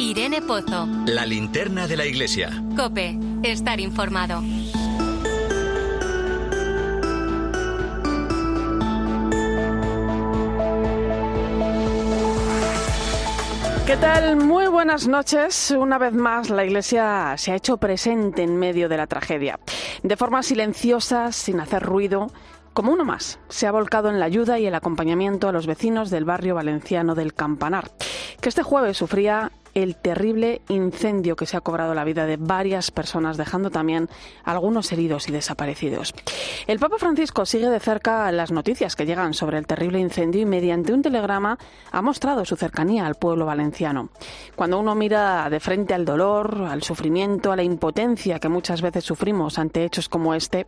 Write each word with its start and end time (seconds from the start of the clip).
Irene 0.00 0.40
Pozo. 0.42 0.86
La 1.06 1.26
linterna 1.26 1.88
de 1.88 1.96
la 1.96 2.06
iglesia. 2.06 2.50
Cope, 2.76 3.18
estar 3.42 3.80
informado. 3.80 4.42
¿Qué 13.86 13.96
tal? 13.96 14.36
Muy 14.36 14.68
buenas 14.68 15.08
noches. 15.08 15.74
Una 15.76 15.98
vez 15.98 16.12
más, 16.12 16.50
la 16.50 16.64
Iglesia 16.64 17.34
se 17.36 17.52
ha 17.52 17.56
hecho 17.56 17.78
presente 17.78 18.42
en 18.42 18.56
medio 18.56 18.88
de 18.88 18.98
la 18.98 19.06
tragedia. 19.06 19.58
De 20.02 20.16
forma 20.16 20.42
silenciosa, 20.42 21.32
sin 21.32 21.58
hacer 21.58 21.82
ruido, 21.82 22.30
como 22.78 22.92
uno 22.92 23.04
más, 23.04 23.40
se 23.48 23.66
ha 23.66 23.72
volcado 23.72 24.08
en 24.08 24.20
la 24.20 24.26
ayuda 24.26 24.60
y 24.60 24.66
el 24.66 24.74
acompañamiento 24.76 25.48
a 25.48 25.52
los 25.52 25.66
vecinos 25.66 26.10
del 26.10 26.24
barrio 26.24 26.54
valenciano 26.54 27.16
del 27.16 27.34
Campanar, 27.34 27.90
que 28.40 28.48
este 28.48 28.62
jueves 28.62 28.96
sufría 28.96 29.50
el 29.74 29.96
terrible 29.96 30.62
incendio 30.68 31.36
que 31.36 31.46
se 31.46 31.56
ha 31.56 31.60
cobrado 31.60 31.94
la 31.94 32.04
vida 32.04 32.26
de 32.26 32.36
varias 32.36 32.90
personas, 32.90 33.36
dejando 33.36 33.70
también 33.70 34.08
algunos 34.44 34.90
heridos 34.92 35.28
y 35.28 35.32
desaparecidos. 35.32 36.14
El 36.66 36.78
Papa 36.78 36.96
Francisco 36.98 37.46
sigue 37.46 37.68
de 37.68 37.80
cerca 37.80 38.30
las 38.32 38.50
noticias 38.50 38.96
que 38.96 39.06
llegan 39.06 39.34
sobre 39.34 39.58
el 39.58 39.66
terrible 39.66 40.00
incendio 40.00 40.40
y 40.40 40.46
mediante 40.46 40.92
un 40.92 41.02
telegrama 41.02 41.58
ha 41.90 42.02
mostrado 42.02 42.44
su 42.44 42.56
cercanía 42.56 43.06
al 43.06 43.14
pueblo 43.14 43.46
valenciano. 43.46 44.10
Cuando 44.56 44.78
uno 44.78 44.94
mira 44.94 45.48
de 45.50 45.60
frente 45.60 45.94
al 45.94 46.04
dolor, 46.04 46.66
al 46.68 46.82
sufrimiento, 46.82 47.52
a 47.52 47.56
la 47.56 47.62
impotencia 47.62 48.38
que 48.38 48.48
muchas 48.48 48.82
veces 48.82 49.04
sufrimos 49.04 49.58
ante 49.58 49.84
hechos 49.84 50.08
como 50.08 50.34
este, 50.34 50.66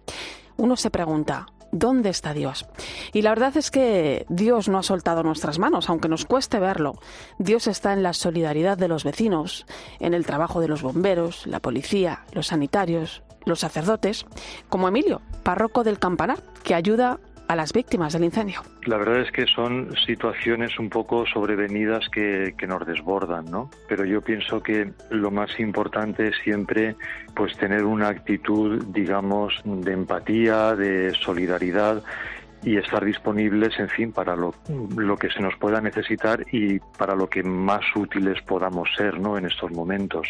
uno 0.57 0.77
se 0.77 0.91
pregunta, 0.91 1.47
¿Dónde 1.73 2.11
está 2.11 2.35
Dios? 2.35 2.67
Y 3.13 3.23
la 3.23 3.31
verdad 3.31 3.57
es 3.57 3.71
que 3.71 4.27
Dios 4.29 4.69
no 4.69 4.79
ha 4.79 4.83
soltado 4.83 5.23
nuestras 5.23 5.59
manos, 5.59 5.89
aunque 5.89 6.09
nos 6.09 6.25
cueste 6.25 6.59
verlo. 6.59 6.99
Dios 7.39 7.67
está 7.67 7.93
en 7.93 8.03
la 8.03 8.13
solidaridad 8.13 8.77
de 8.77 8.89
los 8.89 9.05
vecinos, 9.05 9.67
en 10.01 10.15
el 10.15 10.27
trabajo 10.27 10.61
de 10.61 10.69
los 10.69 10.83
bomberos, 10.83 11.47
la 11.47 11.61
policía, 11.61 12.25
los 12.33 12.49
sanitarios, 12.49 13.23
los 13.45 13.61
sacerdotes, 13.61 14.27
como 14.69 14.89
Emilio, 14.89 15.23
párroco 15.43 15.85
del 15.85 15.99
campanar, 15.99 16.43
que 16.65 16.75
ayuda 16.75 17.21
a 17.51 17.57
las 17.57 17.73
víctimas 17.73 18.13
del 18.13 18.23
incendio. 18.23 18.61
La 18.87 18.97
verdad 18.97 19.23
es 19.23 19.33
que 19.33 19.45
son 19.45 19.93
situaciones 20.07 20.79
un 20.79 20.89
poco 20.89 21.27
sobrevenidas 21.27 22.09
que, 22.09 22.55
que, 22.57 22.69
nos 22.69 22.87
desbordan, 22.87 23.47
¿no? 23.47 23.69
Pero 23.89 24.05
yo 24.05 24.21
pienso 24.21 24.63
que 24.63 24.93
lo 25.11 25.33
más 25.33 25.59
importante 25.59 26.29
es 26.29 26.37
siempre 26.45 26.95
pues 27.35 27.57
tener 27.57 27.83
una 27.83 28.07
actitud, 28.07 28.85
digamos, 28.91 29.53
de 29.65 29.93
empatía, 29.93 30.77
de 30.77 31.13
solidaridad 31.13 32.05
y 32.63 32.77
estar 32.77 33.05
disponibles, 33.05 33.77
en 33.81 33.89
fin, 33.89 34.13
para 34.13 34.37
lo, 34.37 34.55
lo, 34.97 35.17
que 35.17 35.29
se 35.31 35.41
nos 35.41 35.57
pueda 35.57 35.81
necesitar 35.81 36.47
y 36.53 36.79
para 36.79 37.17
lo 37.17 37.29
que 37.29 37.43
más 37.43 37.83
útiles 37.97 38.41
podamos 38.43 38.89
ser, 38.97 39.19
¿no? 39.19 39.37
En 39.37 39.47
estos 39.47 39.73
momentos. 39.73 40.29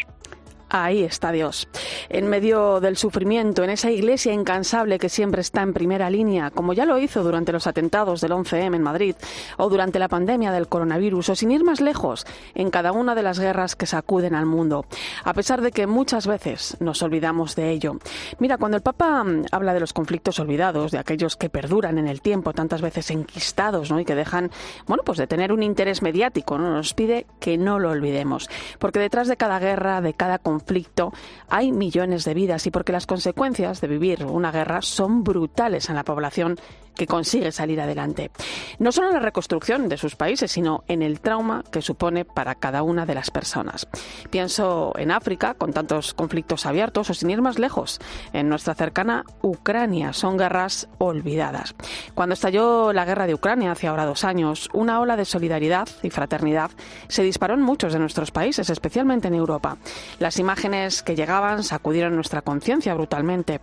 Ahí 0.73 1.03
está 1.03 1.33
Dios. 1.33 1.67
En 2.07 2.29
medio 2.29 2.79
del 2.79 2.95
sufrimiento, 2.95 3.61
en 3.65 3.71
esa 3.71 3.91
iglesia 3.91 4.31
incansable 4.31 4.99
que 4.99 5.09
siempre 5.09 5.41
está 5.41 5.61
en 5.63 5.73
primera 5.73 6.09
línea, 6.09 6.49
como 6.49 6.71
ya 6.71 6.85
lo 6.85 6.97
hizo 6.97 7.23
durante 7.23 7.51
los 7.51 7.67
atentados 7.67 8.21
del 8.21 8.31
11M 8.31 8.77
en 8.77 8.81
Madrid, 8.81 9.15
o 9.57 9.67
durante 9.67 9.99
la 9.99 10.07
pandemia 10.07 10.53
del 10.53 10.69
coronavirus, 10.69 11.27
o 11.27 11.35
sin 11.35 11.51
ir 11.51 11.65
más 11.65 11.81
lejos, 11.81 12.25
en 12.55 12.71
cada 12.71 12.93
una 12.93 13.15
de 13.15 13.21
las 13.21 13.37
guerras 13.37 13.75
que 13.75 13.85
sacuden 13.85 14.33
al 14.33 14.45
mundo, 14.45 14.85
a 15.25 15.33
pesar 15.33 15.59
de 15.61 15.71
que 15.71 15.87
muchas 15.87 16.25
veces 16.25 16.77
nos 16.79 17.01
olvidamos 17.01 17.57
de 17.57 17.71
ello. 17.71 17.97
Mira, 18.39 18.57
cuando 18.57 18.77
el 18.77 18.83
Papa 18.83 19.25
habla 19.51 19.73
de 19.73 19.81
los 19.81 19.91
conflictos 19.91 20.39
olvidados, 20.39 20.91
de 20.91 20.99
aquellos 20.99 21.35
que 21.35 21.49
perduran 21.49 21.97
en 21.97 22.07
el 22.07 22.21
tiempo, 22.21 22.53
tantas 22.53 22.81
veces 22.81 23.11
enquistados, 23.11 23.91
¿no? 23.91 23.99
y 23.99 24.05
que 24.05 24.15
dejan, 24.15 24.51
bueno, 24.87 25.03
pues 25.03 25.17
de 25.17 25.27
tener 25.27 25.51
un 25.51 25.63
interés 25.63 26.01
mediático, 26.01 26.57
¿no? 26.57 26.71
nos 26.71 26.93
pide 26.93 27.25
que 27.41 27.57
no 27.57 27.77
lo 27.77 27.89
olvidemos, 27.89 28.49
porque 28.79 28.99
detrás 28.99 29.27
de 29.27 29.35
cada 29.35 29.59
guerra, 29.59 29.99
de 29.99 30.13
cada 30.13 30.39
conflicto, 30.39 30.60
conflicto 30.61 31.11
hay 31.49 31.71
millones 31.71 32.23
de 32.23 32.33
vidas 32.35 32.67
y 32.67 32.71
porque 32.71 32.91
las 32.91 33.07
consecuencias 33.07 33.81
de 33.81 33.87
vivir 33.87 34.25
una 34.25 34.51
guerra 34.51 34.81
son 34.81 35.23
brutales 35.23 35.89
en 35.89 35.95
la 35.95 36.03
población 36.03 36.59
que 36.95 37.07
consigue 37.07 37.51
salir 37.51 37.81
adelante. 37.81 38.31
No 38.79 38.91
solo 38.91 39.09
en 39.09 39.15
la 39.15 39.19
reconstrucción 39.19 39.89
de 39.89 39.97
sus 39.97 40.15
países, 40.15 40.51
sino 40.51 40.83
en 40.87 41.01
el 41.01 41.19
trauma 41.19 41.63
que 41.71 41.81
supone 41.81 42.25
para 42.25 42.55
cada 42.55 42.83
una 42.83 43.05
de 43.05 43.15
las 43.15 43.31
personas. 43.31 43.87
Pienso 44.29 44.93
en 44.97 45.11
África, 45.11 45.53
con 45.53 45.73
tantos 45.73 46.13
conflictos 46.13 46.65
abiertos, 46.65 47.09
o 47.09 47.13
sin 47.13 47.29
ir 47.29 47.41
más 47.41 47.59
lejos, 47.59 47.99
en 48.33 48.49
nuestra 48.49 48.75
cercana 48.75 49.25
Ucrania. 49.41 50.13
Son 50.13 50.37
guerras 50.37 50.87
olvidadas. 50.97 51.75
Cuando 52.13 52.33
estalló 52.33 52.93
la 52.93 53.05
guerra 53.05 53.27
de 53.27 53.33
Ucrania 53.33 53.71
hace 53.71 53.87
ahora 53.87 54.05
dos 54.05 54.23
años, 54.23 54.69
una 54.73 54.99
ola 54.99 55.15
de 55.15 55.25
solidaridad 55.25 55.87
y 56.03 56.09
fraternidad 56.09 56.71
se 57.07 57.23
disparó 57.23 57.53
en 57.53 57.61
muchos 57.61 57.93
de 57.93 57.99
nuestros 57.99 58.31
países, 58.31 58.69
especialmente 58.69 59.27
en 59.27 59.35
Europa. 59.35 59.77
Las 60.19 60.39
imágenes 60.39 61.03
que 61.03 61.15
llegaban 61.15 61.63
sacudieron 61.63 62.15
nuestra 62.15 62.41
conciencia 62.41 62.93
brutalmente. 62.93 63.61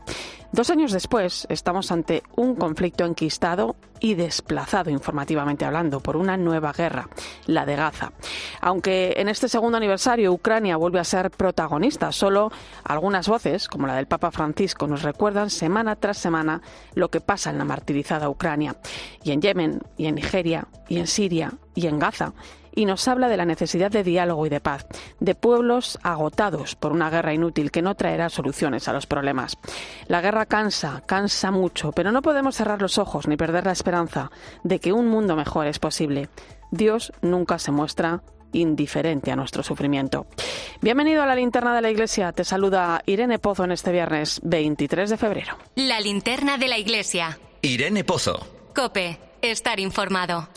Dos 0.50 0.70
años 0.70 0.92
después, 0.92 1.46
estamos 1.50 1.92
ante 1.92 2.22
un 2.34 2.54
conflicto 2.54 3.04
enquistado 3.04 3.76
y 4.00 4.14
desplazado 4.14 4.88
informativamente 4.88 5.66
hablando 5.66 6.00
por 6.00 6.16
una 6.16 6.38
nueva 6.38 6.72
guerra, 6.72 7.10
la 7.46 7.66
de 7.66 7.76
Gaza. 7.76 8.12
Aunque 8.62 9.14
en 9.18 9.28
este 9.28 9.48
segundo 9.48 9.76
aniversario 9.76 10.32
Ucrania 10.32 10.78
vuelve 10.78 11.00
a 11.00 11.04
ser 11.04 11.30
protagonista, 11.30 12.12
solo 12.12 12.50
algunas 12.84 13.28
voces, 13.28 13.68
como 13.68 13.86
la 13.86 13.96
del 13.96 14.06
Papa 14.06 14.30
Francisco, 14.30 14.86
nos 14.86 15.02
recuerdan 15.02 15.50
semana 15.50 15.96
tras 15.96 16.16
semana 16.16 16.62
lo 16.94 17.10
que 17.10 17.20
pasa 17.20 17.50
en 17.50 17.58
la 17.58 17.66
martirizada 17.66 18.30
Ucrania. 18.30 18.76
Y 19.22 19.32
en 19.32 19.42
Yemen, 19.42 19.82
y 19.98 20.06
en 20.06 20.14
Nigeria, 20.14 20.66
y 20.88 20.98
en 20.98 21.06
Siria, 21.06 21.52
y 21.74 21.88
en 21.88 21.98
Gaza 21.98 22.32
y 22.78 22.84
nos 22.84 23.08
habla 23.08 23.26
de 23.26 23.36
la 23.36 23.44
necesidad 23.44 23.90
de 23.90 24.04
diálogo 24.04 24.46
y 24.46 24.50
de 24.50 24.60
paz, 24.60 24.86
de 25.18 25.34
pueblos 25.34 25.98
agotados 26.04 26.76
por 26.76 26.92
una 26.92 27.10
guerra 27.10 27.34
inútil 27.34 27.72
que 27.72 27.82
no 27.82 27.96
traerá 27.96 28.28
soluciones 28.28 28.86
a 28.86 28.92
los 28.92 29.04
problemas. 29.04 29.58
La 30.06 30.20
guerra 30.20 30.46
cansa, 30.46 31.02
cansa 31.04 31.50
mucho, 31.50 31.90
pero 31.90 32.12
no 32.12 32.22
podemos 32.22 32.54
cerrar 32.54 32.80
los 32.80 32.98
ojos 32.98 33.26
ni 33.26 33.36
perder 33.36 33.66
la 33.66 33.72
esperanza 33.72 34.30
de 34.62 34.78
que 34.78 34.92
un 34.92 35.08
mundo 35.08 35.34
mejor 35.34 35.66
es 35.66 35.80
posible. 35.80 36.28
Dios 36.70 37.12
nunca 37.20 37.58
se 37.58 37.72
muestra 37.72 38.22
indiferente 38.52 39.32
a 39.32 39.36
nuestro 39.36 39.64
sufrimiento. 39.64 40.28
Bienvenido 40.80 41.24
a 41.24 41.26
la 41.26 41.34
linterna 41.34 41.74
de 41.74 41.82
la 41.82 41.90
iglesia. 41.90 42.30
Te 42.30 42.44
saluda 42.44 43.02
Irene 43.06 43.40
Pozo 43.40 43.64
en 43.64 43.72
este 43.72 43.90
viernes 43.90 44.40
23 44.44 45.10
de 45.10 45.16
febrero. 45.16 45.58
La 45.74 46.00
linterna 46.00 46.58
de 46.58 46.68
la 46.68 46.78
iglesia. 46.78 47.40
Irene 47.60 48.04
Pozo. 48.04 48.38
Cope, 48.72 49.18
estar 49.42 49.80
informado. 49.80 50.48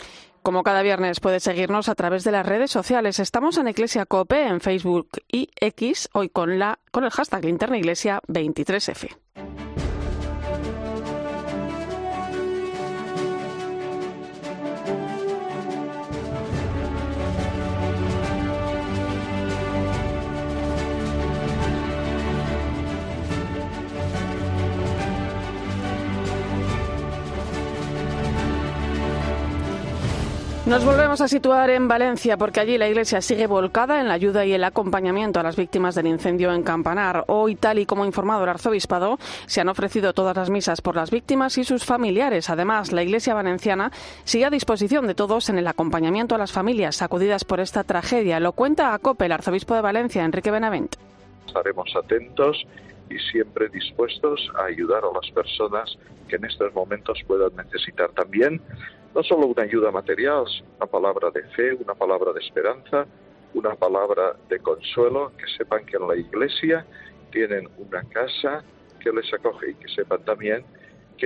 Como 0.44 0.64
cada 0.64 0.82
viernes 0.82 1.20
puedes 1.20 1.44
seguirnos 1.44 1.88
a 1.88 1.94
través 1.94 2.24
de 2.24 2.32
las 2.32 2.46
redes 2.46 2.72
sociales. 2.72 3.20
Estamos 3.20 3.58
en 3.60 3.68
Iglesia 3.68 4.08
Cope 4.08 4.48
en 4.48 4.60
Facebook 4.60 5.10
y 5.32 5.50
X, 5.60 6.10
hoy 6.14 6.30
con, 6.30 6.58
la, 6.58 6.80
con 6.90 7.04
el 7.04 7.12
hashtag 7.12 7.46
Linterna 7.46 7.78
Iglesia 7.78 8.22
23F. 8.28 9.10
Nos 30.72 30.86
volvemos 30.86 31.20
a 31.20 31.28
situar 31.28 31.70
en 31.70 31.90
Valencia 31.90 32.38
porque 32.38 32.62
allí 32.62 32.78
la 32.78 32.88
Iglesia 32.88 33.20
sigue 33.20 33.46
volcada 33.46 34.00
en 34.00 34.08
la 34.08 34.14
ayuda 34.14 34.46
y 34.46 34.54
el 34.54 34.64
acompañamiento 34.64 35.38
a 35.38 35.44
las 35.44 35.58
víctimas 35.58 35.96
del 35.96 36.08
incendio 36.08 36.54
en 36.54 36.64
Campanar. 36.64 37.26
Hoy, 37.28 37.56
tal 37.56 37.78
y 37.80 37.86
como 37.86 38.04
ha 38.04 38.06
informado 38.06 38.46
el 38.46 38.50
arzobispado, 38.52 39.20
se 39.48 39.60
han 39.60 39.68
ofrecido 39.68 40.14
todas 40.14 40.34
las 40.38 40.50
misas 40.50 40.80
por 40.80 40.96
las 40.96 41.12
víctimas 41.12 41.58
y 41.58 41.66
sus 41.66 41.84
familiares. 41.84 42.50
Además, 42.50 42.94
la 42.94 43.04
Iglesia 43.04 43.34
valenciana 43.34 43.92
sigue 44.24 44.46
a 44.46 44.50
disposición 44.50 45.08
de 45.08 45.14
todos 45.14 45.50
en 45.50 45.58
el 45.58 45.68
acompañamiento 45.68 46.36
a 46.36 46.38
las 46.38 46.54
familias 46.54 46.96
sacudidas 46.96 47.44
por 47.44 47.60
esta 47.60 47.84
tragedia. 47.84 48.40
Lo 48.40 48.54
cuenta 48.54 48.94
a 48.94 49.00
COPE 49.00 49.26
el 49.26 49.34
arzobispo 49.34 49.76
de 49.76 49.82
Valencia, 49.82 50.24
Enrique 50.24 50.52
Benavent. 50.52 50.96
Estaremos 51.48 51.94
atentos 51.98 52.66
y 53.12 53.20
siempre 53.32 53.70
dispuestos 53.70 54.50
a 54.58 54.66
ayudar 54.66 55.04
a 55.04 55.14
las 55.14 55.30
personas 55.32 55.98
que 56.28 56.38
en 56.38 56.46
estos 56.46 56.74
momentos 56.74 57.20
puedan 57.28 57.56
necesitar. 57.56 58.10
También 58.12 58.62
no 59.14 59.24
solo 59.24 59.48
una 59.48 59.64
ayuda 59.64 59.92
material, 59.92 60.46
una 60.78 60.86
palabra 60.86 61.32
de 61.32 61.44
fe, 61.56 61.74
una 61.74 61.94
palabra 61.94 62.32
de 62.34 62.40
esperanza, 62.40 63.06
una 63.54 63.76
palabra 63.76 64.36
de 64.50 64.60
consuelo, 64.60 65.34
que 65.38 65.46
sepan 65.58 65.86
que 65.86 65.98
en 65.98 66.08
la 66.08 66.16
iglesia 66.16 66.86
tienen 67.32 67.68
una 67.78 68.04
casa 68.04 68.64
que 69.02 69.12
les 69.12 69.34
acoge 69.34 69.72
y 69.72 69.74
que 69.76 69.90
sepan 69.90 70.24
también 70.24 70.64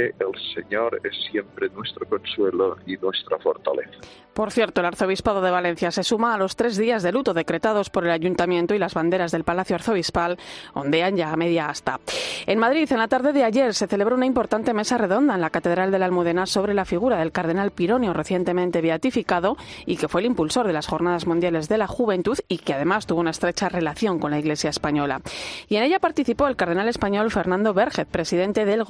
el 0.01 0.53
Señor 0.53 0.99
es 1.03 1.13
siempre 1.31 1.69
nuestro 1.69 2.07
consuelo 2.07 2.77
y 2.85 2.97
nuestra 2.97 3.37
fortaleza. 3.39 3.99
Por 4.35 4.51
cierto, 4.51 4.81
el 4.81 4.87
arzobispado 4.87 5.41
de 5.41 5.49
Valencia 5.49 5.91
se 5.91 6.03
suma 6.03 6.33
a 6.33 6.37
los 6.37 6.57
tres 6.57 6.75
días 6.75 7.03
de 7.03 7.13
luto 7.13 7.33
decretados 7.33 7.89
por 7.89 8.03
el 8.03 8.11
ayuntamiento 8.11 8.75
y 8.75 8.79
las 8.79 8.93
banderas 8.93 9.31
del 9.31 9.45
Palacio 9.45 9.77
Arzobispal 9.77 10.37
ondean 10.73 11.15
ya 11.15 11.31
a 11.31 11.37
media 11.37 11.69
asta. 11.69 12.01
En 12.45 12.59
Madrid, 12.59 12.91
en 12.91 12.97
la 12.97 13.07
tarde 13.07 13.31
de 13.31 13.45
ayer, 13.45 13.73
se 13.73 13.87
celebró 13.87 14.15
una 14.15 14.25
importante 14.25 14.73
mesa 14.73 14.97
redonda 14.97 15.35
en 15.35 15.41
la 15.41 15.51
Catedral 15.51 15.89
de 15.89 15.99
la 15.99 16.05
Almudena 16.07 16.45
sobre 16.47 16.73
la 16.73 16.83
figura 16.83 17.17
del 17.17 17.31
cardenal 17.31 17.71
Pironio, 17.71 18.11
recientemente 18.11 18.81
beatificado 18.81 19.55
y 19.85 19.95
que 19.95 20.09
fue 20.09 20.19
el 20.19 20.27
impulsor 20.27 20.67
de 20.67 20.73
las 20.73 20.87
Jornadas 20.87 21.27
Mundiales 21.27 21.69
de 21.69 21.77
la 21.77 21.87
Juventud 21.87 22.37
y 22.49 22.57
que 22.57 22.73
además 22.73 23.07
tuvo 23.07 23.21
una 23.21 23.31
estrecha 23.31 23.69
relación 23.69 24.19
con 24.19 24.31
la 24.31 24.39
Iglesia 24.39 24.69
española. 24.69 25.21
Y 25.69 25.77
en 25.77 25.83
ella 25.83 25.99
participó 25.99 26.47
el 26.47 26.57
cardenal 26.57 26.89
español 26.89 27.31
Fernando 27.31 27.73
Berget, 27.73 28.09
presidente 28.09 28.65
del 28.65 28.83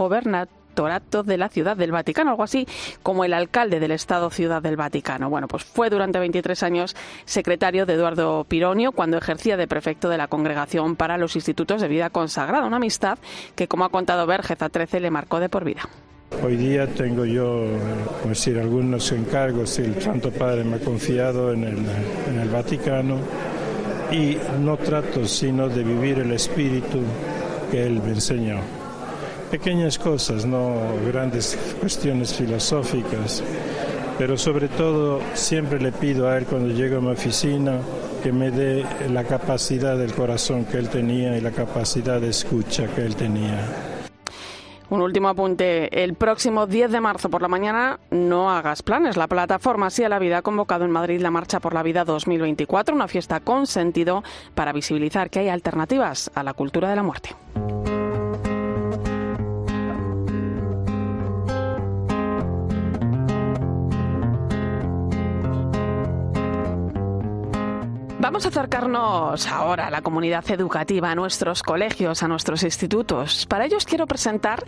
De 0.76 1.38
la 1.38 1.48
Ciudad 1.48 1.78
del 1.78 1.94
Vaticano, 1.94 2.32
algo 2.32 2.44
así 2.44 2.68
como 3.02 3.24
el 3.24 3.34
alcalde 3.34 3.80
del 3.80 3.92
Estado 3.92 4.30
Ciudad 4.30 4.62
del 4.62 4.76
Vaticano. 4.76 5.30
Bueno, 5.30 5.48
pues 5.48 5.64
fue 5.64 5.90
durante 5.90 6.20
23 6.20 6.64
años 6.64 6.96
secretario 7.24 7.86
de 7.86 7.94
Eduardo 7.94 8.44
Pironio 8.44 8.92
cuando 8.92 9.18
ejercía 9.18 9.56
de 9.56 9.68
prefecto 9.68 10.10
de 10.10 10.18
la 10.18 10.28
Congregación 10.28 10.98
para 10.98 11.18
los 11.18 11.38
Institutos 11.38 11.82
de 11.82 11.88
Vida 11.88 12.10
Consagrada, 12.10 12.66
una 12.66 12.76
amistad 12.76 13.18
que, 13.56 13.70
como 13.70 13.86
ha 13.86 13.90
contado 13.90 14.28
Vergez 14.28 14.62
a 14.62 14.68
13, 14.68 15.00
le 15.00 15.12
marcó 15.12 15.40
de 15.40 15.48
por 15.48 15.64
vida. 15.64 15.88
Hoy 16.44 16.58
día 16.58 16.88
tengo 16.88 17.24
yo, 17.24 17.68
decir, 18.28 18.60
algunos 18.60 19.10
encargos 19.14 19.80
el 19.80 20.02
Santo 20.02 20.30
Padre 20.30 20.66
me 20.66 20.76
ha 20.76 20.80
confiado 20.80 21.54
en 21.54 21.64
el, 21.64 21.78
en 22.30 22.40
el 22.42 22.50
Vaticano 22.50 23.20
y 24.12 24.38
no 24.60 24.76
trato 24.76 25.26
sino 25.26 25.70
de 25.70 25.84
vivir 25.84 26.20
el 26.20 26.32
espíritu 26.34 27.00
que 27.72 27.86
Él 27.88 28.02
me 28.04 28.10
enseñó. 28.10 28.60
Pequeñas 29.56 29.98
cosas, 29.98 30.46
no 30.46 30.82
grandes 31.08 31.58
cuestiones 31.80 32.34
filosóficas, 32.34 33.42
pero 34.18 34.38
sobre 34.38 34.68
todo 34.68 35.22
siempre 35.34 35.80
le 35.80 35.94
pido 35.94 36.28
a 36.28 36.38
Él 36.38 36.46
cuando 36.46 36.74
llego 36.74 36.98
a 36.98 37.00
mi 37.00 37.12
oficina 37.12 37.80
que 38.22 38.34
me 38.34 38.52
dé 38.52 38.86
la 39.10 39.24
capacidad 39.24 39.98
del 39.98 40.14
corazón 40.14 40.66
que 40.66 40.78
Él 40.78 40.90
tenía 40.90 41.38
y 41.38 41.40
la 41.40 41.52
capacidad 41.52 42.20
de 42.20 42.32
escucha 42.32 42.88
que 42.88 43.06
Él 43.06 43.16
tenía. 43.16 43.66
Un 44.90 45.00
último 45.00 45.30
apunte. 45.30 46.04
El 46.04 46.16
próximo 46.16 46.68
10 46.68 46.92
de 46.92 47.00
marzo 47.00 47.30
por 47.30 47.42
la 47.42 47.48
mañana 47.48 48.02
no 48.12 48.52
hagas 48.52 48.84
planes. 48.84 49.16
La 49.16 49.28
plataforma 49.28 49.90
Sí 49.90 50.04
a 50.04 50.10
la 50.10 50.20
Vida 50.20 50.40
ha 50.40 50.42
convocado 50.42 50.84
en 50.84 50.92
Madrid 50.92 51.22
la 51.22 51.32
Marcha 51.32 51.62
por 51.62 51.74
la 51.74 51.82
Vida 51.82 52.04
2024, 52.04 52.94
una 52.94 53.08
fiesta 53.08 53.40
con 53.40 53.68
sentido 53.68 54.22
para 54.54 54.74
visibilizar 54.74 55.30
que 55.30 55.40
hay 55.40 55.48
alternativas 55.48 56.30
a 56.36 56.44
la 56.44 56.54
cultura 56.54 56.90
de 56.90 56.98
la 56.98 57.04
muerte. 57.04 57.30
Vamos 68.26 68.44
a 68.44 68.50
acercarnos 68.50 69.48
ahora 69.50 69.86
a 69.86 69.92
la 69.92 70.02
comunidad 70.02 70.44
educativa, 70.50 71.12
a 71.12 71.16
nuestros 71.16 71.62
colegios, 71.62 72.24
a 72.24 72.28
nuestros 72.28 72.64
institutos. 72.64 73.46
Para 73.46 73.66
ellos 73.66 73.86
quiero 73.86 74.08
presentar 74.08 74.64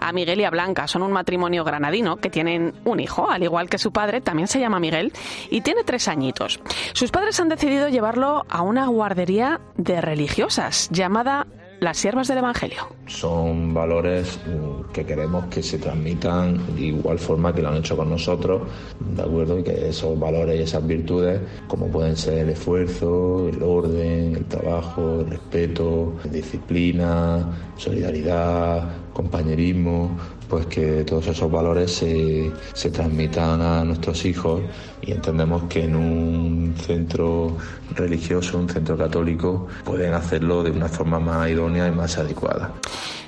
a 0.00 0.12
Miguel 0.12 0.40
y 0.40 0.44
a 0.44 0.50
Blanca. 0.50 0.88
Son 0.88 1.02
un 1.02 1.12
matrimonio 1.12 1.62
granadino 1.62 2.16
que 2.16 2.30
tienen 2.30 2.72
un 2.86 3.00
hijo, 3.00 3.30
al 3.30 3.42
igual 3.42 3.68
que 3.68 3.76
su 3.76 3.92
padre, 3.92 4.22
también 4.22 4.48
se 4.48 4.60
llama 4.60 4.80
Miguel, 4.80 5.12
y 5.50 5.60
tiene 5.60 5.84
tres 5.84 6.08
añitos. 6.08 6.58
Sus 6.94 7.10
padres 7.10 7.38
han 7.38 7.50
decidido 7.50 7.90
llevarlo 7.90 8.46
a 8.48 8.62
una 8.62 8.86
guardería 8.86 9.60
de 9.76 10.00
religiosas 10.00 10.88
llamada 10.90 11.46
las 11.82 11.98
siervas 11.98 12.28
del 12.28 12.38
Evangelio. 12.38 12.86
Son 13.06 13.74
valores 13.74 14.38
mm, 14.46 14.92
que 14.92 15.04
queremos 15.04 15.46
que 15.46 15.62
se 15.64 15.78
transmitan 15.78 16.76
de 16.76 16.82
igual 16.82 17.18
forma 17.18 17.52
que 17.52 17.60
lo 17.60 17.70
han 17.70 17.78
hecho 17.78 17.96
con 17.96 18.08
nosotros, 18.08 18.62
¿de 19.00 19.22
acuerdo? 19.22 19.58
Y 19.58 19.64
que 19.64 19.88
esos 19.88 20.18
valores 20.18 20.60
y 20.60 20.62
esas 20.62 20.86
virtudes, 20.86 21.40
como 21.66 21.88
pueden 21.88 22.16
ser 22.16 22.38
el 22.38 22.50
esfuerzo, 22.50 23.48
el 23.48 23.60
orden, 23.60 24.36
el 24.36 24.44
trabajo, 24.44 25.20
el 25.20 25.30
respeto, 25.30 26.14
disciplina, 26.30 27.50
solidaridad, 27.76 28.88
compañerismo, 29.12 30.16
pues 30.52 30.66
que 30.66 31.02
todos 31.04 31.28
esos 31.28 31.50
valores 31.50 31.90
se, 31.92 32.52
se, 32.74 32.90
transmitan 32.90 33.62
a 33.62 33.84
nuestros 33.84 34.26
hijos 34.26 34.60
y 35.00 35.12
entendemos 35.12 35.62
que 35.62 35.84
en 35.84 35.96
un 35.96 36.74
centro 36.76 37.56
religioso, 37.94 38.58
un 38.58 38.68
centro 38.68 38.98
católico, 38.98 39.66
pueden 39.82 40.12
hacerlo 40.12 40.62
de 40.62 40.70
una 40.70 40.90
forma 40.90 41.18
más 41.18 41.48
idónea 41.48 41.88
y 41.88 41.92
más 41.92 42.18
adecuada. 42.18 42.74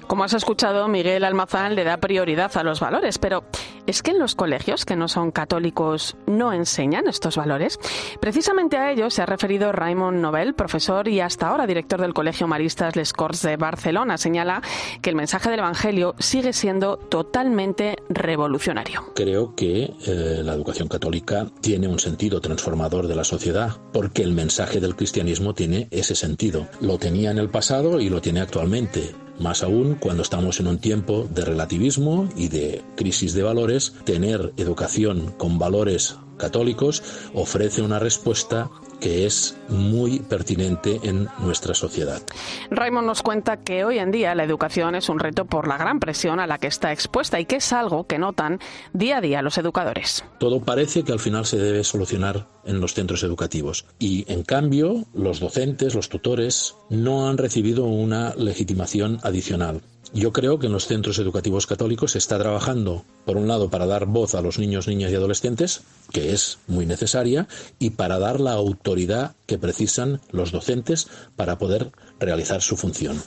Como 0.07 0.25
has 0.25 0.35
escuchado, 0.35 0.87
Miguel 0.87 1.25
Almazán 1.25 1.75
le 1.75 1.85
da 1.85 1.97
prioridad 1.97 2.55
a 2.57 2.63
los 2.63 2.79
valores, 2.79 3.19
pero 3.19 3.45
¿es 3.87 4.03
que 4.03 4.11
en 4.11 4.19
los 4.19 4.35
colegios 4.35 4.85
que 4.85 4.97
no 4.97 5.09
son 5.09 5.31
católicos 5.31 6.17
no 6.27 6.53
enseñan 6.53 7.09
estos 7.09 7.37
valores? 7.37 7.79
Precisamente 8.21 8.77
a 8.77 8.93
ello 8.93 9.09
se 9.11 9.23
ha 9.23 9.27
referido 9.27 9.73
Raymond 9.73 10.21
Nobel, 10.21 10.55
profesor 10.55 11.09
y 11.09 11.21
hasta 11.21 11.49
ahora 11.49 11.67
director 11.67 12.01
del 12.01 12.13
Colegio 12.13 12.47
Maristas 12.47 12.97
Les 12.97 13.13
Corts 13.13 13.43
de 13.43 13.57
Barcelona. 13.57 14.19
Señala 14.19 14.63
que 15.01 15.11
el 15.11 15.17
mensaje 15.17 15.51
del 15.51 15.61
Evangelio 15.61 16.15
sigue 16.19 16.53
siendo 16.53 16.97
totalmente 16.97 17.97
revolucionario. 18.09 19.13
Creo 19.15 19.55
que 19.55 19.95
eh, 20.07 20.43
la 20.45 20.53
educación 20.53 20.89
católica 20.89 21.47
tiene 21.61 21.89
un 21.89 21.99
sentido 21.99 22.41
transformador 22.41 23.07
de 23.07 23.17
la 23.17 23.25
sociedad, 23.25 23.77
porque 23.93 24.23
el 24.23 24.33
mensaje 24.33 24.81
del 24.81 24.97
cristianismo 24.97 25.55
tiene 25.55 25.89
ese 25.91 26.15
sentido. 26.15 26.67
Lo 26.81 26.99
tenía 26.99 27.31
en 27.31 27.39
el 27.39 27.49
pasado 27.49 28.01
y 28.01 28.11
lo 28.11 28.21
tiene 28.21 28.41
actualmente 28.41 29.15
más 29.39 29.63
aún 29.63 29.97
cuando 29.99 30.23
estamos 30.23 30.61
en 30.61 30.67
un 30.67 30.79
tiempo 30.79 31.29
de 31.31 31.45
relativismo 31.45 32.29
y 32.37 32.49
de 32.49 32.83
crisis 32.97 33.35
de 33.35 33.43
valores, 33.43 33.95
tener 34.05 34.53
educación 34.57 35.35
con 35.39 35.59
valores 35.59 36.17
católicos 36.37 37.03
ofrece 37.33 37.83
una 37.83 37.99
respuesta 37.99 38.71
que 39.05 39.27
es 39.27 39.55
muy 39.69 40.21
pertinente 40.21 40.99
en 41.03 41.29
nuestra 41.39 41.75
sociedad. 41.75 42.23
Raymond 42.71 43.07
nos 43.07 43.21
cuenta 43.21 43.59
que 43.59 43.85
hoy 43.85 43.99
en 43.99 44.11
día 44.11 44.35
la 44.35 44.45
educación 44.45 44.95
es 44.95 45.11
un 45.11 45.19
reto 45.19 45.45
por 45.45 45.69
la 45.69 45.77
gran 45.77 46.01
presión 46.01 46.41
a 46.41 46.47
la 46.47 46.57
que 46.57 46.69
está 46.69 46.91
expuesta 46.91 47.39
y 47.39 47.45
que 47.45 47.57
es 47.57 47.71
algo 47.75 48.07
que 48.07 48.19
notan 48.19 48.61
día 48.95 49.19
a 49.19 49.21
día 49.21 49.43
los 49.43 49.59
educadores. 49.59 50.25
Todo 50.39 50.63
parece 50.63 51.03
que 51.03 51.13
al 51.13 51.21
final 51.21 51.45
se 51.45 51.59
debe 51.59 51.85
solucionar 51.85 52.49
en 52.65 52.81
los 52.81 52.95
centros 52.95 53.23
educativos 53.25 53.85
y 53.99 54.25
en 54.33 54.43
cambio 54.43 55.05
los 55.13 55.39
docentes, 55.39 55.95
los 55.95 56.09
tutores 56.09 56.75
no 56.89 57.29
han 57.29 57.37
recibido 57.37 57.85
una 57.85 58.35
legitimación 58.37 59.19
adicional. 59.23 59.83
Yo 60.13 60.33
creo 60.33 60.59
que 60.59 60.67
en 60.67 60.73
los 60.73 60.87
centros 60.87 61.19
educativos 61.19 61.67
católicos 61.67 62.13
se 62.13 62.19
está 62.19 62.39
trabajando, 62.39 63.05
por 63.25 63.37
un 63.37 63.49
lado, 63.49 63.71
para 63.71 63.87
dar 63.87 64.07
voz 64.07 64.35
a 64.35 64.43
los 64.43 64.59
niños, 64.59 64.87
niñas 64.87 65.11
y 65.11 65.17
adolescentes, 65.17 65.83
que 66.13 66.33
es 66.33 66.59
muy 66.67 66.87
necesaria, 66.87 67.49
y 67.79 67.91
para 67.91 68.19
dar 68.19 68.41
la 68.41 68.53
autoridad 68.53 69.35
que 69.47 69.59
precisan 69.59 70.21
los 70.31 70.53
docentes 70.53 71.09
para 71.37 71.59
poder 71.59 71.91
realizar 72.21 72.63
su 72.63 72.77
función. 72.77 73.21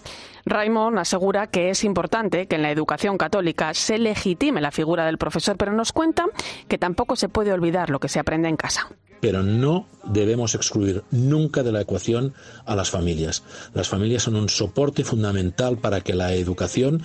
Raymond 0.45 0.97
asegura 0.97 1.47
que 1.47 1.69
es 1.69 1.83
importante 1.83 2.47
que 2.47 2.55
en 2.55 2.61
la 2.61 2.71
educación 2.71 3.17
católica 3.17 3.73
se 3.73 3.97
legitime 3.97 4.61
la 4.61 4.71
figura 4.71 5.05
del 5.05 5.17
profesor, 5.17 5.57
pero 5.57 5.73
nos 5.73 5.91
cuenta 5.91 6.25
que 6.69 6.77
tampoco 6.77 7.17
se 7.17 7.27
puede 7.27 7.51
olvidar 7.51 7.89
lo 7.89 7.99
que 7.99 8.07
se 8.07 8.19
aprende 8.19 8.47
en 8.47 8.55
casa 8.55 8.89
pero 9.21 9.43
no 9.43 9.87
debemos 10.03 10.55
excluir 10.55 11.03
nunca 11.11 11.63
de 11.63 11.71
la 11.71 11.81
ecuación 11.81 12.33
a 12.65 12.75
las 12.75 12.89
familias. 12.89 13.43
Las 13.73 13.87
familias 13.87 14.23
son 14.23 14.35
un 14.35 14.49
soporte 14.49 15.03
fundamental 15.03 15.77
para 15.77 16.01
que 16.01 16.13
la 16.13 16.33
educación 16.33 17.03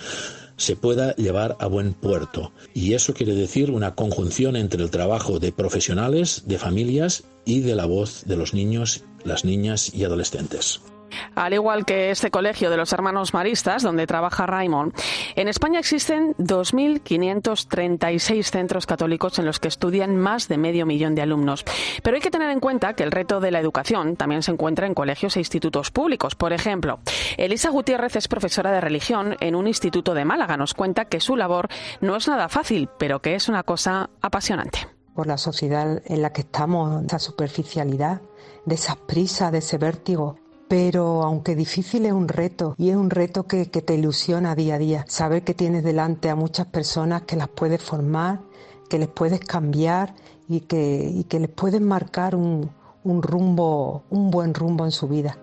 se 0.55 0.75
pueda 0.75 1.15
llevar 1.15 1.57
a 1.59 1.67
buen 1.67 1.93
puerto. 1.93 2.51
Y 2.73 2.93
eso 2.93 3.13
quiere 3.13 3.33
decir 3.33 3.71
una 3.71 3.95
conjunción 3.95 4.55
entre 4.55 4.83
el 4.83 4.91
trabajo 4.91 5.39
de 5.39 5.51
profesionales, 5.51 6.43
de 6.45 6.59
familias 6.59 7.23
y 7.45 7.61
de 7.61 7.75
la 7.75 7.85
voz 7.85 8.23
de 8.25 8.37
los 8.37 8.53
niños, 8.53 9.03
las 9.23 9.45
niñas 9.45 9.93
y 9.93 10.03
adolescentes. 10.03 10.81
Al 11.35 11.53
igual 11.53 11.85
que 11.85 12.11
este 12.11 12.31
colegio 12.31 12.69
de 12.69 12.77
los 12.77 12.93
hermanos 12.93 13.33
maristas, 13.33 13.83
donde 13.83 14.07
trabaja 14.07 14.45
Raymond, 14.45 14.93
en 15.35 15.47
España 15.47 15.79
existen 15.79 16.35
2.536 16.35 18.43
centros 18.43 18.85
católicos 18.85 19.39
en 19.39 19.45
los 19.45 19.59
que 19.59 19.67
estudian 19.67 20.17
más 20.17 20.47
de 20.47 20.57
medio 20.57 20.85
millón 20.85 21.15
de 21.15 21.21
alumnos. 21.21 21.65
Pero 22.01 22.15
hay 22.15 22.21
que 22.21 22.31
tener 22.31 22.49
en 22.49 22.59
cuenta 22.59 22.93
que 22.93 23.03
el 23.03 23.11
reto 23.11 23.39
de 23.39 23.51
la 23.51 23.59
educación 23.59 24.15
también 24.15 24.43
se 24.43 24.51
encuentra 24.51 24.87
en 24.87 24.93
colegios 24.93 25.35
e 25.35 25.39
institutos 25.39 25.91
públicos. 25.91 26.35
Por 26.35 26.53
ejemplo, 26.53 26.99
Elisa 27.37 27.69
Gutiérrez 27.69 28.15
es 28.15 28.27
profesora 28.27 28.71
de 28.71 28.81
religión 28.81 29.35
en 29.39 29.55
un 29.55 29.67
instituto 29.67 30.13
de 30.13 30.25
Málaga. 30.25 30.57
Nos 30.57 30.73
cuenta 30.73 31.05
que 31.05 31.19
su 31.19 31.35
labor 31.35 31.67
no 32.01 32.15
es 32.15 32.27
nada 32.27 32.49
fácil, 32.49 32.89
pero 32.97 33.21
que 33.21 33.35
es 33.35 33.49
una 33.49 33.63
cosa 33.63 34.09
apasionante. 34.21 34.87
Por 35.15 35.27
la 35.27 35.37
sociedad 35.37 36.01
en 36.05 36.21
la 36.21 36.33
que 36.33 36.41
estamos, 36.41 37.05
esa 37.05 37.19
superficialidad, 37.19 38.21
de 38.65 38.75
esas 38.75 38.97
prisas, 38.97 39.51
de 39.51 39.59
ese 39.59 39.77
vértigo, 39.77 40.37
pero 40.73 41.21
aunque 41.21 41.55
difícil 41.55 42.03
es 42.07 42.13
un 42.13 42.27
reto 42.27 42.73
y 42.79 42.89
es 42.89 42.95
un 42.95 43.11
reto 43.11 43.45
que, 43.45 43.67
te 43.67 43.93
ilusiona 43.93 44.55
día 44.55 44.73
a 44.73 44.77
día, 44.79 45.05
saber 45.07 45.43
que 45.43 45.53
tienes 45.53 45.83
delante 45.83 46.31
a 46.31 46.35
muchas 46.35 46.65
personas 46.65 47.21
que 47.21 47.35
las 47.35 47.47
puedes 47.47 47.79
formar, 47.79 48.39
que 48.89 48.97
les 48.97 49.07
puedes 49.07 49.39
cambiar 49.41 50.15
y 50.49 50.61
que, 50.61 51.25
les 51.29 51.49
puedes 51.49 51.79
marcar 51.79 52.33
un, 52.33 52.71
un 53.03 53.21
rumbo, 53.21 54.05
un 54.09 54.31
buen 54.31 54.55
rumbo 54.55 54.83
en 54.83 54.89
su 54.89 55.07
vida. 55.07 55.37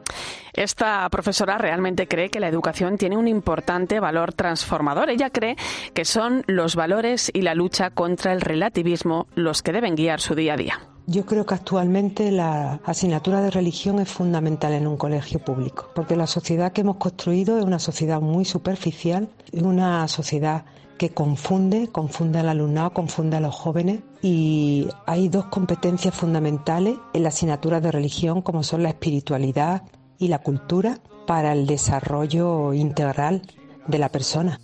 Esta 0.53 1.09
profesora 1.11 1.59
realmente 1.59 2.09
cree 2.09 2.29
que 2.29 2.41
la 2.41 2.49
educación 2.49 2.99
tiene 2.99 3.17
un 3.17 3.29
importante 3.29 4.01
valor 4.01 4.33
transformador. 4.33 5.11
Ella 5.11 5.31
cree 5.31 5.55
que 5.95 6.05
son 6.05 6.43
los 6.49 6.75
valores 6.75 7.31
y 7.33 7.43
la 7.43 7.55
lucha 7.55 7.91
contra 7.91 8.33
el 8.33 8.41
relativismo 8.41 9.29
los 9.37 9.63
que 9.63 9.71
deben 9.71 9.95
guiar 9.95 10.21
su 10.21 10.35
día 10.35 10.55
a 10.55 10.57
día. 10.57 10.81
Yo 11.11 11.27
creo 11.27 11.45
que 11.45 11.55
actualmente 11.55 12.31
la 12.31 12.79
asignatura 12.85 13.41
de 13.41 13.51
religión 13.51 13.99
es 13.99 14.09
fundamental 14.09 14.75
en 14.75 14.87
un 14.87 14.97
colegio 14.97 15.41
público, 15.41 15.89
porque 15.93 16.15
la 16.15 16.29
sociedad 16.29 16.71
que 16.71 16.83
hemos 16.83 16.99
construido 16.99 17.59
es 17.59 17.65
una 17.65 17.81
sociedad 17.81 18.21
muy 18.21 18.45
superficial, 18.45 19.29
una 19.53 20.07
sociedad 20.07 20.67
que 20.99 21.11
confunde, 21.11 21.89
confunde 21.89 22.39
al 22.39 22.49
alumnado, 22.49 22.93
confunde 22.93 23.39
a 23.39 23.41
los 23.41 23.57
jóvenes 23.57 24.03
y 24.23 24.87
hay 25.05 25.29
dos 25.29 25.47
competencias 25.47 26.15
fundamentales 26.15 26.97
en 27.13 27.25
la 27.25 27.31
asignatura 27.31 27.81
de 27.81 27.91
religión 27.91 28.41
como 28.41 28.63
son 28.63 28.85
la 28.85 28.91
espiritualidad 28.91 29.83
y 30.17 30.29
la 30.29 30.39
cultura 30.39 31.01
para 31.27 31.55
el 31.55 31.67
desarrollo 31.67 32.73
integral 32.73 33.43
de 33.89 33.99
la 33.99 34.11
persona 34.11 34.61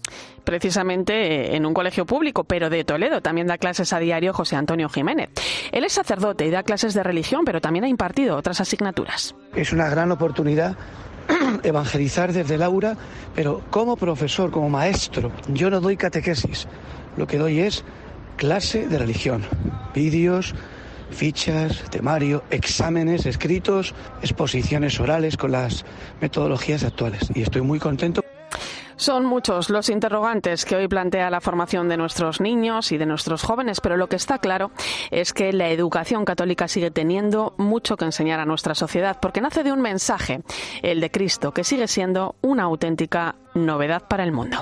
precisamente 0.47 1.13
eh, 1.13 1.57
en 1.57 1.67
un 1.67 1.75
colegio 1.75 2.07
público, 2.07 2.45
pero 2.45 2.71
de 2.71 2.85
Toledo. 2.85 3.21
También 3.21 3.47
da 3.47 3.59
clases 3.59 3.93
a 3.93 3.99
diario 3.99 4.33
José 4.33 4.57
Antonio 4.57 4.89
Jiménez. 4.89 5.29
Él 5.73 5.85
es 5.85 5.93
sacerdote 5.93 6.47
y 6.47 6.51
da 6.51 6.63
clases 6.63 6.95
de 6.95 7.03
religión, 7.03 7.43
pero 7.45 7.61
también 7.61 7.85
ha 7.85 7.89
impartido 7.89 8.37
otras 8.37 8.63
asignaturas. 8.63 9.35
Es 9.55 9.73
una 9.73 9.91
gran 9.91 10.11
oportunidad 10.13 10.77
evangelizar 11.63 12.33
desde 12.33 12.55
el 12.55 12.63
aula, 12.63 12.97
pero 13.35 13.63
como 13.71 13.97
profesor, 13.97 14.51
como 14.51 14.71
maestro, 14.71 15.33
yo 15.49 15.69
no 15.69 15.81
doy 15.81 15.97
catequesis. 15.97 16.67
Lo 17.17 17.27
que 17.27 17.39
doy 17.39 17.61
es 17.61 17.85
clase 18.37 18.87
de 18.87 18.99
religión, 18.99 19.45
vídeos, 19.95 20.55
fichas, 21.11 21.83
temario, 21.91 22.45
exámenes 22.51 23.27
escritos, 23.27 23.95
exposiciones 24.23 25.01
orales 25.01 25.37
con 25.37 25.53
las 25.53 25.85
metodologías 26.21 26.85
actuales. 26.85 27.31
Y 27.35 27.43
estoy 27.43 27.63
muy 27.63 27.79
contento. 27.79 28.23
Son 28.97 29.27
muchos 29.27 29.69
los 29.69 29.91
interrogantes 29.91 30.65
que 30.65 30.75
hoy 30.75 30.89
plantea 30.89 31.31
la 31.31 31.41
formación 31.41 31.89
de 31.89 31.99
nuestros 31.99 32.41
niños 32.41 32.93
y 32.93 32.99
de 32.99 33.07
nuestros 33.07 33.43
jóvenes, 33.43 33.81
pero 33.81 33.97
lo 33.97 34.09
que 34.09 34.17
está 34.17 34.39
claro 34.39 34.71
es 35.11 35.33
que 35.33 35.53
la 35.53 35.69
educación 35.69 36.25
católica 36.25 36.67
sigue 36.67 36.91
teniendo 36.91 37.55
mucho 37.59 37.97
que 37.97 38.07
enseñar 38.07 38.41
a 38.41 38.47
nuestra 38.47 38.75
sociedad, 38.75 39.19
porque 39.21 39.41
nace 39.41 39.63
de 39.63 39.73
un 39.73 39.83
mensaje, 39.83 40.41
el 40.83 41.01
de 41.01 41.11
Cristo, 41.11 41.53
que 41.53 41.65
sigue 41.65 41.89
siendo 41.89 42.37
una 42.41 42.65
auténtica 42.65 43.37
novedad 43.55 44.09
para 44.09 44.25
el 44.25 44.33
mundo. 44.33 44.59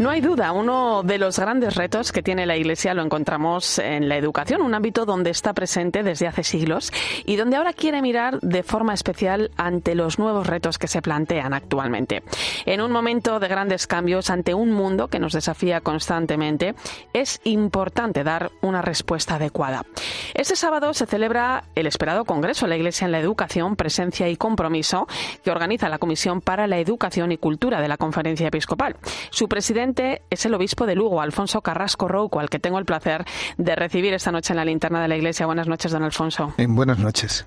No 0.00 0.08
hay 0.08 0.22
duda, 0.22 0.52
uno 0.52 1.02
de 1.02 1.18
los 1.18 1.38
grandes 1.38 1.74
retos 1.74 2.10
que 2.10 2.22
tiene 2.22 2.46
la 2.46 2.56
Iglesia 2.56 2.94
lo 2.94 3.02
encontramos 3.02 3.78
en 3.78 4.08
la 4.08 4.16
educación, 4.16 4.62
un 4.62 4.74
ámbito 4.74 5.04
donde 5.04 5.28
está 5.28 5.52
presente 5.52 6.02
desde 6.02 6.26
hace 6.26 6.42
siglos 6.42 6.90
y 7.26 7.36
donde 7.36 7.58
ahora 7.58 7.74
quiere 7.74 8.00
mirar 8.00 8.40
de 8.40 8.62
forma 8.62 8.94
especial 8.94 9.50
ante 9.58 9.94
los 9.94 10.18
nuevos 10.18 10.46
retos 10.46 10.78
que 10.78 10.88
se 10.88 11.02
plantean 11.02 11.52
actualmente. 11.52 12.22
En 12.64 12.80
un 12.80 12.92
momento 12.92 13.40
de 13.40 13.48
grandes 13.48 13.86
cambios 13.86 14.30
ante 14.30 14.54
un 14.54 14.72
mundo 14.72 15.08
que 15.08 15.18
nos 15.18 15.34
desafía 15.34 15.82
constantemente, 15.82 16.74
es 17.12 17.38
importante 17.44 18.24
dar 18.24 18.52
una 18.62 18.80
respuesta 18.80 19.34
adecuada. 19.34 19.84
Este 20.32 20.56
sábado 20.56 20.94
se 20.94 21.04
celebra 21.04 21.64
el 21.74 21.86
esperado 21.86 22.24
Congreso 22.24 22.64
de 22.64 22.70
la 22.70 22.76
Iglesia 22.76 23.04
en 23.04 23.12
la 23.12 23.20
Educación, 23.20 23.76
Presencia 23.76 24.30
y 24.30 24.36
Compromiso 24.36 25.06
que 25.44 25.50
organiza 25.50 25.90
la 25.90 25.98
Comisión 25.98 26.40
para 26.40 26.66
la 26.66 26.78
Educación 26.78 27.32
y 27.32 27.36
Cultura 27.36 27.82
de 27.82 27.88
la 27.88 27.98
Conferencia 27.98 28.48
Episcopal. 28.48 28.96
Su 29.28 29.46
presidente 29.46 29.89
es 30.30 30.46
el 30.46 30.54
obispo 30.54 30.86
de 30.86 30.94
Lugo, 30.94 31.20
Alfonso 31.20 31.60
Carrasco 31.60 32.08
Rouco, 32.08 32.40
al 32.40 32.48
que 32.48 32.58
tengo 32.58 32.78
el 32.78 32.84
placer 32.84 33.24
de 33.58 33.76
recibir 33.76 34.14
esta 34.14 34.32
noche 34.32 34.52
en 34.52 34.56
la 34.56 34.64
linterna 34.64 35.02
de 35.02 35.08
la 35.08 35.16
iglesia. 35.16 35.46
Buenas 35.46 35.68
noches, 35.68 35.92
don 35.92 36.02
Alfonso. 36.02 36.54
En 36.56 36.74
buenas 36.74 36.98
noches. 36.98 37.44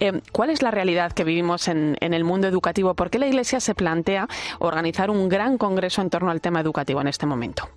Eh, 0.00 0.20
¿Cuál 0.32 0.50
es 0.50 0.62
la 0.62 0.70
realidad 0.70 1.12
que 1.12 1.24
vivimos 1.24 1.68
en, 1.68 1.96
en 2.00 2.14
el 2.14 2.24
mundo 2.24 2.48
educativo? 2.48 2.94
¿Por 2.94 3.10
qué 3.10 3.18
la 3.18 3.26
iglesia 3.26 3.60
se 3.60 3.74
plantea 3.74 4.28
organizar 4.58 5.10
un 5.10 5.28
gran 5.28 5.58
congreso 5.58 6.02
en 6.02 6.10
torno 6.10 6.30
al 6.30 6.40
tema 6.40 6.60
educativo 6.60 7.00
en 7.00 7.08
este 7.08 7.26
momento? 7.26 7.68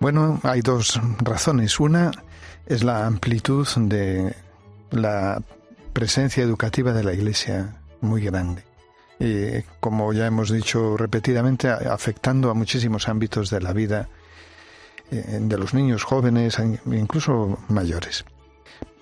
Bueno, 0.00 0.40
hay 0.42 0.60
dos 0.60 1.00
razones. 1.18 1.80
Una 1.80 2.10
es 2.66 2.82
la 2.82 3.06
amplitud 3.06 3.66
de 3.76 4.34
la 4.90 5.42
presencia 5.92 6.42
educativa 6.42 6.92
de 6.92 7.04
la 7.04 7.12
Iglesia 7.12 7.76
muy 8.00 8.22
grande 8.22 8.73
y 9.24 9.64
como 9.80 10.12
ya 10.12 10.26
hemos 10.26 10.50
dicho 10.50 10.96
repetidamente, 10.98 11.68
afectando 11.68 12.50
a 12.50 12.54
muchísimos 12.54 13.08
ámbitos 13.08 13.48
de 13.48 13.60
la 13.60 13.72
vida 13.72 14.08
eh, 15.10 15.38
de 15.40 15.58
los 15.58 15.72
niños 15.72 16.04
jóvenes, 16.04 16.58
incluso 16.86 17.58
mayores. 17.68 18.26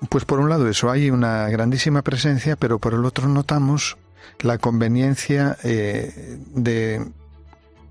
Pues 0.08 0.24
por 0.24 0.38
un 0.38 0.48
lado 0.48 0.68
eso, 0.68 0.90
hay 0.90 1.10
una 1.10 1.48
grandísima 1.48 2.02
presencia, 2.02 2.54
pero 2.54 2.78
por 2.78 2.94
el 2.94 3.04
otro 3.04 3.26
notamos 3.28 3.96
la 4.40 4.58
conveniencia 4.58 5.56
eh, 5.64 6.38
de 6.54 7.04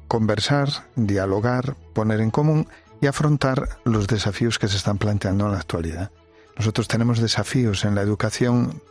conversar, 0.07 0.69
dialogar, 0.95 1.75
poner 1.93 2.21
en 2.21 2.31
común 2.31 2.67
y 3.01 3.07
afrontar 3.07 3.77
los 3.83 4.07
desafíos 4.07 4.57
que 4.57 4.69
se 4.69 4.77
están 4.77 4.97
planteando 4.97 5.45
en 5.45 5.51
la 5.51 5.59
actualidad. 5.59 6.11
Nosotros 6.57 6.87
tenemos 6.87 7.19
desafíos 7.19 7.83
en 7.83 7.95
la 7.95 8.01
educación 8.01 8.81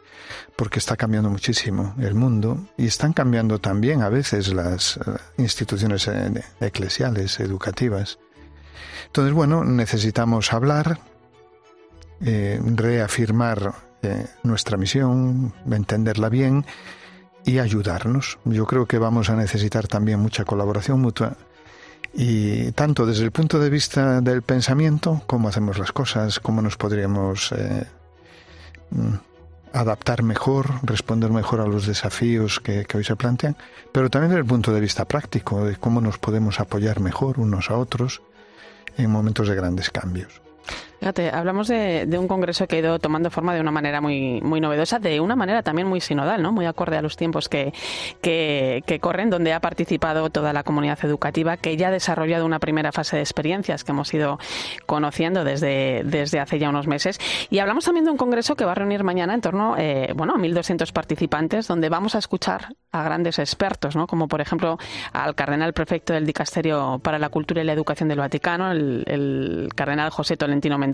porque 0.61 0.79
está 0.79 0.95
cambiando 0.95 1.31
muchísimo 1.31 1.95
el 1.99 2.15
mundo 2.15 2.59
y 2.77 2.85
están 2.85 3.15
cambiando 3.15 3.61
también 3.61 4.03
a 4.03 4.11
veces 4.11 4.53
las 4.53 4.99
eh, 4.99 5.01
instituciones 5.39 6.07
eh, 6.07 6.45
eclesiales, 6.61 7.41
educativas. 7.41 8.19
Entonces, 9.07 9.33
bueno, 9.33 9.65
necesitamos 9.65 10.53
hablar, 10.53 11.01
eh, 12.23 12.61
reafirmar 12.63 13.73
nuestra 14.43 14.77
misión, 14.77 15.55
entenderla 15.71 16.29
bien 16.29 16.67
y 17.47 17.59
ayudarnos. 17.59 18.39
Yo 18.45 18.67
creo 18.67 18.85
que 18.85 18.99
vamos 18.99 19.31
a 19.31 19.37
necesitar 19.37 19.89
también 19.89 20.21
mucha 20.21 20.45
colaboración 20.45 21.01
mutua 21.01 21.39
y 22.13 22.71
tanto 22.73 23.07
desde 23.07 23.25
el 23.25 23.33
punto 23.33 23.59
de 23.59 23.71
vista 23.71 24.21
del 24.21 24.43
pensamiento, 24.43 25.23
cómo 25.27 25.49
hacemos 25.49 25.79
las 25.79 25.93
cosas, 25.93 26.39
cómo 26.39 26.61
nos 26.61 26.77
podríamos 26.77 27.55
mm, 28.91 29.30
adaptar 29.73 30.23
mejor, 30.23 30.75
responder 30.83 31.31
mejor 31.31 31.61
a 31.61 31.67
los 31.67 31.87
desafíos 31.87 32.61
que, 32.61 32.87
hoy 32.95 33.05
se 33.05 33.17
plantean, 33.17 33.57
pero 33.93 34.11
también 34.11 34.31
desde 34.31 34.41
el 34.41 34.47
punto 34.47 34.73
de 34.73 34.81
vista 34.81 35.05
práctico, 35.07 35.65
de 35.65 35.77
cómo 35.77 36.01
nos 36.01 36.19
podemos 36.19 36.61
apoyar 36.61 37.01
mejor 37.01 37.39
unos 37.39 37.71
a 37.71 37.77
otros 37.77 38.23
en 38.97 39.11
momentos 39.11 39.49
de 39.49 39.55
grandes 39.55 39.91
cambios. 39.91 40.41
Fíjate, 41.01 41.31
hablamos 41.31 41.67
de, 41.69 42.07
un 42.19 42.29
congreso 42.29 42.67
que 42.67 42.77
ha 42.77 42.79
ido 42.81 42.99
tomando 42.99 43.31
forma 43.31 43.55
de 43.55 43.63
una 43.63 43.71
manera 43.71 44.03
muy, 44.03 44.43
muy 44.43 44.61
novedosa, 44.61 44.99
de 44.99 45.19
una 45.19 45.35
manera 45.35 45.63
también 45.63 45.89
muy 45.89 46.03
sinodal, 46.03 46.43
¿no? 46.43 46.53
Muy 46.53 46.67
acorde 46.67 46.99
a 46.99 47.03
los 47.03 47.17
tiempos 47.17 47.49
que, 47.49 47.73
que, 48.21 48.99
corren, 49.01 49.31
donde 49.31 49.55
ha 49.55 49.61
participado 49.61 50.29
toda 50.29 50.53
la 50.53 50.63
comunidad 50.63 50.99
educativa, 51.03 51.57
que 51.57 51.79
ya 51.79 51.89
ha 51.89 51.91
desarrollado 51.91 52.45
una 52.45 52.59
primera 52.59 52.93
fase 52.93 53.17
de 53.17 53.23
experiencias 53.23 53.83
que 53.83 53.93
hemos 53.93 54.13
ido 54.13 54.39
conociendo 54.85 55.43
desde, 55.43 56.03
desde 56.05 56.39
hace 56.39 56.59
ya 56.59 56.69
unos 56.69 56.87
meses. 56.87 57.19
Y 57.49 57.61
hablamos 57.61 57.87
también 57.87 58.05
de 58.05 58.11
un 58.11 58.19
congreso 58.19 58.55
que 58.55 58.67
va 58.67 58.73
a 58.73 58.75
reunir 58.75 59.03
mañana 59.03 59.33
en 59.33 59.41
torno 59.41 59.77
eh, 59.79 60.13
bueno, 60.15 60.35
a 60.35 60.37
1.200 60.37 60.93
participantes, 60.93 61.67
donde 61.67 61.89
vamos 61.89 62.15
a 62.15 62.19
escuchar 62.19 62.75
a 62.93 63.03
grandes 63.05 63.39
expertos, 63.39 63.97
¿no? 63.97 64.07
Como 64.07 64.29
por 64.29 64.43
ejemplo 64.43 64.77
al 65.15 65.35
cardenal 65.35 65.73
prefecto 65.73 66.13
del 66.13 66.27
Dicasterio 66.27 67.01
para 67.03 67.19
la 67.19 67.31
Cultura 67.31 67.63
y 67.63 67.65
la 67.65 67.73
Educación 67.73 68.11
del 68.11 68.19
Vaticano, 68.19 68.71
el, 68.71 69.05
el 69.07 69.69
cardenal 69.75 70.11
José 70.11 70.37
Tolentino 70.37 70.77
Mendoza 70.77 70.90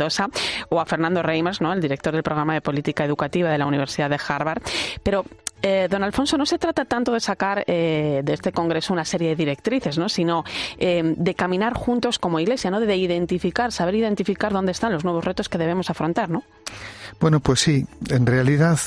o 0.68 0.80
a 0.80 0.86
Fernando 0.86 1.22
Reimers, 1.22 1.60
¿no? 1.60 1.72
el 1.72 1.80
director 1.80 2.12
del 2.12 2.22
programa 2.22 2.54
de 2.54 2.60
política 2.60 3.04
educativa 3.04 3.50
de 3.50 3.58
la 3.58 3.66
Universidad 3.66 4.10
de 4.10 4.18
Harvard. 4.28 4.62
Pero 5.02 5.24
eh, 5.62 5.88
don 5.90 6.02
Alfonso, 6.02 6.36
no 6.36 6.44
se 6.46 6.58
trata 6.58 6.84
tanto 6.84 7.12
de 7.12 7.20
sacar 7.20 7.64
eh, 7.66 8.20
de 8.22 8.32
este 8.34 8.52
Congreso 8.52 8.92
una 8.92 9.04
serie 9.04 9.30
de 9.30 9.36
directrices, 9.36 9.98
¿no? 9.98 10.08
sino 10.08 10.44
eh, 10.78 11.14
de 11.16 11.34
caminar 11.34 11.74
juntos 11.74 12.18
como 12.18 12.38
Iglesia, 12.38 12.70
¿no? 12.70 12.78
de 12.78 12.96
identificar, 12.96 13.72
saber 13.72 13.94
identificar 13.94 14.52
dónde 14.52 14.72
están 14.72 14.92
los 14.92 15.04
nuevos 15.04 15.24
retos 15.24 15.48
que 15.48 15.58
debemos 15.58 15.88
afrontar. 15.90 16.28
¿no? 16.28 16.44
Bueno, 17.20 17.40
pues 17.40 17.60
sí, 17.60 17.86
en 18.10 18.26
realidad 18.26 18.78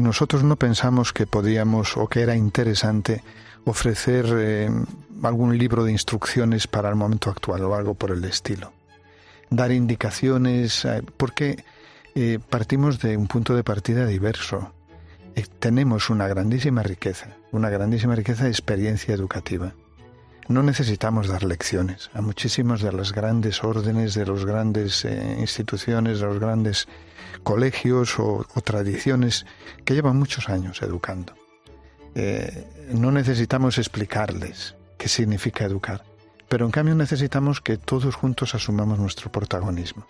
nosotros 0.00 0.42
no 0.42 0.56
pensamos 0.56 1.12
que 1.12 1.26
podíamos 1.26 1.96
o 1.96 2.08
que 2.08 2.22
era 2.22 2.34
interesante 2.34 3.22
ofrecer 3.64 4.70
algún 5.22 5.58
libro 5.58 5.84
de 5.84 5.92
instrucciones 5.92 6.66
para 6.66 6.88
el 6.88 6.94
momento 6.94 7.28
actual 7.30 7.62
o 7.64 7.74
algo 7.74 7.94
por 7.94 8.10
el 8.10 8.24
estilo 8.24 8.72
dar 9.50 9.72
indicaciones, 9.72 10.84
eh, 10.84 11.02
porque 11.16 11.64
eh, 12.14 12.38
partimos 12.48 13.00
de 13.00 13.16
un 13.16 13.26
punto 13.26 13.54
de 13.54 13.64
partida 13.64 14.06
diverso. 14.06 14.72
Eh, 15.34 15.46
tenemos 15.58 16.10
una 16.10 16.28
grandísima 16.28 16.82
riqueza, 16.82 17.36
una 17.52 17.70
grandísima 17.70 18.14
riqueza 18.14 18.44
de 18.44 18.50
experiencia 18.50 19.14
educativa. 19.14 19.74
No 20.48 20.62
necesitamos 20.62 21.28
dar 21.28 21.44
lecciones 21.44 22.10
a 22.14 22.22
muchísimos 22.22 22.80
de 22.80 22.92
las 22.92 23.12
grandes 23.12 23.62
órdenes, 23.62 24.14
de 24.14 24.24
las 24.24 24.46
grandes 24.46 25.04
instituciones, 25.04 26.20
de 26.20 26.26
los 26.26 26.38
grandes 26.38 26.88
colegios 27.42 28.18
o, 28.18 28.46
tradiciones 28.64 29.44
que 29.84 29.94
llevan 29.94 30.16
muchos 30.16 30.48
años 30.48 30.80
educando. 30.80 31.34
no 32.94 33.12
necesitamos 33.12 33.76
explicarles 33.76 34.74
qué 34.96 35.08
significa 35.08 35.66
educar 35.66 36.07
pero 36.48 36.64
en 36.64 36.70
cambio 36.70 36.94
necesitamos 36.94 37.60
que 37.60 37.76
todos 37.76 38.14
juntos 38.14 38.54
asumamos 38.54 38.98
nuestro 38.98 39.30
protagonismo. 39.30 40.06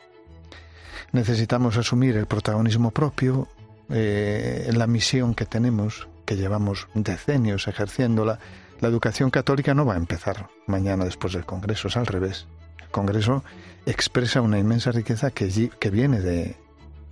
Necesitamos 1.12 1.76
asumir 1.76 2.16
el 2.16 2.26
protagonismo 2.26 2.90
propio, 2.90 3.48
eh, 3.90 4.70
la 4.72 4.86
misión 4.86 5.34
que 5.34 5.46
tenemos, 5.46 6.06
que 6.24 6.36
llevamos 6.36 6.86
decenios 6.94 7.66
ejerciéndola. 7.66 8.38
La 8.80 8.88
educación 8.88 9.30
católica 9.30 9.74
no 9.74 9.84
va 9.84 9.94
a 9.94 9.98
empezar 9.98 10.48
mañana 10.66 11.04
después 11.04 11.32
del 11.32 11.44
Congreso, 11.46 11.88
es 11.88 11.96
al 11.96 12.06
revés. 12.06 12.46
El 12.80 12.88
Congreso 12.88 13.42
expresa 13.86 14.40
una 14.40 14.58
inmensa 14.58 14.92
riqueza 14.92 15.30
que, 15.30 15.70
viene 15.90 16.20
de, 16.20 16.56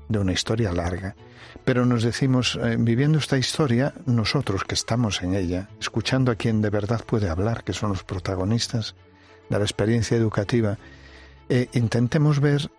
de 0.09 0.19
una 0.19 0.33
historia 0.33 0.73
larga. 0.73 1.17
Pero 1.65 1.87
nos 1.87 2.03
decimos, 2.03 2.59
eh, 2.63 2.77
viviendo 2.79 3.19
esta 3.19 3.39
historia, 3.39 3.95
nosotros 4.05 4.65
que 4.65 4.75
estamos 4.75 5.23
en 5.23 5.35
ella, 5.35 5.69
escuchando 5.81 6.31
a 6.31 6.37
quien 6.37 6.61
de 6.61 6.71
verdad 6.71 7.03
puede 7.05 7.29
hablar, 7.31 7.65
que 7.65 7.73
son 7.73 7.91
los 7.91 8.05
protagonistas 8.05 8.95
de 9.49 9.59
la 9.59 9.65
experiencia 9.65 10.17
educativa, 10.17 10.79
eh, 11.49 11.69
intentemos 11.73 12.41
ver 12.41 12.71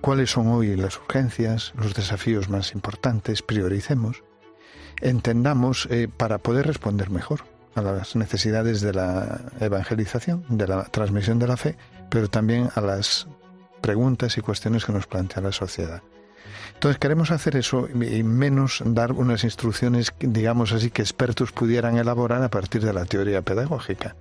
cuáles 0.00 0.30
son 0.30 0.48
hoy 0.48 0.76
las 0.76 0.98
urgencias, 0.98 1.72
los 1.76 1.94
desafíos 1.94 2.48
más 2.48 2.74
importantes, 2.74 3.42
prioricemos, 3.42 4.22
entendamos 5.00 5.88
eh, 5.90 6.08
para 6.14 6.38
poder 6.38 6.66
responder 6.66 7.10
mejor 7.10 7.44
a 7.74 7.82
las 7.82 8.16
necesidades 8.16 8.80
de 8.80 8.92
la 8.92 9.40
evangelización, 9.60 10.44
de 10.48 10.68
la 10.68 10.84
transmisión 10.84 11.38
de 11.38 11.46
la 11.46 11.56
fe, 11.56 11.76
pero 12.10 12.28
también 12.28 12.68
a 12.74 12.80
las 12.80 13.26
preguntas 13.80 14.36
y 14.38 14.40
cuestiones 14.42 14.84
que 14.84 14.92
nos 14.92 15.06
plantea 15.06 15.42
la 15.42 15.52
sociedad. 15.52 16.02
Entonces 16.74 16.98
queremos 16.98 17.30
hacer 17.30 17.56
eso 17.56 17.88
y 17.88 18.22
menos 18.22 18.82
dar 18.84 19.12
unas 19.12 19.44
instrucciones, 19.44 20.12
digamos 20.18 20.72
así, 20.72 20.90
que 20.90 21.02
expertos 21.02 21.52
pudieran 21.52 21.96
elaborar 21.96 22.42
a 22.42 22.50
partir 22.50 22.84
de 22.84 22.92
la 22.92 23.04
teoría 23.04 23.42
pedagógica. 23.42 24.16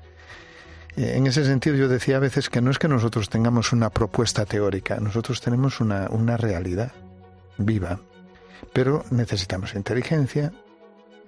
Eh, 0.98 1.14
en 1.16 1.28
ese 1.28 1.46
sentido 1.46 1.76
yo 1.76 1.88
decía 1.88 2.18
a 2.18 2.20
veces 2.20 2.50
que 2.50 2.62
no 2.62 2.72
es 2.72 2.80
que 2.80 2.88
nosotros 2.88 3.30
tengamos 3.30 3.72
una 3.72 3.90
propuesta 3.90 4.46
teórica, 4.46 5.00
nosotros 5.00 5.42
tenemos 5.42 5.80
una, 5.80 6.10
una 6.10 6.38
realidad 6.38 6.92
viva, 7.58 8.00
pero 8.74 9.04
necesitamos 9.12 9.76
inteligencia, 9.76 10.52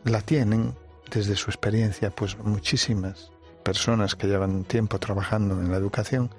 la 0.03 0.22
tienen 0.22 0.74
desde 1.12 1.36
su 1.36 1.50
experiencia 1.50 2.10
pues 2.10 2.38
muchísimas 2.38 3.32
personas 3.63 4.15
que 4.15 4.27
llevan 4.27 4.63
tiempo 4.65 5.00
trabajando 5.00 5.60
en 5.60 5.72
la 5.72 5.77
educación, 5.77 6.29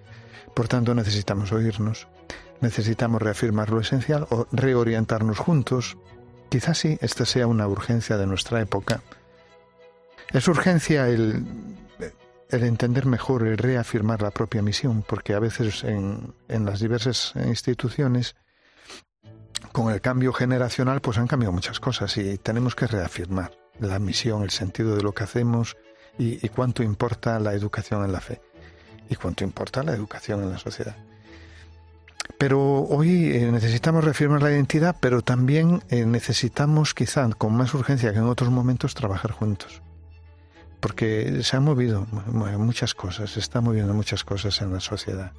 por 0.55 0.69
tanto 0.69 0.95
necesitamos 0.95 1.53
oírnos, 1.53 2.07
necesitamos 2.61 3.23
reafirmar 3.23 3.71
lo 3.71 3.81
esencial 3.81 4.27
o 4.31 4.47
reorientarnos 4.53 5.39
juntos. 5.39 5.97
Quizás 6.49 6.79
sí, 6.79 6.99
esta 7.01 7.25
sea 7.25 7.47
una 7.47 7.67
urgencia 7.67 8.17
de 8.17 8.27
nuestra 8.27 8.61
época. 8.61 9.03
Es 10.33 10.47
urgencia 10.49 11.09
el, 11.09 11.45
el 12.51 12.65
entender 12.65 13.07
mejor, 13.07 13.47
el 13.47 13.59
reafirmar 13.59 14.23
la 14.23 14.31
propia 14.31 14.63
misión, 14.63 15.03
porque 15.03 15.35
a 15.35 15.39
veces 15.39 15.85
en, 15.85 16.35
en 16.49 16.65
las 16.65 16.81
diversas 16.81 17.33
instituciones, 17.37 18.37
con 19.73 19.93
el 19.93 20.01
cambio 20.01 20.33
generacional, 20.33 21.01
pues 21.01 21.19
han 21.19 21.27
cambiado 21.27 21.53
muchas 21.53 21.81
cosas 21.81 22.17
y 22.17 22.39
tenemos 22.39 22.75
que 22.75 22.87
reafirmar 22.87 23.53
la 23.81 23.99
misión, 23.99 24.43
el 24.43 24.51
sentido 24.51 24.95
de 24.95 25.03
lo 25.03 25.13
que 25.13 25.25
hacemos 25.25 25.77
y, 26.19 26.45
y 26.45 26.49
cuánto 26.49 26.83
importa 26.83 27.41
la 27.41 27.55
educación 27.55 28.05
en 28.05 28.13
la 28.13 28.21
fe 28.21 28.41
y 29.09 29.17
cuánto 29.17 29.45
importa 29.45 29.83
la 29.83 29.93
educación 29.93 30.43
en 30.43 30.51
la 30.51 30.59
sociedad. 30.59 30.97
Pero 32.39 32.83
hoy 32.83 33.33
eh, 33.33 33.51
necesitamos 33.51 34.05
reafirmar 34.05 34.43
la 34.43 34.51
identidad, 34.51 34.97
pero 35.01 35.23
también 35.23 35.83
eh, 35.91 36.07
necesitamos, 36.07 36.95
quizá 36.95 37.29
con 37.31 37.55
más 37.55 37.75
urgencia 37.75 38.13
que 38.13 38.19
en 38.19 38.25
otros 38.25 38.51
momentos, 38.51 38.95
trabajar 38.95 39.31
juntos. 39.31 39.83
Porque 40.85 41.43
se 41.43 41.57
han 41.57 41.65
movido 41.65 42.07
muchas 42.59 42.93
cosas, 42.93 43.31
se 43.31 43.41
están 43.41 43.65
moviendo 43.65 43.95
muchas 43.95 44.23
cosas 44.23 44.61
en 44.61 44.71
la 44.71 44.81
sociedad. 44.81 45.33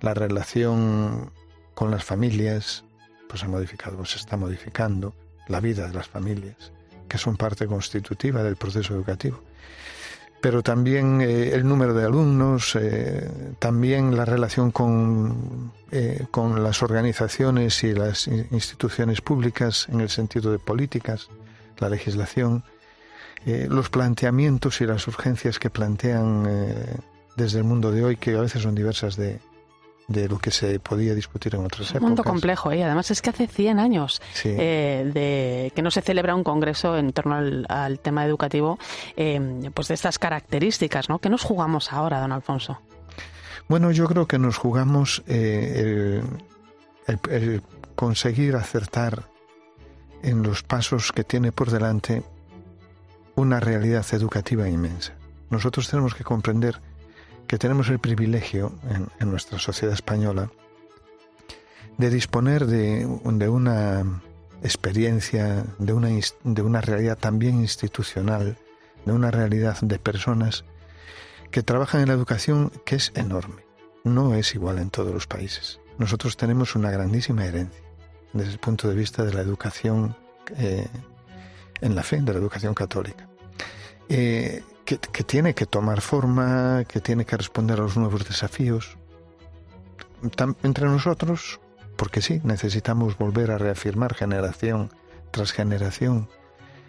La 0.00 0.14
relación 0.14 1.30
con 1.74 1.90
las 1.90 2.04
familias, 2.04 2.86
pues 3.28 3.44
ha 3.44 3.48
modificado, 3.48 4.02
se 4.06 4.16
está 4.16 4.38
modificando. 4.38 5.14
La 5.46 5.60
vida 5.60 5.88
de 5.88 5.92
las 5.92 6.08
familias, 6.08 6.72
que 7.06 7.18
son 7.18 7.36
parte 7.36 7.66
constitutiva 7.66 8.42
del 8.42 8.56
proceso 8.56 8.94
educativo 8.94 9.42
pero 10.40 10.62
también 10.62 11.20
eh, 11.20 11.50
el 11.52 11.66
número 11.66 11.92
de 11.94 12.04
alumnos, 12.04 12.76
eh, 12.76 13.28
también 13.58 14.16
la 14.16 14.24
relación 14.24 14.70
con, 14.70 15.72
eh, 15.90 16.26
con 16.30 16.62
las 16.62 16.82
organizaciones 16.82 17.82
y 17.82 17.92
las 17.92 18.28
instituciones 18.28 19.20
públicas 19.20 19.88
en 19.90 20.00
el 20.00 20.08
sentido 20.08 20.52
de 20.52 20.60
políticas, 20.60 21.28
la 21.78 21.88
legislación, 21.88 22.62
los 23.44 23.88
planteamientos 23.90 24.80
y 24.80 24.86
las 24.86 25.06
urgencias 25.08 25.58
que 25.58 25.70
plantean 25.70 26.44
desde 27.36 27.58
el 27.58 27.64
mundo 27.64 27.90
de 27.90 28.04
hoy, 28.04 28.16
que 28.16 28.36
a 28.36 28.40
veces 28.40 28.62
son 28.62 28.74
diversas 28.74 29.16
de, 29.16 29.40
de 30.08 30.26
lo 30.26 30.38
que 30.38 30.50
se 30.50 30.80
podía 30.80 31.14
discutir 31.14 31.54
en 31.54 31.64
otras 31.64 31.90
épocas. 31.90 32.02
Un 32.02 32.08
mundo 32.08 32.24
complejo, 32.24 32.72
¿eh? 32.72 32.82
además 32.82 33.10
es 33.10 33.22
que 33.22 33.30
hace 33.30 33.46
100 33.46 33.78
años 33.78 34.20
eh, 34.42 35.08
de 35.12 35.72
que 35.74 35.82
no 35.82 35.90
se 35.90 36.00
celebra 36.00 36.34
un 36.34 36.42
congreso 36.42 36.96
en 36.96 37.12
torno 37.12 37.36
al, 37.36 38.00
tema 38.00 38.24
educativo, 38.24 38.78
eh, 39.16 39.70
pues 39.74 39.88
de 39.88 39.94
estas 39.94 40.18
características, 40.18 41.08
¿no? 41.08 41.18
¿Qué 41.18 41.28
nos 41.28 41.42
jugamos 41.42 41.92
ahora, 41.92 42.20
don 42.20 42.32
Alfonso? 42.32 42.80
Bueno, 43.68 43.90
yo 43.92 44.06
creo 44.08 44.26
que 44.26 44.38
nos 44.38 44.56
jugamos 44.56 45.22
el, 45.26 46.22
el 47.30 47.62
conseguir 47.94 48.56
acertar 48.56 49.24
en 50.22 50.42
los 50.42 50.62
pasos 50.62 51.12
que 51.12 51.22
tiene 51.22 51.52
por 51.52 51.70
delante 51.70 52.22
una 53.38 53.60
realidad 53.60 54.04
educativa 54.12 54.68
inmensa. 54.68 55.14
Nosotros 55.48 55.88
tenemos 55.88 56.14
que 56.14 56.24
comprender 56.24 56.80
que 57.46 57.56
tenemos 57.56 57.88
el 57.88 58.00
privilegio 58.00 58.72
en, 59.20 59.30
nuestra 59.30 59.58
sociedad 59.58 59.94
española 59.94 60.50
de 61.96 62.10
disponer 62.10 62.66
de, 62.66 63.06
una 63.48 64.22
experiencia, 64.62 65.64
de 65.78 65.92
una, 65.92 66.80
realidad 66.80 67.16
también 67.16 67.60
institucional, 67.60 68.58
de 69.04 69.12
una 69.12 69.30
realidad 69.30 69.78
de 69.82 69.98
personas 69.98 70.64
que 71.52 71.62
trabajan 71.62 72.02
en 72.02 72.08
la 72.08 72.14
educación 72.14 72.72
que 72.84 72.96
es 72.96 73.12
enorme. 73.14 73.62
No 74.02 74.34
es 74.34 74.54
igual 74.54 74.78
en 74.78 74.90
todos 74.90 75.14
los 75.14 75.26
países. 75.26 75.80
Nosotros 75.96 76.36
tenemos 76.36 76.74
una 76.74 76.90
grandísima 76.90 77.46
herencia 77.46 77.82
desde 78.32 78.52
el 78.52 78.58
punto 78.58 78.88
de 78.88 78.94
vista 78.94 79.24
de 79.24 79.32
la 79.32 79.40
educación 79.40 80.16
eh, 80.56 80.86
en 81.80 81.94
la 81.94 82.02
fe, 82.02 82.20
de 82.20 82.32
la 82.32 82.38
educación 82.38 82.74
católica. 82.74 83.27
Eh, 84.08 84.62
que, 84.84 85.24
tiene 85.24 85.54
que 85.54 85.66
tomar 85.66 86.00
forma, 86.00 86.84
que 86.88 87.00
tiene 87.00 87.26
que 87.26 87.36
responder 87.36 87.78
a 87.78 87.82
los 87.82 87.96
nuevos 87.96 88.26
desafíos. 88.26 88.96
entre 90.62 90.86
nosotros, 90.86 91.60
porque 91.96 92.22
sí, 92.22 92.40
necesitamos 92.42 93.18
volver 93.18 93.50
a 93.50 93.58
reafirmar 93.58 94.14
generación 94.14 94.90
tras 95.30 95.52
generación 95.52 96.28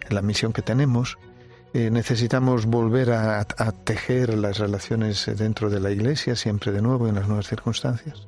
la 0.09 0.21
misión 0.21 0.53
que 0.53 0.61
tenemos. 0.61 1.17
Eh, 1.73 1.91
necesitamos 1.91 2.65
volver 2.65 3.11
a, 3.11 3.43
tejer 3.83 4.35
las 4.37 4.57
relaciones 4.57 5.29
dentro 5.37 5.69
de 5.69 5.79
la 5.79 5.91
Iglesia, 5.91 6.35
siempre 6.35 6.71
de 6.71 6.81
nuevo 6.81 7.07
en 7.07 7.15
las 7.15 7.27
nuevas 7.27 7.47
circunstancias. 7.47 8.27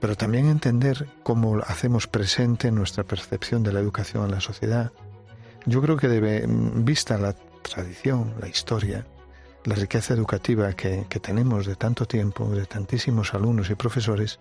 Pero 0.00 0.14
también 0.16 0.46
entender 0.46 1.08
cómo 1.22 1.58
hacemos 1.66 2.06
presente 2.06 2.70
nuestra 2.70 3.04
percepción 3.04 3.62
de 3.62 3.72
la 3.72 3.80
educación 3.80 4.24
en 4.24 4.30
la 4.30 4.40
sociedad. 4.40 4.92
Yo 5.66 5.82
creo 5.82 5.96
que 5.96 6.46
vista 6.46 7.18
la 7.18 7.34
tradición, 7.66 8.34
la 8.40 8.48
historia, 8.48 9.06
la 9.64 9.74
riqueza 9.74 10.14
educativa 10.14 10.72
que, 10.74 11.04
tenemos 11.20 11.66
de 11.66 11.76
tanto 11.76 12.06
tiempo, 12.06 12.48
de 12.50 12.66
tantísimos 12.66 13.34
alumnos 13.34 13.70
y 13.70 13.74
profesores, 13.74 14.38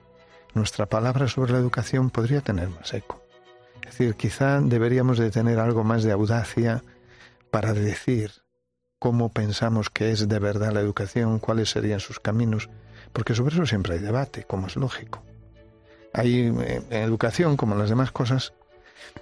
nuestra 0.54 0.86
palabra 0.86 1.28
sobre 1.28 1.54
la 1.54 1.60
educación 1.60 2.10
podría 2.10 2.42
tener 2.42 2.70
más 2.70 2.94
eco. 2.94 3.22
Es 3.82 3.98
decir, 3.98 4.16
quizá 4.16 4.62
deberíamos 4.62 5.18
de 5.18 5.32
tener 5.32 5.60
algo 5.60 5.84
más 5.84 6.04
de 6.04 6.12
audacia 6.12 6.84
para 7.52 7.74
decir 7.74 8.32
cómo 9.00 9.30
pensamos 9.30 9.90
que 9.90 10.12
es 10.12 10.28
de 10.28 10.40
verdad 10.40 10.72
la 10.72 10.82
educación, 10.82 11.40
cuáles 11.40 11.70
serían 11.70 12.00
sus 12.00 12.20
caminos, 12.20 12.70
porque 13.14 13.36
sobre 13.36 13.56
eso 13.56 13.66
siempre 13.66 13.96
hay 13.96 14.00
debate, 14.00 14.44
como 14.44 14.68
es 14.68 14.76
lógico. 14.76 15.24
Hay 16.14 16.48
eh, 16.48 16.82
en 16.90 17.04
educación, 17.04 17.58
como 17.58 17.74
en 17.74 17.80
las 17.80 17.90
demás 17.90 18.12
cosas, 18.12 18.54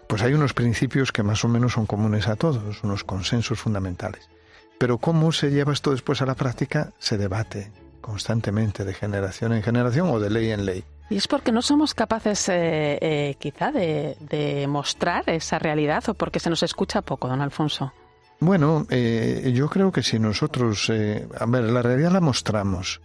pues 0.07 0.21
hay 0.21 0.33
unos 0.33 0.53
principios 0.53 1.11
que 1.11 1.23
más 1.23 1.43
o 1.43 1.47
menos 1.47 1.73
son 1.73 1.85
comunes 1.85 2.27
a 2.27 2.35
todos, 2.35 2.83
unos 2.83 3.03
consensos 3.03 3.59
fundamentales. 3.59 4.29
Pero 4.77 4.97
cómo 4.97 5.31
se 5.31 5.49
lleva 5.51 5.73
esto 5.73 5.91
después 5.91 6.21
a 6.21 6.25
la 6.25 6.35
práctica 6.35 6.91
se 6.99 7.17
debate 7.17 7.71
constantemente 8.01 8.83
de 8.83 8.93
generación 8.93 9.53
en 9.53 9.63
generación 9.63 10.09
o 10.09 10.19
de 10.19 10.29
ley 10.29 10.51
en 10.51 10.65
ley. 10.65 10.83
Y 11.09 11.17
es 11.17 11.27
porque 11.27 11.51
no 11.51 11.61
somos 11.61 11.93
capaces 11.93 12.49
eh, 12.49 12.97
eh, 13.01 13.35
quizá 13.39 13.71
de, 13.71 14.65
mostrar 14.67 15.23
esa 15.29 15.59
realidad 15.59 16.03
o 16.09 16.13
porque 16.13 16.39
se 16.39 16.49
nos 16.49 16.63
escucha 16.63 17.01
poco, 17.01 17.27
don 17.27 17.41
Alfonso. 17.41 17.93
Bueno, 18.39 18.85
eh, 18.89 19.51
yo 19.55 19.69
creo 19.69 19.91
que 19.91 20.03
si 20.03 20.19
nosotros, 20.19 20.89
a 20.89 21.45
ver, 21.45 21.63
la 21.63 21.81
realidad 21.81 22.11
la 22.11 22.19
mostramos 22.19 23.01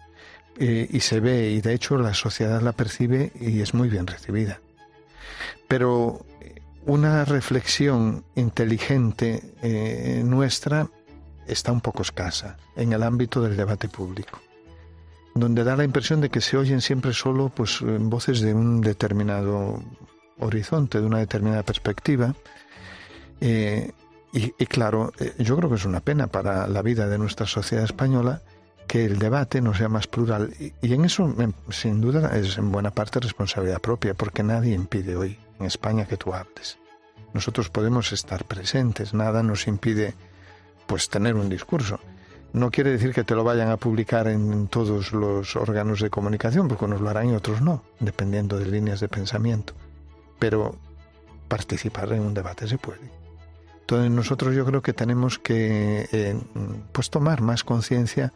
y 0.58 0.98
se 0.98 1.20
ve 1.20 1.50
y 1.50 1.60
de 1.60 1.72
hecho 1.72 1.96
la 1.96 2.12
sociedad 2.14 2.60
la 2.60 2.72
percibe 2.72 3.30
y 3.38 3.60
es 3.60 3.74
muy 3.74 3.88
bien 3.88 4.08
recibida. 4.08 4.60
Pero 5.68 6.26
una 6.88 7.26
reflexión 7.26 8.24
inteligente 8.34 9.54
eh, 9.62 10.22
nuestra 10.24 10.88
está 11.46 11.70
un 11.70 11.82
poco 11.82 12.00
escasa 12.00 12.56
en 12.76 12.94
el 12.94 13.02
ámbito 13.02 13.42
del 13.42 13.56
debate 13.56 13.88
público. 13.88 14.40
donde 15.34 15.62
da 15.62 15.76
la 15.76 15.84
impresión 15.84 16.20
de 16.20 16.30
que 16.30 16.40
se 16.40 16.56
oyen 16.56 16.80
siempre 16.80 17.12
solo 17.12 17.50
pues 17.50 17.80
voces 17.82 18.40
de 18.40 18.54
un 18.54 18.80
determinado 18.80 19.80
horizonte, 20.40 20.98
de 21.00 21.06
una 21.06 21.18
determinada 21.18 21.62
perspectiva. 21.62 22.34
Eh, 23.40 23.92
y, 24.32 24.50
claro, 24.66 25.12
eh, 25.20 25.34
yo 25.38 25.56
creo 25.56 25.68
que 25.68 25.76
es 25.76 25.84
una 25.84 26.00
pena 26.00 26.26
para 26.26 26.66
la 26.66 26.82
vida 26.82 27.06
de 27.06 27.18
nuestra 27.18 27.46
sociedad 27.46 27.84
española 27.84 28.42
que 28.88 29.04
el 29.04 29.20
debate 29.20 29.60
no 29.60 29.74
sea 29.74 29.88
más 29.88 30.08
plural. 30.08 30.52
Y, 30.58 30.92
en 30.92 31.04
eso, 31.04 31.32
sin 31.70 32.00
duda, 32.00 32.36
es 32.36 32.58
en 32.58 32.72
buena 32.72 32.90
parte 32.90 33.20
responsabilidad 33.20 33.80
propia, 33.80 34.14
porque 34.14 34.42
nadie 34.42 34.74
impide 34.74 35.14
hoy 35.14 35.38
en 35.58 35.66
España 35.66 36.06
que 36.06 36.16
tú 36.16 36.34
hables. 36.34 36.78
Nosotros 37.34 37.68
podemos 37.70 38.12
estar 38.12 38.44
presentes, 38.44 39.14
nada 39.14 39.42
nos 39.42 39.66
impide 39.66 40.14
pues 40.86 41.08
tener 41.08 41.34
un 41.34 41.48
discurso. 41.48 42.00
No 42.52 42.70
quiere 42.70 42.90
decir 42.90 43.12
que 43.12 43.24
te 43.24 43.34
lo 43.34 43.44
vayan 43.44 43.70
a 43.70 43.76
publicar 43.76 44.26
en 44.26 44.68
todos 44.68 45.12
los 45.12 45.54
órganos 45.54 46.00
de 46.00 46.08
comunicación, 46.08 46.66
porque 46.66 46.86
unos 46.86 47.02
lo 47.02 47.10
harán 47.10 47.28
y 47.28 47.34
otros 47.34 47.60
no, 47.60 47.82
dependiendo 48.00 48.58
de 48.58 48.66
líneas 48.66 49.00
de 49.00 49.08
pensamiento. 49.08 49.74
Pero 50.38 50.76
participar 51.48 52.12
en 52.12 52.22
un 52.22 52.32
debate 52.32 52.66
se 52.66 52.78
puede. 52.78 53.10
Entonces 53.80 54.10
nosotros 54.10 54.54
yo 54.54 54.64
creo 54.64 54.82
que 54.82 54.92
tenemos 54.92 55.38
que 55.38 56.08
eh, 56.12 56.38
pues 56.92 57.10
tomar 57.10 57.42
más 57.42 57.64
conciencia 57.64 58.32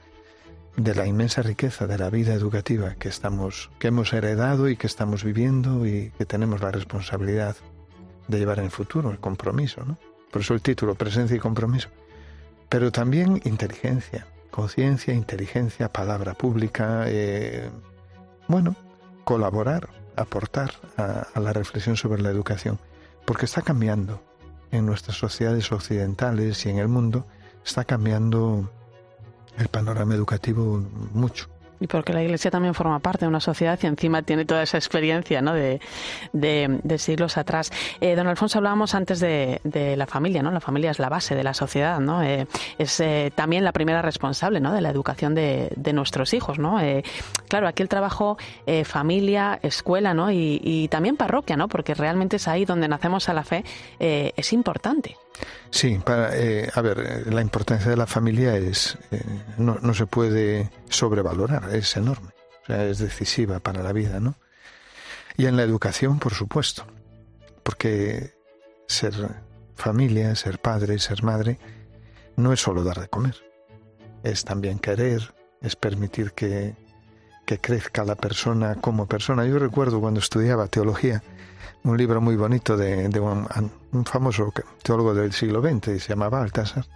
de 0.77 0.95
la 0.95 1.07
inmensa 1.07 1.43
riqueza 1.43 1.87
de 1.87 1.99
la 1.99 2.11
vida 2.11 2.33
educativa 2.33 2.95
que 2.95 3.09
estamos 3.09 3.71
que 3.79 3.89
hemos 3.89 4.13
heredado 4.13 4.69
y 4.69 4.77
que 4.77 4.87
estamos 4.87 5.23
viviendo 5.23 5.87
y 5.87 6.11
que 6.17 6.25
tenemos 6.25 6.61
la 6.61 6.71
responsabilidad 6.71 7.57
de 8.29 8.39
llevar 8.39 8.59
en 8.59 8.67
el 8.67 8.71
futuro 8.71 9.11
el 9.11 9.19
compromiso, 9.19 9.85
¿no? 9.85 9.99
Por 10.31 10.43
eso 10.43 10.55
el 10.55 10.63
título 10.63 10.95
presencia 10.95 11.37
y 11.37 11.41
compromiso. 11.41 11.89
Pero 12.71 12.91
también 12.91 13.43
inteligencia, 13.45 14.27
conciencia, 14.51 15.13
inteligencia, 15.13 15.93
palabra 15.93 16.33
pública, 16.33 17.05
eh, 17.07 17.69
bueno, 18.49 18.75
colaborar, 19.25 19.91
aportar 20.17 20.73
a 20.97 21.39
la 21.39 21.53
reflexión 21.53 21.97
sobre 21.97 22.23
la 22.23 22.31
educación, 22.31 22.79
porque 23.27 23.45
está 23.45 23.61
cambiando 23.61 24.23
en 24.71 24.87
nuestras 24.87 25.19
sociedades 25.19 25.71
occidentales 25.71 26.65
y 26.65 26.71
en 26.71 26.79
el 26.79 26.89
mundo 26.89 27.27
está 27.65 27.85
cambiando 27.85 28.71
el 29.59 29.69
panorama 29.69 30.15
educativo 30.15 30.83
mucho. 31.13 31.49
Y 31.83 31.89
porque 31.89 32.13
la 32.13 32.23
Iglesia 32.23 32.49
también 32.49 32.75
forma 32.75 33.01
parte 33.01 33.25
de 33.25 33.29
una 33.29 33.41
sociedad 33.41 33.77
y 33.83 33.87
encima 33.89 34.23
tiene 34.23 34.45
toda 34.45 34.63
esa 34.63 34.79
experiencia 34.79 35.43
¿no? 35.43 35.53
de, 35.53 35.81
de, 36.33 36.99
siglos 36.99 37.37
atrás. 37.37 37.73
Eh, 38.01 38.15
don 38.15 38.29
Alfonso, 38.29 38.59
hablábamos 38.59 38.95
antes 38.95 39.19
de, 39.19 39.61
de, 39.65 39.97
la 39.97 40.07
familia, 40.07 40.45
¿no? 40.45 40.53
La 40.53 40.61
familia 40.61 40.93
es 40.93 41.01
la 41.01 41.09
base 41.09 41.35
de 41.35 41.43
la 41.43 41.55
sociedad, 41.55 41.99
¿no? 41.99 42.23
Eh, 42.23 42.47
es 42.79 43.01
eh, 43.01 43.33
también 43.35 43.65
la 43.65 43.73
primera 43.73 44.01
responsable, 44.01 44.61
¿no? 44.61 44.73
De 44.73 44.81
la 44.81 44.91
educación 44.91 45.35
de, 45.35 45.73
de 45.75 45.93
nuestros 45.93 46.35
hijos, 46.35 46.61
¿no? 46.61 46.79
claro, 47.49 47.67
aquí 47.67 47.83
el 47.83 47.89
trabajo 47.89 48.39
familia, 48.85 49.59
escuela, 49.63 50.15
¿no? 50.15 50.31
Y, 50.31 50.61
y, 50.63 50.89
también 50.89 51.17
parroquia, 51.17 51.57
¿no? 51.57 51.67
Porque 51.69 51.95
realmente 51.95 52.37
es 52.37 52.47
ahí 52.47 52.65
donde 52.65 52.87
nacemos 52.87 53.29
a 53.29 53.35
la 53.35 53.43
fe, 53.43 53.65
es 53.99 54.53
importante. 54.53 55.17
Sí, 55.73 55.99
para, 56.05 56.37
eh, 56.37 56.71
a 56.75 56.83
ver, 56.83 56.99
eh, 57.01 57.31
la 57.33 57.41
importancia 57.41 57.91
de 57.91 57.97
la 57.97 58.07
familia 58.07 58.55
es 58.57 58.99
eh, 59.11 59.23
no, 59.57 59.79
no, 59.81 59.95
se 59.95 60.07
puede 60.07 60.71
sobrevalorar, 60.91 61.75
es 61.75 61.97
enorme, 61.97 62.29
o 62.63 62.67
sea, 62.67 62.85
es 62.85 62.99
decisiva 62.99 63.59
para 63.59 63.83
la 63.83 63.93
vida, 63.95 64.21
¿no? 64.21 64.37
Y 65.39 65.47
en 65.47 65.57
la 65.57 65.63
educación, 65.63 66.19
por 66.19 66.35
supuesto, 66.35 66.85
porque 67.63 68.35
ser 68.87 69.15
familia, 69.75 70.37
ser 70.37 70.59
padre, 70.59 70.99
ser 70.99 71.23
madre, 71.23 71.59
no 72.37 72.53
es 72.53 72.61
solo 72.61 72.85
dar 72.85 73.01
de 73.01 73.09
comer, 73.09 73.37
es 74.23 74.45
también 74.45 74.79
querer, 74.79 75.33
es 75.63 75.75
permitir 75.75 76.33
que, 76.33 76.77
que 77.45 77.59
crezca 77.59 78.05
la 78.05 78.15
persona 78.15 78.77
como 78.77 79.07
persona. 79.07 79.45
Yo 79.47 79.59
recuerdo 79.59 80.01
cuando 80.01 80.21
estudiaba 80.21 80.69
teología, 80.69 81.23
un 81.85 81.97
libro 81.97 82.21
muy 82.21 82.37
bonito 82.37 82.77
de, 82.77 83.09
un, 83.19 84.05
famoso 84.05 84.53
teólogo 84.83 85.15
del 85.15 85.33
siglo 85.33 85.61
XX, 85.61 86.03
se 86.03 86.09
llamaba 86.11 86.41
Baltasar, 86.41 86.87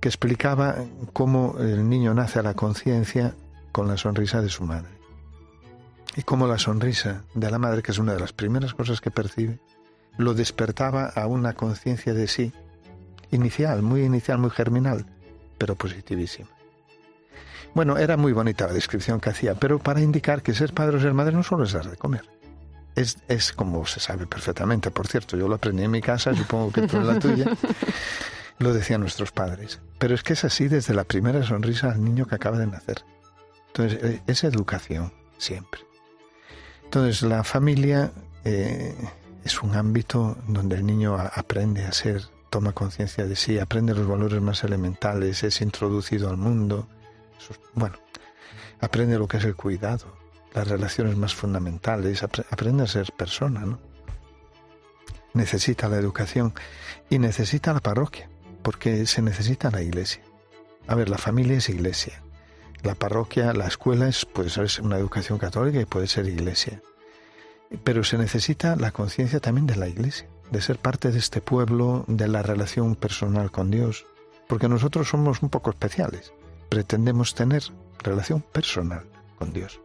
que 0.00 0.08
explicaba 0.08 0.76
cómo 1.12 1.56
el 1.58 1.88
niño 1.88 2.14
nace 2.14 2.38
a 2.38 2.42
la 2.42 2.54
conciencia 2.54 3.34
con 3.72 3.88
la 3.88 3.96
sonrisa 3.96 4.40
de 4.40 4.48
su 4.48 4.64
madre. 4.64 4.88
Y 6.16 6.22
cómo 6.22 6.46
la 6.46 6.58
sonrisa 6.58 7.24
de 7.34 7.50
la 7.50 7.58
madre, 7.58 7.82
que 7.82 7.90
es 7.90 7.98
una 7.98 8.14
de 8.14 8.20
las 8.20 8.32
primeras 8.32 8.72
cosas 8.72 9.00
que 9.00 9.10
percibe, 9.10 9.58
lo 10.16 10.32
despertaba 10.32 11.06
a 11.06 11.26
una 11.26 11.54
conciencia 11.54 12.14
de 12.14 12.28
sí 12.28 12.52
inicial, 13.30 13.82
muy 13.82 14.02
inicial, 14.04 14.38
muy 14.38 14.50
germinal, 14.50 15.06
pero 15.58 15.74
positivísima. 15.74 16.53
Bueno, 17.74 17.98
era 17.98 18.16
muy 18.16 18.32
bonita 18.32 18.66
la 18.66 18.72
descripción 18.72 19.20
que 19.20 19.30
hacía, 19.30 19.54
pero 19.54 19.78
para 19.78 20.00
indicar 20.00 20.42
que 20.42 20.54
ser 20.54 20.72
padre 20.72 20.96
o 20.96 21.00
ser 21.00 21.12
madre 21.12 21.34
no 21.34 21.42
solo 21.42 21.64
es 21.64 21.72
dar 21.72 21.90
de 21.90 21.96
comer, 21.96 22.24
es, 22.94 23.18
es 23.28 23.52
como 23.52 23.84
se 23.86 24.00
sabe 24.00 24.26
perfectamente, 24.26 24.90
por 24.90 25.08
cierto, 25.08 25.36
yo 25.36 25.48
lo 25.48 25.56
aprendí 25.56 25.82
en 25.82 25.90
mi 25.90 26.00
casa, 26.00 26.34
supongo 26.34 26.72
que 26.72 26.82
tú 26.82 26.96
en 26.98 27.06
la 27.06 27.18
tuya, 27.18 27.46
lo 28.58 28.72
decían 28.72 29.00
nuestros 29.00 29.32
padres. 29.32 29.80
Pero 29.98 30.14
es 30.14 30.22
que 30.22 30.34
es 30.34 30.44
así 30.44 30.68
desde 30.68 30.94
la 30.94 31.04
primera 31.04 31.42
sonrisa 31.42 31.90
al 31.90 32.04
niño 32.04 32.26
que 32.26 32.36
acaba 32.36 32.58
de 32.58 32.66
nacer. 32.66 33.04
Entonces, 33.68 33.98
eh, 34.02 34.22
es 34.26 34.44
educación, 34.44 35.12
siempre. 35.38 35.80
Entonces, 36.84 37.22
la 37.22 37.42
familia 37.42 38.12
eh, 38.44 38.94
es 39.44 39.62
un 39.62 39.74
ámbito 39.74 40.38
donde 40.46 40.76
el 40.76 40.86
niño 40.86 41.16
aprende 41.16 41.84
a 41.84 41.92
ser, 41.92 42.22
toma 42.50 42.72
conciencia 42.72 43.26
de 43.26 43.34
sí, 43.34 43.58
aprende 43.58 43.94
los 43.94 44.06
valores 44.06 44.40
más 44.40 44.62
elementales, 44.62 45.42
es 45.42 45.60
introducido 45.60 46.30
al 46.30 46.36
mundo. 46.36 46.86
Bueno, 47.74 47.96
aprende 48.80 49.18
lo 49.18 49.28
que 49.28 49.38
es 49.38 49.44
el 49.44 49.56
cuidado, 49.56 50.16
las 50.54 50.68
relaciones 50.68 51.16
más 51.16 51.34
fundamentales, 51.34 52.22
aprende 52.22 52.84
a 52.84 52.86
ser 52.86 53.12
persona, 53.12 53.60
¿no? 53.60 53.78
Necesita 55.32 55.88
la 55.88 55.96
educación 55.96 56.54
y 57.10 57.18
necesita 57.18 57.72
la 57.72 57.80
parroquia, 57.80 58.28
porque 58.62 59.04
se 59.06 59.20
necesita 59.20 59.70
la 59.70 59.82
iglesia. 59.82 60.22
A 60.86 60.94
ver, 60.94 61.08
la 61.08 61.18
familia 61.18 61.56
es 61.56 61.68
iglesia. 61.68 62.22
La 62.82 62.94
parroquia, 62.94 63.52
la 63.52 63.66
escuela 63.66 64.08
es, 64.08 64.26
puede 64.26 64.50
ser 64.50 64.68
una 64.82 64.98
educación 64.98 65.38
católica 65.38 65.80
y 65.80 65.86
puede 65.86 66.06
ser 66.06 66.28
iglesia. 66.28 66.82
Pero 67.82 68.04
se 68.04 68.18
necesita 68.18 68.76
la 68.76 68.92
conciencia 68.92 69.40
también 69.40 69.66
de 69.66 69.76
la 69.76 69.88
iglesia, 69.88 70.28
de 70.50 70.60
ser 70.60 70.78
parte 70.78 71.10
de 71.10 71.18
este 71.18 71.40
pueblo, 71.40 72.04
de 72.06 72.28
la 72.28 72.42
relación 72.42 72.94
personal 72.94 73.50
con 73.50 73.70
Dios, 73.70 74.06
porque 74.46 74.68
nosotros 74.68 75.08
somos 75.08 75.42
un 75.42 75.48
poco 75.48 75.70
especiales. 75.70 76.32
Pretendemos 76.74 77.34
tener 77.34 77.62
relación 78.02 78.40
personal 78.40 79.04
con 79.38 79.52
Dios 79.52 79.80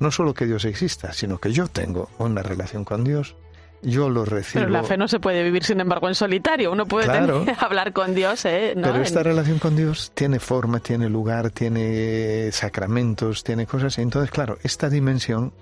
no 0.00 0.10
solo 0.10 0.34
que 0.34 0.46
Dios 0.46 0.64
exista, 0.64 1.12
sino 1.12 1.38
que 1.38 1.52
yo 1.52 1.68
tengo 1.68 2.08
una 2.18 2.42
relación 2.42 2.84
con 2.84 3.04
Dios, 3.04 3.36
yo 3.82 4.08
lo 4.08 4.24
recibo. 4.24 4.62
Pero 4.64 4.72
la 4.72 4.82
fe 4.82 4.96
no 4.96 5.08
se 5.08 5.20
puede 5.20 5.42
vivir, 5.44 5.62
sin 5.62 5.80
embargo, 5.80 6.08
en 6.08 6.14
solitario. 6.14 6.72
Uno 6.72 6.86
puede 6.86 7.06
hablar 7.58 7.92
con 7.92 8.14
Dios. 8.14 8.44
¿eh? 8.46 8.72
Pero 8.74 9.02
esta 9.02 9.22
relación 9.22 9.58
con 9.58 9.76
Dios 9.76 10.10
tiene 10.14 10.40
forma, 10.40 10.80
tiene 10.80 11.08
lugar, 11.08 11.50
tiene 11.50 12.50
sacramentos, 12.50 13.44
tiene 13.44 13.66
cosas. 13.66 13.98
Entonces, 13.98 14.30
claro, 14.30 14.58
esta 14.62 14.88
dimensión 14.88 15.52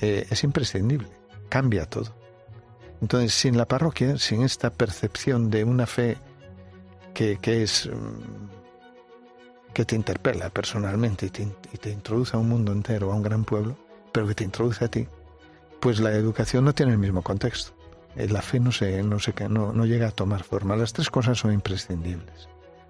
eh, 0.00 0.26
es 0.28 0.42
imprescindible, 0.42 1.08
cambia 1.48 1.84
todo. 1.84 2.14
Entonces, 3.02 3.34
sin 3.34 3.56
la 3.56 3.66
parroquia, 3.66 4.16
sin 4.18 4.42
esta 4.42 4.70
percepción 4.70 5.50
de 5.50 5.64
una 5.64 5.86
fe 5.86 6.16
que, 7.14 7.38
que 7.38 7.62
es 7.62 7.90
mm, 7.92 8.61
que 9.72 9.84
te 9.84 9.96
interpela 9.96 10.50
personalmente 10.50 11.26
y 11.26 11.30
te, 11.30 11.90
introduce 11.90 12.36
a 12.36 12.40
un 12.40 12.48
mundo 12.48 12.72
entero, 12.72 13.12
a 13.12 13.14
un 13.14 13.22
gran 13.22 13.44
pueblo, 13.44 13.76
pero 14.12 14.26
que 14.26 14.34
te 14.34 14.44
introduce 14.44 14.84
a 14.84 14.88
ti, 14.88 15.08
pues 15.80 16.00
la 16.00 16.12
educación 16.12 16.64
no 16.64 16.74
tiene 16.74 16.92
el 16.92 16.98
mismo 16.98 17.22
contexto. 17.22 17.72
Eh, 18.16 18.28
la 18.28 18.42
fe 18.42 18.60
no, 18.60 18.72
se, 18.72 19.02
no, 19.02 19.18
se, 19.18 19.32
no, 19.48 19.72
no 19.72 19.86
llega 19.86 20.08
a 20.08 20.10
tomar 20.10 20.42
forma. 20.42 20.76
Las 20.76 20.92
tres 20.92 21.10
cosas 21.10 21.38
son 21.38 21.52
imprescindibles. 21.52 22.48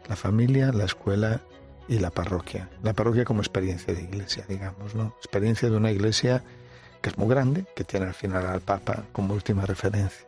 La 0.09 0.17
familia, 0.17 0.73
la 0.73 0.85
escuela 0.85 1.41
y 1.89 1.99
la 1.99 2.11
parroquia. 2.11 2.69
La 2.83 2.93
parroquia 2.93 3.25
como 3.25 3.41
experiencia 3.41 3.95
de 3.95 4.03
iglesia, 4.03 4.45
digamos, 4.49 4.95
¿no? 4.95 5.15
Experiencia 5.19 5.71
de 5.71 5.77
una 5.77 5.93
iglesia 5.93 6.43
que 7.01 7.11
es 7.11 7.19
muy 7.19 7.29
grande, 7.29 7.65
que 7.77 7.85
tiene 7.85 8.07
al 8.07 8.15
final 8.15 8.47
al 8.47 8.61
Papa 8.61 9.05
como 9.13 9.35
última 9.35 9.65
referencia. 9.67 10.27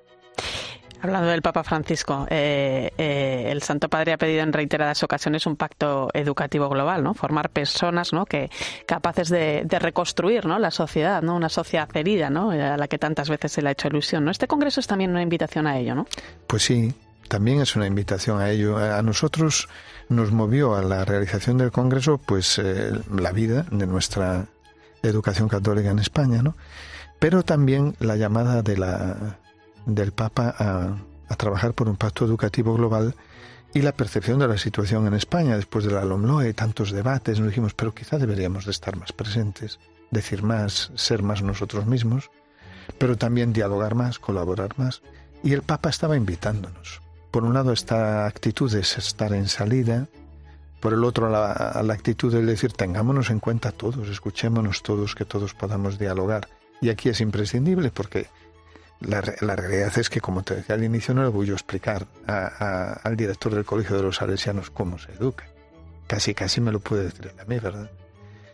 Hablando 1.05 1.29
del 1.29 1.43
Papa 1.43 1.63
Francisco, 1.63 2.27
eh, 2.31 2.91
eh, 2.97 3.49
el 3.51 3.61
Santo 3.61 3.91
Padre 3.91 4.15
ha 4.15 4.17
pedido 4.17 4.43
en 4.43 4.55
reiteradas 4.55 5.03
ocasiones 5.03 5.45
un 5.45 5.55
pacto 5.55 6.09
educativo 6.15 6.71
global, 6.71 7.05
¿no? 7.05 7.13
Formar 7.13 7.51
personas, 7.51 8.15
¿no? 8.15 8.25
Que 8.25 8.49
capaces 8.87 9.29
de, 9.29 9.67
reconstruir, 9.69 10.47
¿no? 10.47 10.59
La 10.59 10.71
sociedad, 10.71 11.21
¿no? 11.21 11.37
Una 11.37 11.51
sociedad 11.51 11.95
herida, 11.95 12.31
¿no? 12.31 12.53
A 12.53 12.79
la 12.79 12.89
que 12.89 12.97
tantas 12.97 13.29
veces 13.29 13.53
se 13.53 13.61
le 13.61 13.69
ha 13.69 13.73
hecho 13.73 13.89
ilusión, 13.89 14.25
¿no? 14.25 14.31
Este 14.31 14.47
congreso 14.47 14.81
es 14.81 14.87
también 14.87 15.11
una 15.11 15.21
invitación 15.21 15.67
a 15.67 15.79
ello, 15.79 15.95
¿no? 15.95 16.07
Pues 16.47 16.63
sí, 16.63 16.95
también 17.29 17.61
es 17.61 17.77
una 17.77 17.87
invitación 17.87 18.41
a 18.41 18.49
ello. 18.49 18.79
A 18.79 19.03
nosotros 19.03 19.69
nos 20.09 20.33
movió 20.33 20.75
a 20.75 20.81
la 20.81 21.05
realización 21.05 21.59
del 21.59 21.71
congreso, 21.71 22.17
pues 22.17 22.59
eh, 22.59 22.93
la 23.15 23.33
vida 23.33 23.67
de 23.71 23.87
nuestra 23.87 24.47
educación 25.03 25.51
católica 25.51 25.91
en 25.91 25.99
España, 25.99 26.41
¿no? 26.41 26.57
Pero 27.19 27.43
también 27.43 27.95
la 28.01 28.17
llamada 28.17 28.63
de 28.63 28.79
la 28.79 29.37
del 29.87 30.13
Papa 30.13 30.55
a, 30.59 31.37
trabajar 31.37 31.75
por 31.75 31.89
un 31.89 31.97
pacto 31.97 32.25
educativo 32.25 32.75
global 32.75 33.17
y 33.73 33.83
la 33.83 33.91
percepción 33.91 34.39
de 34.39 34.47
la 34.47 34.57
situación 34.57 35.09
en 35.09 35.15
España 35.15 35.57
después 35.57 35.85
de 35.85 35.91
la 35.91 36.05
LOMLOE, 36.05 36.55
tantos 36.55 36.93
debates, 36.93 37.41
nos 37.41 37.49
dijimos, 37.49 37.75
pero 37.75 37.93
quizá 37.93 38.19
deberíamos 38.19 38.67
de 38.67 38.71
estar 38.71 38.97
más 38.97 39.13
presentes, 39.13 39.81
decir 40.13 40.45
más, 40.45 40.93
ser 40.95 41.25
más 41.25 41.43
nosotros 41.43 41.87
mismos, 41.87 42.31
pero 42.99 43.17
también 43.17 43.53
dialogar 43.53 43.97
más, 43.97 44.21
colaborar 44.21 44.79
más. 44.79 45.03
Y 45.43 45.53
el 45.53 45.63
Papa 45.63 45.91
estaba 45.91 46.17
invitándonos. 46.17 47.01
Por 47.33 47.43
un 47.43 47.55
lado, 47.55 47.73
esta 47.73 48.27
actitud 48.27 48.71
de 48.71 48.81
estar 48.81 49.33
en 49.33 49.49
salida, 49.49 50.07
por 50.79 50.93
el 50.93 51.03
otro, 51.03 51.29
la, 51.29 51.81
la 51.83 51.95
actitud 51.95 52.33
de 52.33 52.45
decir, 52.45 52.73
tengámonos 52.73 53.31
en 53.31 53.41
cuenta 53.41 53.73
todos, 53.73 54.09
escuchémonos 54.09 54.85
todos, 54.85 55.17
que 55.17 55.25
todos 55.25 55.53
podamos 55.53 55.99
dialogar. 55.99 56.49
Y 56.81 56.91
aquí 56.91 57.09
es 57.09 57.21
imprescindible 57.21 57.91
porque 57.91 58.29
la, 59.07 59.57
realidad 59.57 59.97
es 59.99 60.11
que, 60.11 60.21
como 60.21 60.43
te 60.43 60.57
decía 60.57 60.75
al 60.75 60.85
inicio, 60.85 61.15
no 61.15 61.23
le 61.23 61.29
voy 61.29 61.51
a 61.51 61.53
explicar 61.53 62.07
al 62.27 63.17
director 63.17 63.55
del 63.55 63.65
Colegio 63.65 63.97
de 63.97 64.03
los 64.03 64.17
Salesianos 64.17 64.71
cómo 64.71 64.99
se 64.99 65.13
educa. 65.13 65.45
Casi, 66.07 66.35
casi 66.35 66.61
me 66.61 66.73
lo 66.73 66.81
puede 66.81 67.05
decir 67.05 67.33
a 67.41 67.45
mí, 67.45 67.59
¿verdad? 67.59 67.91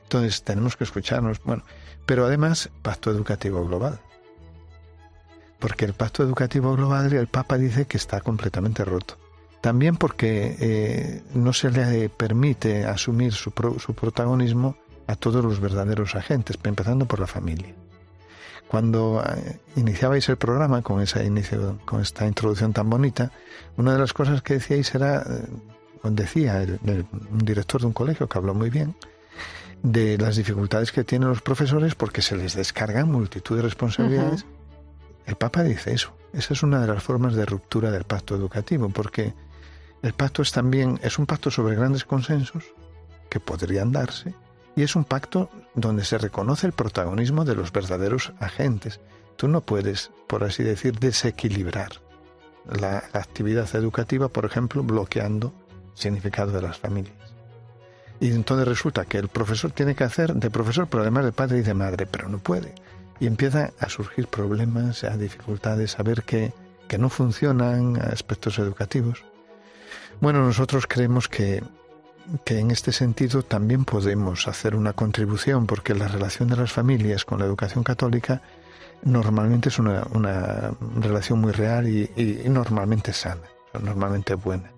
Entonces 0.03 0.43
tenemos 0.43 0.77
que 0.77 0.85
escucharnos. 0.85 1.43
Bueno, 1.43 1.65
pero 2.07 2.27
además, 2.27 2.71
pacto 2.83 3.11
educativo 3.11 3.65
global. 3.67 4.01
Porque 5.59 5.85
el 5.85 5.93
pacto 5.93 6.23
educativo 6.23 6.75
global, 6.75 7.13
el 7.13 7.27
Papa 7.27 7.59
dice 7.59 7.87
que 7.87 7.97
está 7.97 8.21
completamente 8.21 8.85
roto. 8.85 9.19
También 9.61 9.97
porque 9.97 10.57
eh, 10.59 11.23
no 11.35 11.53
se 11.53 11.71
le 11.71 12.09
permite 12.09 12.87
asumir 12.87 13.33
su, 13.33 13.53
su 13.79 13.95
protagonismo 13.95 14.77
a 15.07 15.17
todos 15.17 15.45
los 15.45 15.61
verdaderos 15.61 16.15
agentes, 16.15 16.57
empezando 16.63 17.07
por 17.07 17.21
la 17.21 17.27
familia. 17.27 17.75
Cuando 18.71 19.21
eh, 19.27 19.59
iniciabais 19.75 20.29
el 20.29 20.37
programa 20.37 20.81
con, 20.81 21.01
esa 21.01 21.25
inicio, 21.25 21.81
con 21.85 22.01
esta 22.01 22.25
introducción 22.25 22.73
tan 22.73 22.89
bonita, 22.89 23.33
una 23.77 23.95
de 23.95 23.99
las 23.99 24.13
cosas 24.13 24.43
que 24.43 24.55
decíais 24.55 24.95
era, 24.95 25.23
eh, 25.23 25.49
decía 26.05 26.63
el, 26.63 26.79
un 27.33 27.39
director 27.39 27.81
de 27.81 27.89
un 27.89 27.93
colegio 27.93 28.29
que 28.29 28.39
habló 28.39 28.55
muy 28.55 28.71
bien, 28.71 28.95
de 29.83 30.17
las 30.19 30.37
dificultades 30.37 30.93
que 30.93 31.03
tienen 31.03 31.31
los 31.31 31.43
profesores 31.43 31.97
porque 31.97 32.23
se 32.23 32.37
les 32.37 32.55
descargan 32.55 33.11
multitud 33.11 33.57
de 33.57 33.63
responsabilidades. 33.63 34.47
El 35.27 35.35
Papa 35.35 35.65
dice 35.65 35.93
eso. 35.93 36.17
Esa 36.33 36.55
es 36.55 36.63
una 36.63 36.81
de 36.81 36.87
las 36.87 37.03
formas 37.03 37.35
de 37.35 37.47
ruptura 37.47 37.91
del 37.91 38.05
pacto 38.05 38.37
educativo, 38.37 38.89
porque 38.91 39.35
el 40.01 40.13
pacto 40.13 40.43
es 40.43 40.53
también 40.53 41.01
es 41.03 41.19
un 41.19 41.27
pacto 41.27 41.51
sobre 41.51 41.75
grandes 41.75 42.05
consensos 42.05 42.63
que 43.29 43.41
podrían 43.41 43.91
darse, 43.91 44.33
y 44.77 44.83
es 44.83 44.95
un 44.95 45.03
pacto 45.03 45.51
donde 45.75 46.05
se 46.05 46.19
reconoce 46.19 46.67
el 46.67 46.73
protagonismo 46.73 47.45
de 47.45 47.55
los 47.55 47.73
verdaderos 47.73 48.33
agentes. 48.41 49.01
Tú 49.37 49.49
no 49.49 49.61
puedes, 49.61 50.11
por 50.27 50.45
así 50.45 50.63
decir, 50.63 50.99
desequilibrar 50.99 51.93
la, 52.67 53.05
actividad 53.13 53.75
educativa, 53.75 54.29
por 54.29 54.45
ejemplo, 54.45 54.83
bloqueando 54.83 55.53
el 55.93 55.99
significado 55.99 56.53
de 56.53 56.63
las 56.63 56.79
familias. 56.79 57.15
Y 58.21 58.31
entonces 58.33 58.69
resulta 58.69 59.07
que 59.07 59.19
el 59.19 59.29
profesor 59.29 59.73
tiene 59.73 59.95
que 59.95 60.05
hacer 60.05 60.35
de 60.35 60.51
profesor, 60.51 60.89
pero 60.89 61.03
además 61.03 61.25
de 61.25 61.33
padre 61.33 61.59
y 61.59 61.63
de 61.63 61.75
madre, 61.75 62.07
pero 62.07 62.29
no 62.29 62.39
puede. 62.39 62.75
Y 63.19 63.27
empieza 63.27 63.73
a 63.79 63.89
surgir 63.89 64.27
problemas, 64.27 65.05
a 65.05 65.17
dificultades, 65.17 65.99
a 65.99 66.03
ver 66.03 66.23
que, 66.23 66.53
que 66.87 66.99
no 66.99 67.09
funcionan 67.09 67.97
aspectos 67.97 68.59
educativos. 68.59 69.25
Bueno, 70.21 70.45
nosotros 70.45 70.87
creemos 70.87 71.29
que 71.29 71.63
que 72.45 72.59
en 72.59 72.71
este 72.71 72.93
sentido 72.93 73.43
también 73.43 73.85
podemos 73.85 74.49
hacer 74.49 74.75
una 74.75 74.93
contribución, 74.93 75.67
porque 75.67 75.95
la 75.95 76.09
relación 76.09 76.49
de 76.49 76.57
las 76.57 76.73
familias 76.73 77.25
con 77.25 77.39
la 77.39 77.45
educación 77.45 77.85
católica 77.85 78.43
normalmente 79.03 79.69
es 79.71 79.79
una, 79.79 80.07
una 80.13 80.73
relación 81.01 81.41
muy 81.41 81.53
real 81.53 81.89
y, 81.89 82.11
y 82.17 82.49
normalmente 82.49 83.13
sana, 83.13 83.43
normalmente 83.83 84.35
buena. 84.35 84.71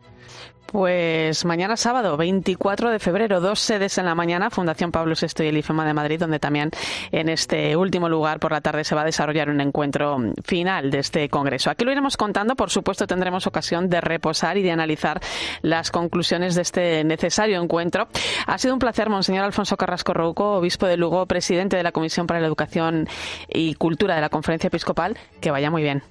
Pues 0.73 1.45
mañana 1.45 1.77
sábado, 1.77 2.17
24 2.17 2.91
de 2.91 2.99
febrero, 2.99 3.43
dos 3.43 3.61
sedes 3.61 3.99
en 3.99 4.07
la 4.07 4.15
mañana, 4.15 4.49
Fundación 4.49 4.91
Pablo 4.91 5.15
VI 5.21 5.45
y 5.45 5.49
el 5.49 5.59
IFEMA 5.59 5.85
de 5.85 5.93
Madrid, 5.93 6.19
donde 6.19 6.39
también 6.39 6.71
en 7.11 7.29
este 7.29 7.77
último 7.77 8.09
lugar 8.09 8.41
por 8.41 8.53
la 8.53 8.63
tarde 8.63 8.83
se 8.83 8.95
va 8.95 9.03
a 9.03 9.05
desarrollar 9.05 9.51
un 9.51 9.61
encuentro 9.61 10.17
final 10.43 10.91
de 10.91 11.01
este 11.01 11.29
congreso. 11.29 11.69
Aquí 11.69 11.85
lo 11.85 11.93
iremos 11.93 12.17
contando, 12.17 12.57
por 12.57 12.71
supuesto 12.71 13.07
tendremos 13.07 13.47
ocasión 13.47 13.91
de 13.91 14.01
reposar 14.01 14.57
y 14.57 14.63
de 14.63 14.71
analizar 14.71 15.21
las 15.61 15.91
conclusiones 15.91 16.55
de 16.55 16.63
este 16.63 17.05
necesario 17.05 17.63
encuentro. 17.63 18.09
Ha 18.47 18.57
sido 18.57 18.73
un 18.73 18.81
placer, 18.81 19.11
Monseñor 19.11 19.45
Alfonso 19.45 19.77
Carrasco 19.77 20.15
Rouco, 20.15 20.55
obispo 20.55 20.87
de 20.87 20.97
Lugo, 20.97 21.27
presidente 21.27 21.77
de 21.77 21.83
la 21.83 21.93
Comisión 21.93 22.27
para 22.27 22.41
la 22.41 22.47
Educación 22.47 23.09
y 23.47 23.75
Cultura 23.75 24.15
de 24.15 24.23
la 24.23 24.31
Conferencia 24.31 24.69
Episcopal. 24.69 25.19
Que 25.43 25.51
vaya 25.51 25.71
muy 25.71 25.83
bien. 25.83 26.03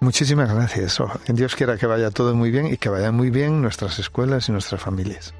Muchísimas 0.00 0.52
gracias. 0.52 0.98
Dios 1.28 1.56
quiera 1.56 1.76
que 1.76 1.86
vaya 1.86 2.10
todo 2.10 2.34
muy 2.34 2.50
bien 2.50 2.66
y 2.66 2.76
que 2.76 2.88
vayan 2.88 3.14
muy 3.14 3.30
bien 3.30 3.62
nuestras 3.62 3.98
escuelas 3.98 4.48
y 4.48 4.52
nuestras 4.52 4.80
familias. 4.80 5.34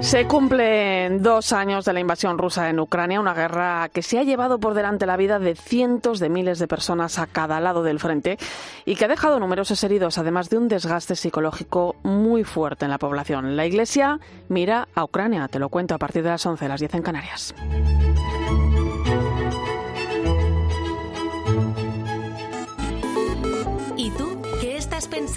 Se 0.00 0.26
cumplen 0.26 1.22
dos 1.22 1.52
años 1.52 1.84
de 1.84 1.92
la 1.92 2.00
invasión 2.00 2.38
rusa 2.38 2.70
en 2.70 2.80
Ucrania, 2.80 3.20
una 3.20 3.34
guerra 3.34 3.90
que 3.92 4.00
se 4.00 4.18
ha 4.18 4.22
llevado 4.22 4.58
por 4.58 4.72
delante 4.72 5.04
la 5.04 5.18
vida 5.18 5.38
de 5.38 5.54
cientos 5.54 6.18
de 6.18 6.30
miles 6.30 6.58
de 6.58 6.66
personas 6.66 7.18
a 7.18 7.26
cada 7.26 7.60
lado 7.60 7.82
del 7.82 8.00
frente 8.00 8.38
y 8.86 8.94
que 8.94 9.04
ha 9.04 9.08
dejado 9.08 9.38
numerosos 9.38 9.84
heridos, 9.84 10.16
además 10.16 10.48
de 10.48 10.56
un 10.56 10.68
desgaste 10.68 11.14
psicológico 11.14 11.96
muy 12.04 12.44
fuerte 12.44 12.86
en 12.86 12.90
la 12.90 12.98
población. 12.98 13.54
La 13.54 13.66
Iglesia 13.66 14.18
mira 14.48 14.88
a 14.94 15.04
Ucrania, 15.04 15.46
te 15.48 15.58
lo 15.58 15.68
cuento 15.68 15.94
a 15.94 15.98
partir 15.98 16.22
de 16.22 16.30
las 16.30 16.46
11, 16.46 16.68
las 16.68 16.80
10 16.80 16.94
en 16.94 17.02
Canarias. 17.02 17.54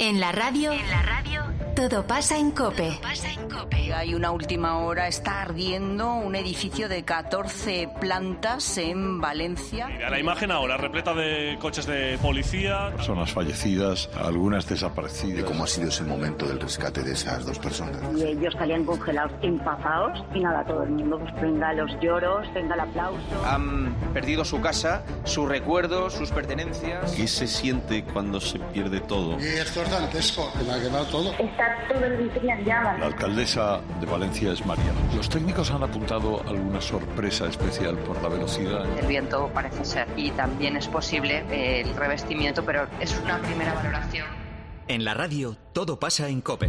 En 0.00 0.20
la 0.20 0.30
radio. 0.30 0.70
En 0.70 0.88
la 0.90 1.02
radio 1.02 1.48
todo 1.78 2.04
pasa 2.04 2.36
en 2.36 2.50
Cope. 2.50 2.98
Hay 3.94 4.12
una 4.12 4.32
última 4.32 4.78
hora, 4.78 5.06
está 5.06 5.42
ardiendo 5.42 6.12
un 6.12 6.34
edificio 6.34 6.88
de 6.88 7.04
14 7.04 7.88
plantas 8.00 8.78
en 8.78 9.20
Valencia. 9.20 9.86
Mira 9.86 10.10
la 10.10 10.18
imagen 10.18 10.50
ahora, 10.50 10.76
repleta 10.76 11.14
de 11.14 11.56
coches 11.60 11.86
de 11.86 12.18
policía. 12.20 12.90
Personas 12.96 13.32
fallecidas, 13.32 14.10
algunas 14.20 14.68
desaparecidas. 14.68 15.44
¿Cómo 15.44 15.62
ha 15.62 15.66
sido 15.68 15.86
ese 15.88 16.02
momento 16.02 16.46
del 16.46 16.58
rescate 16.58 17.04
de 17.04 17.12
esas 17.12 17.46
dos 17.46 17.60
personas? 17.60 18.02
Y 18.16 18.24
ellos 18.24 18.54
salían 18.58 18.84
congelados, 18.84 19.30
empapados, 19.42 20.24
y 20.34 20.40
nada, 20.40 20.64
todo 20.64 20.82
el 20.82 20.90
mundo, 20.90 21.20
pues 21.20 21.32
venga 21.40 21.72
los 21.74 21.92
lloros, 22.00 22.52
venga 22.54 22.74
el 22.74 22.80
aplauso. 22.80 23.46
Han 23.46 23.94
perdido 24.12 24.44
su 24.44 24.60
casa, 24.60 25.04
sus 25.22 25.48
recuerdos, 25.48 26.12
sus 26.12 26.32
pertenencias. 26.32 27.12
¿Qué 27.12 27.28
se 27.28 27.46
siente 27.46 28.02
cuando 28.02 28.40
se 28.40 28.58
pierde 28.58 28.98
todo? 28.98 29.38
Y 29.40 29.46
esto 29.88 29.96
es 29.96 30.02
dantesco, 30.02 30.52
que 30.52 30.64
me 30.64 30.72
ha 30.72 30.80
quedado 30.80 31.04
todo. 31.06 31.34
La 32.98 33.06
alcaldesa 33.06 33.80
de 34.00 34.06
Valencia 34.06 34.52
es 34.52 34.64
María. 34.66 34.92
Los 35.16 35.28
técnicos 35.28 35.70
han 35.70 35.82
apuntado 35.82 36.42
alguna 36.46 36.80
sorpresa 36.80 37.46
especial 37.46 37.96
por 37.98 38.22
la 38.22 38.28
velocidad. 38.28 38.84
El 38.98 39.06
viento 39.06 39.50
parece 39.54 39.84
ser 39.84 40.06
y 40.16 40.30
también 40.32 40.76
es 40.76 40.88
posible 40.88 41.44
el 41.50 41.94
revestimiento, 41.94 42.64
pero 42.64 42.86
es 43.00 43.18
una 43.22 43.38
primera 43.38 43.72
valoración. 43.74 44.26
En 44.88 45.04
la 45.04 45.14
radio 45.14 45.56
todo 45.72 45.98
pasa 45.98 46.28
en 46.28 46.40
COPE. 46.40 46.68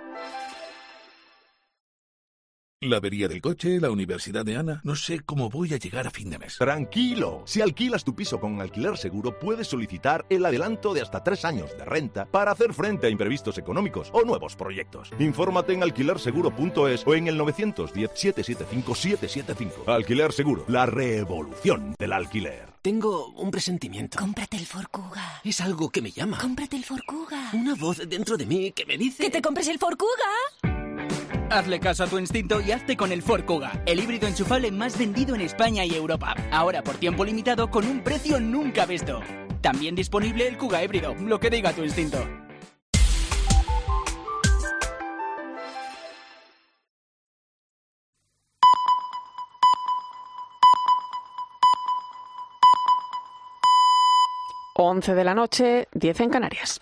La 2.83 2.97
avería 2.97 3.27
del 3.27 3.41
coche, 3.41 3.79
la 3.79 3.91
universidad 3.91 4.43
de 4.43 4.57
Ana. 4.57 4.81
No 4.83 4.95
sé 4.95 5.19
cómo 5.19 5.51
voy 5.51 5.71
a 5.71 5.77
llegar 5.77 6.07
a 6.07 6.09
fin 6.09 6.31
de 6.31 6.39
mes. 6.39 6.57
Tranquilo. 6.57 7.43
Si 7.45 7.61
alquilas 7.61 8.03
tu 8.03 8.15
piso 8.15 8.39
con 8.39 8.59
alquiler 8.59 8.97
seguro, 8.97 9.37
puedes 9.37 9.67
solicitar 9.67 10.25
el 10.31 10.43
adelanto 10.43 10.91
de 10.91 11.01
hasta 11.01 11.23
tres 11.23 11.45
años 11.45 11.77
de 11.77 11.85
renta 11.85 12.25
para 12.25 12.49
hacer 12.49 12.73
frente 12.73 13.05
a 13.05 13.11
imprevistos 13.11 13.59
económicos 13.59 14.09
o 14.13 14.23
nuevos 14.23 14.55
proyectos. 14.55 15.11
Infórmate 15.19 15.73
en 15.73 15.83
alquilerseguro.es 15.83 17.05
o 17.05 17.13
en 17.13 17.27
el 17.27 17.39
910-775-775. 17.39 19.85
Alquiler 19.85 20.33
Seguro, 20.33 20.65
la 20.67 20.87
revolución 20.87 21.93
del 21.99 22.13
alquiler. 22.13 22.65
Tengo 22.81 23.27
un 23.33 23.51
presentimiento. 23.51 24.17
Cómprate 24.17 24.57
el 24.57 24.65
Forcuga. 24.65 25.39
Es 25.43 25.61
algo 25.61 25.91
que 25.91 26.01
me 26.01 26.09
llama. 26.09 26.39
Cómprate 26.39 26.77
el 26.77 26.83
Forcuga. 26.83 27.51
Una 27.53 27.75
voz 27.75 28.01
dentro 28.09 28.37
de 28.37 28.47
mí 28.47 28.71
que 28.71 28.87
me 28.87 28.97
dice... 28.97 29.21
¡Que 29.21 29.29
te 29.29 29.39
compres 29.39 29.67
el 29.67 29.77
Forcuga! 29.77 30.25
Hazle 31.49 31.79
caso 31.79 32.03
a 32.03 32.07
tu 32.07 32.17
instinto 32.17 32.61
y 32.61 32.71
hazte 32.71 32.95
con 32.95 33.11
el 33.11 33.21
Ford 33.21 33.45
Kuga, 33.45 33.71
el 33.85 33.99
híbrido 33.99 34.27
enchufable 34.27 34.71
más 34.71 34.97
vendido 34.97 35.35
en 35.35 35.41
España 35.41 35.85
y 35.85 35.93
Europa. 35.93 36.35
Ahora 36.51 36.83
por 36.83 36.95
tiempo 36.95 37.25
limitado 37.25 37.69
con 37.69 37.85
un 37.85 38.01
precio 38.01 38.39
nunca 38.39 38.85
visto. 38.85 39.21
También 39.61 39.95
disponible 39.95 40.47
el 40.47 40.57
Kuga 40.57 40.83
híbrido, 40.83 41.13
lo 41.15 41.39
que 41.39 41.49
diga 41.49 41.73
tu 41.73 41.83
instinto. 41.83 42.25
Once 54.73 55.13
de 55.13 55.23
la 55.23 55.35
noche, 55.35 55.87
10 55.93 56.21
en 56.21 56.29
Canarias. 56.31 56.81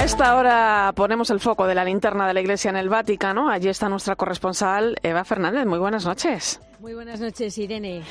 A 0.00 0.04
esta 0.04 0.34
hora 0.36 0.92
ponemos 0.96 1.28
el 1.28 1.40
foco 1.40 1.66
de 1.66 1.74
la 1.74 1.84
linterna 1.84 2.26
de 2.26 2.32
la 2.32 2.40
iglesia 2.40 2.70
en 2.70 2.76
el 2.76 2.88
Vaticano. 2.88 3.50
Allí 3.50 3.68
está 3.68 3.90
nuestra 3.90 4.16
corresponsal 4.16 4.96
Eva 5.02 5.24
Fernández. 5.24 5.66
Muy 5.66 5.78
buenas 5.78 6.06
noches. 6.06 6.58
Muy 6.78 6.94
buenas 6.94 7.20
noches, 7.20 7.58
Irene. 7.58 8.02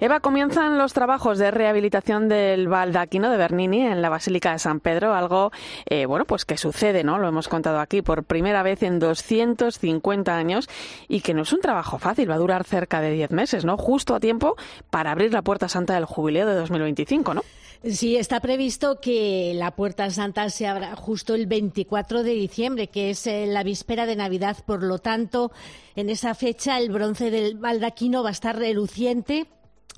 Eva, 0.00 0.18
comienzan 0.18 0.78
los 0.78 0.92
trabajos 0.94 1.38
de 1.38 1.52
rehabilitación 1.52 2.28
del 2.28 2.66
baldaquino 2.66 3.30
de 3.30 3.36
Bernini 3.36 3.86
en 3.86 4.02
la 4.02 4.08
Basílica 4.08 4.50
de 4.50 4.58
San 4.58 4.80
Pedro, 4.80 5.14
algo, 5.14 5.52
eh, 5.86 6.06
bueno, 6.06 6.24
pues 6.24 6.44
que 6.44 6.56
sucede, 6.56 7.04
¿no? 7.04 7.18
Lo 7.18 7.28
hemos 7.28 7.46
contado 7.46 7.78
aquí 7.78 8.02
por 8.02 8.24
primera 8.24 8.64
vez 8.64 8.82
en 8.82 8.98
250 8.98 10.36
años 10.36 10.68
y 11.06 11.20
que 11.20 11.34
no 11.34 11.42
es 11.42 11.52
un 11.52 11.60
trabajo 11.60 12.00
fácil, 12.00 12.28
va 12.28 12.34
a 12.34 12.38
durar 12.38 12.64
cerca 12.64 13.00
de 13.00 13.12
10 13.12 13.30
meses, 13.30 13.64
¿no? 13.64 13.76
Justo 13.76 14.16
a 14.16 14.18
tiempo 14.18 14.56
para 14.90 15.12
abrir 15.12 15.32
la 15.32 15.42
Puerta 15.42 15.68
Santa 15.68 15.94
del 15.94 16.04
Jubileo 16.04 16.48
de 16.48 16.56
2025, 16.56 17.34
¿no? 17.34 17.42
Sí, 17.84 18.16
está 18.16 18.40
previsto 18.40 19.00
que 19.00 19.52
la 19.54 19.70
Puerta 19.70 20.10
Santa 20.10 20.50
se 20.50 20.66
abra 20.66 20.96
justo 20.96 21.36
el 21.36 21.46
24 21.46 22.24
de 22.24 22.32
diciembre, 22.32 22.88
que 22.88 23.10
es 23.10 23.24
eh, 23.28 23.46
la 23.46 23.62
víspera 23.62 24.04
de 24.04 24.16
Navidad. 24.16 24.56
Por 24.66 24.82
lo 24.82 24.98
tanto, 24.98 25.52
en 25.94 26.10
esa 26.10 26.34
fecha 26.34 26.78
el 26.78 26.90
bronce 26.90 27.30
del 27.30 27.56
baldaquino 27.56 28.24
va 28.24 28.30
a 28.30 28.32
estar 28.32 28.58
reluciente 28.58 29.46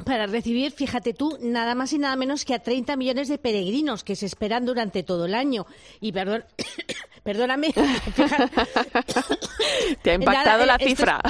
para 0.04 0.26
recibir, 0.26 0.72
fíjate 0.72 1.14
tú, 1.14 1.38
nada 1.40 1.74
más 1.74 1.92
y 1.92 1.98
nada 1.98 2.16
menos 2.16 2.44
que 2.44 2.54
a 2.54 2.60
30 2.60 2.96
millones 2.96 3.28
de 3.28 3.38
peregrinos 3.38 4.04
que 4.04 4.16
se 4.16 4.26
esperan 4.26 4.66
durante 4.66 5.02
todo 5.02 5.26
el 5.26 5.34
año. 5.34 5.66
Y 6.00 6.12
perdón, 6.12 6.44
perdóname, 7.22 7.72
te 10.02 10.10
ha 10.10 10.14
impactado 10.14 10.66
la 10.66 10.76
eh, 10.76 10.88
cifra. 10.88 11.20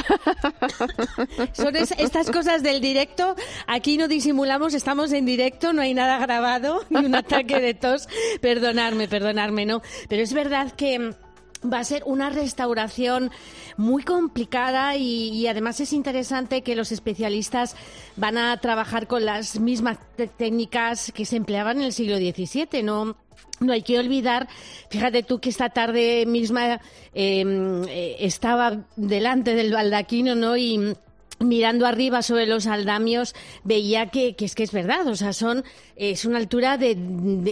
Son 1.53 1.77
estas 1.77 2.31
cosas 2.31 2.63
del 2.63 2.81
directo. 2.81 3.37
Aquí 3.67 3.97
no 3.97 4.09
disimulamos, 4.09 4.75
estamos 4.75 5.13
en 5.13 5.27
directo, 5.27 5.73
no 5.73 5.83
hay 5.83 5.95
nada 5.95 6.19
grabado, 6.19 6.85
ni 6.91 7.05
un 7.05 7.15
ataque 7.15 7.61
de 7.61 7.75
tos. 7.75 8.09
Perdonarme, 8.41 9.09
perdonarme, 9.09 9.67
no. 9.67 9.83
Pero 10.09 10.23
es 10.23 10.33
verdad 10.33 10.73
que 10.73 11.15
va 11.63 11.81
a 11.81 11.85
ser 11.85 12.03
una 12.07 12.31
restauración 12.31 13.31
muy 13.77 14.03
complicada 14.03 14.97
y, 14.97 15.47
además 15.47 15.81
es 15.81 15.93
interesante 15.93 16.63
que 16.63 16.77
los 16.77 16.93
especialistas 16.93 17.77
van 18.17 18.39
a 18.39 18.57
trabajar 18.59 19.07
con 19.07 19.25
las 19.25 19.61
mismas 19.61 19.99
técnicas 20.37 21.13
que 21.13 21.25
se 21.25 21.37
empleaban 21.37 21.79
en 21.79 21.85
el 21.85 21.93
siglo 21.93 22.17
XVII. 22.17 22.83
No, 22.83 23.17
no 23.61 23.73
hay 23.73 23.83
que 23.83 23.99
olvidar, 23.99 24.49
fíjate 24.89 25.23
tú 25.23 25.39
que 25.39 25.51
esta 25.51 25.69
tarde 25.69 26.25
misma 26.27 26.81
em, 27.13 27.85
eh, 27.85 28.17
estaba 28.21 28.85
delante 28.97 29.55
del 29.55 29.73
baldaquino, 29.73 30.35
¿no? 30.35 30.57
Y 30.57 30.97
mirando 31.41 31.87
arriba 31.87 32.23
sobre 32.23 32.47
los 32.47 32.67
aldamios 32.67 33.35
veía 33.65 34.07
que, 34.07 34.37
es 34.39 34.55
que 34.55 34.63
es 34.63 34.73
verdad, 34.73 35.07
o 35.07 35.17
sea, 35.17 35.33
son 35.33 35.65
es 35.97 36.25
una 36.25 36.39
altura 36.39 36.77
de, 36.77 36.97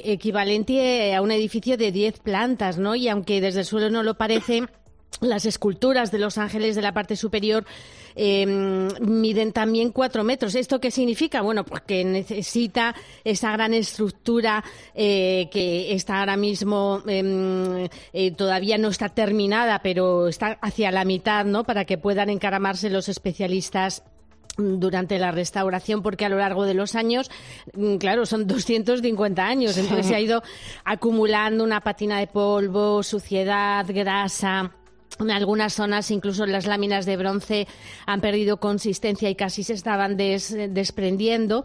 equivalente 0.04 1.14
a 1.14 1.22
un 1.22 1.30
edificio 1.30 1.76
de 1.76 1.90
10 1.90 2.20
plantas, 2.20 2.78
¿no? 2.78 2.94
Y 2.94 3.08
aunque 3.08 3.40
desde 3.40 3.60
el 3.60 3.66
suelo 3.66 3.90
no 3.90 4.02
lo 4.02 4.14
parece, 4.14 4.64
las 5.20 5.46
esculturas 5.46 6.12
de 6.12 6.18
los 6.18 6.38
ángeles 6.38 6.76
de 6.76 6.82
la 6.82 6.92
parte 6.92 7.16
superior 7.16 7.64
em, 8.20 8.88
miden 9.00 9.52
también 9.52 9.92
cuatro 9.92 10.24
metros. 10.24 10.56
¿Esto 10.56 10.80
qué 10.80 10.90
significa? 10.90 11.40
Bueno, 11.40 11.64
porque 11.64 12.04
necesita 12.04 12.94
esa 13.22 13.52
gran 13.52 13.74
estructura 13.74 14.64
eh, 14.92 15.48
que 15.52 15.94
está 15.94 16.18
ahora 16.18 16.36
mismo 16.36 17.00
em, 17.06 17.88
eh, 18.12 18.32
todavía 18.32 18.76
no 18.76 18.88
está 18.88 19.08
terminada, 19.08 19.80
pero 19.82 20.26
está 20.26 20.58
hacia 20.60 20.90
la 20.90 21.04
mitad, 21.04 21.44
¿no? 21.44 21.62
Para 21.62 21.84
que 21.84 21.96
puedan 21.96 22.28
encaramarse 22.28 22.90
los 22.90 23.08
especialistas 23.08 24.02
durante 24.58 25.18
la 25.18 25.30
restauración, 25.30 26.02
porque 26.02 26.24
a 26.24 26.28
lo 26.28 26.38
largo 26.38 26.64
de 26.64 26.74
los 26.74 26.94
años, 26.96 27.30
mm, 27.74 27.96
claro, 27.96 28.26
son 28.26 28.46
250 28.46 29.46
años, 29.46 29.78
entonces 29.78 30.06
se 30.06 30.16
ha 30.16 30.20
ido 30.20 30.42
acumulando 30.84 31.62
una 31.62 31.80
patina 31.80 32.18
de 32.18 32.26
polvo, 32.26 33.02
suciedad, 33.02 33.86
grasa. 33.88 34.72
En 35.20 35.30
algunas 35.30 35.74
zonas, 35.74 36.10
incluso 36.10 36.46
las 36.46 36.66
láminas 36.66 37.06
de 37.06 37.16
bronce 37.16 37.66
han 38.06 38.20
perdido 38.20 38.58
consistencia 38.58 39.28
y 39.28 39.34
casi 39.34 39.64
se 39.64 39.72
estaban 39.72 40.16
desprendiendo. 40.16 41.64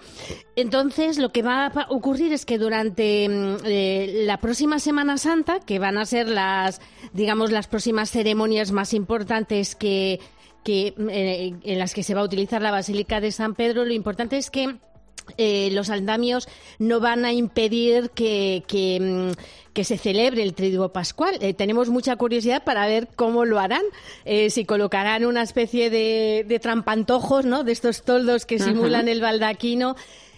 Entonces, 0.56 1.18
lo 1.18 1.30
que 1.30 1.42
va 1.42 1.68
a 1.68 1.88
ocurrir 1.90 2.34
es 2.34 2.46
que 2.46 2.58
durante 2.58 3.30
mm, 3.30 3.56
eh, 3.66 4.24
la 4.26 4.38
próxima 4.38 4.80
Semana 4.80 5.18
Santa, 5.18 5.60
que 5.60 5.80
van 5.80 5.98
a 5.98 6.06
ser 6.06 6.28
las, 6.28 6.82
digamos, 7.14 7.52
las 7.52 7.68
próximas 7.68 8.12
ceremonias 8.12 8.72
más 8.72 8.94
importantes 8.94 9.76
que, 9.76 10.20
que 10.64 10.94
eh, 11.10 11.54
en 11.64 11.80
las 11.80 11.94
que 11.94 12.04
se 12.04 12.14
va 12.14 12.22
a 12.22 12.26
utilizar 12.26 12.62
la 12.62 12.72
Basílica 12.72 13.20
de 13.20 13.32
San 13.32 13.56
Pedro, 13.56 13.86
lo 13.86 13.94
importante 13.94 14.38
es 14.38 14.50
que 14.50 14.78
eh, 15.38 15.70
los 15.72 15.90
andamios 15.90 16.48
no 16.80 17.00
van 17.00 17.26
a 17.26 17.34
impedir 17.34 18.10
que, 18.12 18.64
que, 18.68 19.00
mm, 19.00 19.82
se 19.82 19.98
celebre 19.98 20.44
el 20.44 20.54
Triduo 20.54 20.90
Pascual. 20.90 21.38
Eh, 21.42 21.54
tenemos 21.54 21.90
mucha 21.90 22.16
curiosidad 22.16 22.64
para 22.64 22.86
ver 22.86 23.10
cómo 23.16 23.46
lo 23.46 23.60
harán, 23.60 23.84
eh, 24.26 24.50
si 24.50 24.66
colocarán 24.66 25.26
una 25.26 25.42
especie 25.42 25.90
de, 25.90 26.46
de, 26.48 26.60
trampantojos, 26.60 27.46
¿no? 27.46 27.64
De 27.64 27.72
estos 27.72 28.04
toldos 28.04 28.46
que 28.46 28.60
simulan 28.60 29.08
el 29.08 29.22
baldaquino. 29.22 29.96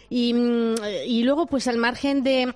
Y, 0.10 0.34
mm, 0.34 0.76
y 1.08 1.24
luego, 1.24 1.48
pues 1.48 1.68
al 1.68 1.78
margen 1.78 2.24
de 2.24 2.54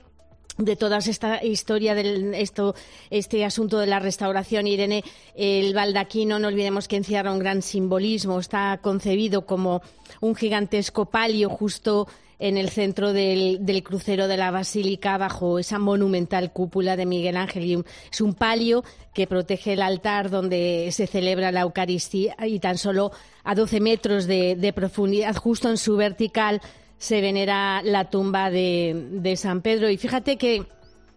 de 0.59 0.75
toda 0.75 0.97
esta 0.97 1.43
historia 1.43 1.95
del 1.95 2.33
esto 2.33 2.75
este 3.09 3.45
asunto 3.45 3.79
de 3.79 3.87
la 3.87 3.99
restauración 3.99 4.67
Irene 4.67 5.03
el 5.35 5.73
baldaquino 5.73 6.37
no 6.37 6.49
olvidemos 6.49 6.87
que 6.87 6.97
encierra 6.97 7.31
un 7.31 7.39
gran 7.39 7.61
simbolismo. 7.61 8.39
Está 8.39 8.79
concebido 8.81 9.45
como 9.45 9.81
un 10.19 10.35
gigantesco 10.35 11.05
palio 11.05 11.49
justo 11.49 12.07
en 12.39 12.57
el 12.57 12.69
centro 12.69 13.11
del, 13.11 13.83
crucero 13.83 14.27
de 14.27 14.37
la 14.37 14.51
basílica 14.51 15.17
bajo 15.17 15.59
esa 15.59 15.79
monumental 15.79 16.51
cúpula 16.51 16.95
de 16.95 17.05
Miguel 17.05 17.37
Ángel. 17.37 17.85
Es 18.11 18.21
un 18.21 18.33
palio 18.33 18.83
que 19.13 19.27
protege 19.27 19.73
el 19.73 19.81
altar 19.81 20.29
donde 20.29 20.89
se 20.91 21.07
celebra 21.07 21.51
la 21.51 21.61
Eucaristía 21.61 22.35
y 22.45 22.59
tan 22.59 22.77
solo 22.77 23.11
a 23.43 23.55
12 23.55 23.79
metros 23.81 24.25
de 24.25 24.73
profundidad 24.75 25.35
justo 25.35 25.69
en 25.69 25.77
su 25.77 25.97
vertical 25.97 26.61
se 26.99 27.21
venera 27.21 27.81
la 27.83 28.09
tumba 28.09 28.51
de, 28.51 29.33
San 29.37 29.61
Pedro. 29.61 29.89
Y 29.89 29.97
fíjate 29.97 30.37
que 30.37 30.63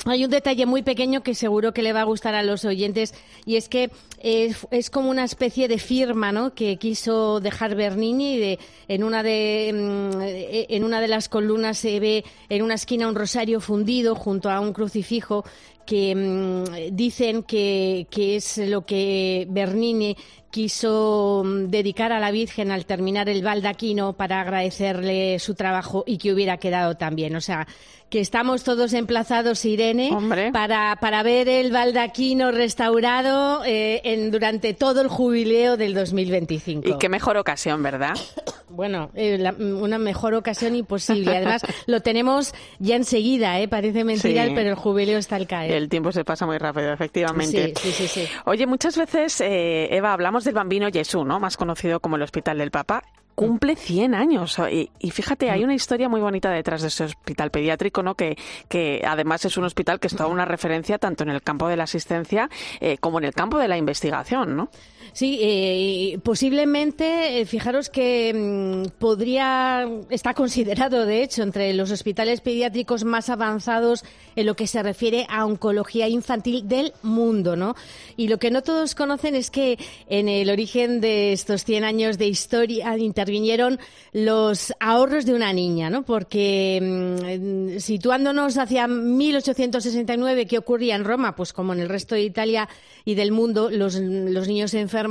hay 0.04 0.24
un 0.24 0.30
detalle 0.30 0.64
muy 0.64 0.82
pequeño 0.82 1.22
que 1.22 1.34
seguro 1.34 1.72
que 1.72 1.82
le 1.82 1.92
va 1.92 2.00
a 2.00 2.04
gustar 2.04 2.34
a 2.34 2.42
los 2.42 2.64
oyentes 2.64 3.14
y 3.44 3.54
es 3.56 3.68
que 3.68 3.90
es, 4.18 4.90
como 4.90 5.10
una 5.10 5.22
especie 5.22 5.68
de 5.68 5.78
firma 5.78 6.32
¿no? 6.32 6.54
que 6.54 6.76
quiso 6.76 7.38
dejar 7.38 7.76
Bernini 7.76 8.36
de, 8.36 8.58
en, 8.88 9.04
una 9.04 9.22
de, 9.22 9.70
mm, 9.72 10.72
en 10.72 10.84
una 10.84 11.00
de 11.00 11.06
las 11.06 11.28
columnas 11.28 11.78
se 11.78 12.00
ve 12.00 12.24
en 12.48 12.62
una 12.62 12.74
esquina 12.74 13.06
un 13.06 13.14
rosario 13.14 13.60
fundido 13.60 14.16
junto 14.16 14.50
a 14.50 14.58
un 14.58 14.72
crucifijo 14.72 15.44
que 15.84 16.14
mm, 16.14 16.94
dicen 16.96 17.42
que, 17.42 18.06
que, 18.10 18.36
es 18.36 18.58
lo 18.58 18.84
que 18.86 19.46
Bernini 19.50 20.16
quiso 20.50 21.42
mm, 21.44 21.70
dedicar 21.70 22.12
a 22.12 22.20
la 22.20 22.30
Virgen 22.30 22.70
al 22.70 22.86
terminar 22.86 23.28
el 23.28 23.42
baldaquino 23.42 24.12
para 24.12 24.40
agradecerle 24.40 25.38
su 25.38 25.54
trabajo 25.54 26.04
y 26.06 26.18
que 26.18 26.32
hubiera 26.32 26.58
quedado 26.58 26.96
también. 26.96 27.34
O 27.36 27.40
sea, 27.40 27.66
que 28.12 28.20
estamos 28.20 28.62
todos 28.62 28.92
emplazados, 28.92 29.64
Irene, 29.64 30.10
para, 30.52 30.96
para 31.00 31.22
ver 31.22 31.48
el 31.48 31.72
baldaquino 31.72 32.52
restaurado 32.52 33.64
eh, 33.64 34.02
en, 34.04 34.30
durante 34.30 34.74
todo 34.74 35.00
el 35.00 35.08
jubileo 35.08 35.78
del 35.78 35.94
2025. 35.94 36.90
Y 36.90 36.98
qué 36.98 37.08
mejor 37.08 37.38
ocasión, 37.38 37.82
¿verdad? 37.82 38.14
Bueno, 38.72 39.10
eh, 39.14 39.52
una 39.58 39.98
mejor 39.98 40.32
ocasión 40.32 40.74
imposible. 40.74 41.36
Además, 41.36 41.60
lo 41.84 42.00
tenemos 42.00 42.54
ya 42.78 42.96
enseguida, 42.96 43.60
¿eh? 43.60 43.68
parece 43.68 44.02
mentira, 44.02 44.48
pero 44.54 44.70
el 44.70 44.76
jubileo 44.76 45.18
está 45.18 45.36
al 45.36 45.46
caer. 45.46 45.71
El 45.76 45.88
tiempo 45.88 46.12
se 46.12 46.24
pasa 46.24 46.46
muy 46.46 46.58
rápido, 46.58 46.92
efectivamente. 46.92 47.74
Sí, 47.76 47.92
sí, 47.92 48.08
sí. 48.08 48.28
Oye, 48.44 48.66
muchas 48.66 48.96
veces, 48.96 49.40
eh, 49.40 49.88
Eva, 49.94 50.12
hablamos 50.12 50.44
del 50.44 50.54
bambino 50.54 50.88
Jesús, 50.92 51.24
¿no? 51.24 51.40
Más 51.40 51.56
conocido 51.56 52.00
como 52.00 52.16
el 52.16 52.22
Hospital 52.22 52.58
del 52.58 52.70
Papa 52.70 53.02
cumple 53.34 53.76
100 53.76 54.14
años. 54.14 54.60
Y, 54.70 55.10
fíjate, 55.10 55.50
hay 55.50 55.64
una 55.64 55.74
historia 55.74 56.08
muy 56.08 56.20
bonita 56.20 56.50
detrás 56.50 56.82
de 56.82 56.88
ese 56.88 57.04
hospital 57.04 57.50
pediátrico, 57.50 58.02
¿no? 58.02 58.14
Que, 58.14 58.36
que 58.68 59.02
además 59.06 59.44
es 59.44 59.56
un 59.56 59.64
hospital 59.64 60.00
que 60.00 60.06
es 60.06 60.16
toda 60.16 60.28
una 60.28 60.44
referencia 60.44 60.98
tanto 60.98 61.24
en 61.24 61.30
el 61.30 61.42
campo 61.42 61.68
de 61.68 61.76
la 61.76 61.84
asistencia 61.84 62.50
eh, 62.80 62.98
como 62.98 63.18
en 63.18 63.24
el 63.24 63.34
campo 63.34 63.58
de 63.58 63.68
la 63.68 63.76
investigación, 63.76 64.56
¿no? 64.56 64.68
Sí, 65.12 65.38
eh, 65.42 66.18
posiblemente, 66.22 67.40
eh, 67.40 67.44
fijaros 67.44 67.90
que 67.90 68.32
mm, 68.32 68.98
podría, 68.98 69.86
está 70.08 70.32
considerado, 70.32 71.04
de 71.04 71.22
hecho, 71.22 71.42
entre 71.42 71.74
los 71.74 71.90
hospitales 71.90 72.40
pediátricos 72.40 73.04
más 73.04 73.28
avanzados 73.28 74.04
en 74.36 74.46
lo 74.46 74.56
que 74.56 74.66
se 74.66 74.82
refiere 74.82 75.26
a 75.28 75.44
oncología 75.44 76.08
infantil 76.08 76.66
del 76.66 76.94
mundo, 77.02 77.56
¿no? 77.56 77.76
Y 78.16 78.28
lo 78.28 78.38
que 78.38 78.50
no 78.50 78.62
todos 78.62 78.94
conocen 78.94 79.34
es 79.34 79.50
que 79.50 79.78
en 80.08 80.30
el 80.30 80.48
origen 80.48 81.02
de 81.02 81.34
estos 81.34 81.64
100 81.64 81.84
años 81.84 82.16
de 82.16 82.28
historia 82.28 82.96
intervinieron 82.96 83.78
los 84.14 84.72
ahorros 84.80 85.26
de 85.26 85.34
una 85.34 85.52
niña, 85.52 85.90
¿no? 85.90 86.04
Porque 86.04 86.80
mm, 86.80 87.80
situándonos 87.80 88.56
hacia 88.56 88.88
1869, 88.88 90.46
¿qué 90.46 90.56
ocurría 90.56 90.96
en 90.96 91.04
Roma? 91.04 91.36
Pues 91.36 91.52
como 91.52 91.74
en 91.74 91.80
el 91.80 91.90
resto 91.90 92.14
de 92.14 92.22
Italia 92.22 92.66
y 93.04 93.14
del 93.14 93.30
mundo, 93.30 93.68
los 93.68 94.00
niños 94.00 94.72
enfermos 94.72 95.01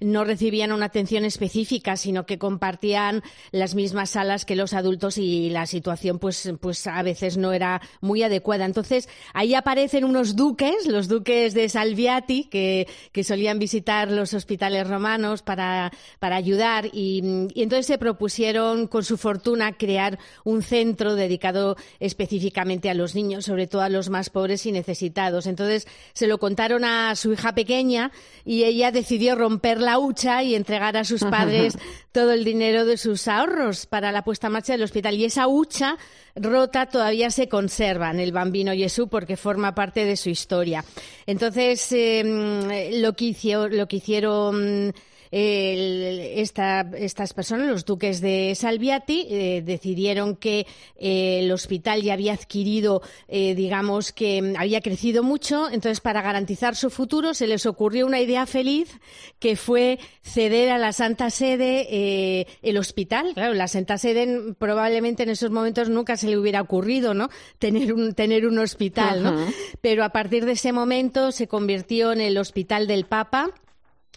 no 0.00 0.24
recibían 0.24 0.72
una 0.72 0.86
atención 0.86 1.24
específica, 1.24 1.96
sino 1.96 2.26
que 2.26 2.38
compartían 2.38 3.22
las 3.52 3.74
mismas 3.74 4.10
salas 4.10 4.44
que 4.44 4.56
los 4.56 4.72
adultos 4.72 5.18
y 5.18 5.50
la 5.50 5.66
situación, 5.66 6.18
pues, 6.18 6.50
pues 6.60 6.86
a 6.86 7.02
veces 7.02 7.36
no 7.36 7.52
era 7.52 7.80
muy 8.00 8.22
adecuada. 8.22 8.64
Entonces, 8.64 9.08
ahí 9.34 9.54
aparecen 9.54 10.04
unos 10.04 10.36
duques, 10.36 10.86
los 10.86 11.08
duques 11.08 11.54
de 11.54 11.68
Salviati, 11.68 12.44
que, 12.44 12.86
que 13.12 13.24
solían 13.24 13.58
visitar 13.58 14.10
los 14.10 14.34
hospitales 14.34 14.88
romanos 14.88 15.42
para, 15.42 15.92
para 16.18 16.36
ayudar 16.36 16.86
y, 16.92 17.48
y 17.54 17.62
entonces 17.62 17.86
se 17.86 17.98
propusieron 17.98 18.86
con 18.86 19.04
su 19.04 19.16
fortuna 19.16 19.76
crear 19.76 20.18
un 20.44 20.62
centro 20.62 21.14
dedicado 21.14 21.76
específicamente 22.00 22.90
a 22.90 22.94
los 22.94 23.14
niños, 23.14 23.44
sobre 23.44 23.66
todo 23.66 23.82
a 23.82 23.88
los 23.88 24.10
más 24.10 24.30
pobres 24.30 24.66
y 24.66 24.72
necesitados. 24.72 25.46
Entonces 25.46 25.86
se 26.12 26.26
lo 26.26 26.38
contaron 26.38 26.84
a 26.84 27.14
su 27.16 27.32
hija 27.32 27.54
pequeña 27.54 28.12
y 28.44 28.64
ella 28.64 28.92
decidió 28.92 29.27
romper 29.34 29.80
la 29.80 29.98
hucha 29.98 30.42
y 30.42 30.54
entregar 30.54 30.96
a 30.96 31.04
sus 31.04 31.24
padres 31.24 31.76
todo 32.12 32.32
el 32.32 32.44
dinero 32.44 32.84
de 32.84 32.96
sus 32.96 33.28
ahorros 33.28 33.86
para 33.86 34.12
la 34.12 34.24
puesta 34.24 34.46
en 34.48 34.54
marcha 34.54 34.72
del 34.72 34.82
hospital. 34.82 35.14
Y 35.14 35.24
esa 35.24 35.46
hucha 35.48 35.96
rota 36.34 36.86
todavía 36.86 37.30
se 37.30 37.48
conserva 37.48 38.10
en 38.10 38.20
el 38.20 38.32
Bambino 38.32 38.72
Jesús 38.72 39.08
porque 39.10 39.36
forma 39.36 39.74
parte 39.74 40.04
de 40.04 40.16
su 40.16 40.30
historia. 40.30 40.84
Entonces, 41.26 41.86
em, 41.92 42.62
lo, 43.00 43.14
que 43.14 43.34
lo 43.70 43.88
que 43.88 43.96
hicieron 43.96 44.94
estas 45.30 47.34
personas, 47.34 47.68
los 47.68 47.84
duques 47.84 48.20
de 48.20 48.54
Salviati, 48.54 49.26
eh, 49.28 49.62
decidieron 49.64 50.36
que 50.36 50.66
eh, 50.96 51.40
el 51.40 51.52
hospital 51.52 52.02
ya 52.02 52.14
había 52.14 52.32
adquirido, 52.32 53.02
eh, 53.28 53.54
digamos, 53.54 54.12
que 54.12 54.54
había 54.58 54.80
crecido 54.80 55.22
mucho, 55.22 55.68
entonces 55.70 56.00
para 56.00 56.22
garantizar 56.22 56.76
su 56.76 56.90
futuro 56.90 57.34
se 57.34 57.46
les 57.46 57.66
ocurrió 57.66 58.06
una 58.06 58.20
idea 58.20 58.46
feliz 58.46 58.98
que 59.38 59.56
fue 59.56 59.98
ceder 60.22 60.70
a 60.70 60.78
la 60.78 60.92
Santa 60.92 61.30
Sede 61.30 62.46
el 62.62 62.78
hospital. 62.78 63.32
Claro, 63.34 63.54
la 63.54 63.68
Santa 63.68 63.98
Sede 63.98 64.54
probablemente 64.58 65.22
en 65.22 65.30
esos 65.30 65.50
momentos 65.50 65.88
nunca 65.88 66.16
se 66.16 66.28
le 66.28 66.38
hubiera 66.38 66.60
ocurrido, 66.60 67.14
¿no? 67.14 67.28
Tener 67.58 67.92
un, 67.92 68.14
tener 68.14 68.46
un 68.46 68.58
hospital, 68.58 69.22
¿no? 69.22 69.46
Pero 69.80 70.04
a 70.04 70.10
partir 70.10 70.44
de 70.44 70.52
ese 70.52 70.72
momento 70.72 71.32
se 71.32 71.48
convirtió 71.48 72.12
en 72.12 72.20
el 72.20 72.38
Hospital 72.38 72.86
del 72.86 73.04
Papa 73.04 73.50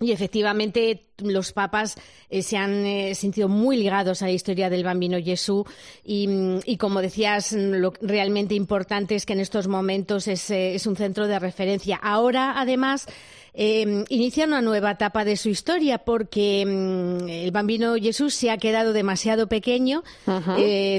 y 0.02 0.12
efectivamente 0.12 1.06
los 1.20 1.54
papas 1.54 1.96
eh, 2.30 2.42
se 2.42 2.58
han 2.58 2.86
eh, 2.86 3.16
sentido 3.16 3.48
muy 3.48 3.78
ligados 3.78 4.22
a 4.22 4.26
la 4.26 4.32
historia 4.32 4.70
del 4.70 4.84
bambino 4.84 5.22
Jesús 5.22 5.66
y, 6.04 6.78
como 6.78 7.02
decías, 7.02 7.54
lo 7.54 7.94
realmente 8.02 8.56
importante 8.56 9.16
es 9.16 9.26
que 9.26 9.34
en 9.34 9.40
estos 9.40 9.68
momentos 9.68 10.28
es, 10.28 10.50
eh, 10.50 10.78
un 10.88 10.96
centro 10.96 11.28
de 11.28 11.38
referencia. 11.38 12.00
Ahora, 12.02 12.60
además, 12.60 13.06
inicia 13.54 14.46
una 14.46 14.62
nueva 14.62 14.92
etapa 14.92 15.24
de 15.26 15.38
su 15.38 15.50
historia 15.50 16.00
porque 16.00 16.66
mm, 16.66 17.30
el 17.30 17.52
bambino 17.52 17.96
Jesús 17.96 18.34
se 18.34 18.50
ha 18.50 18.58
quedado 18.58 18.94
demasiado 18.94 19.48
pequeño. 19.48 20.04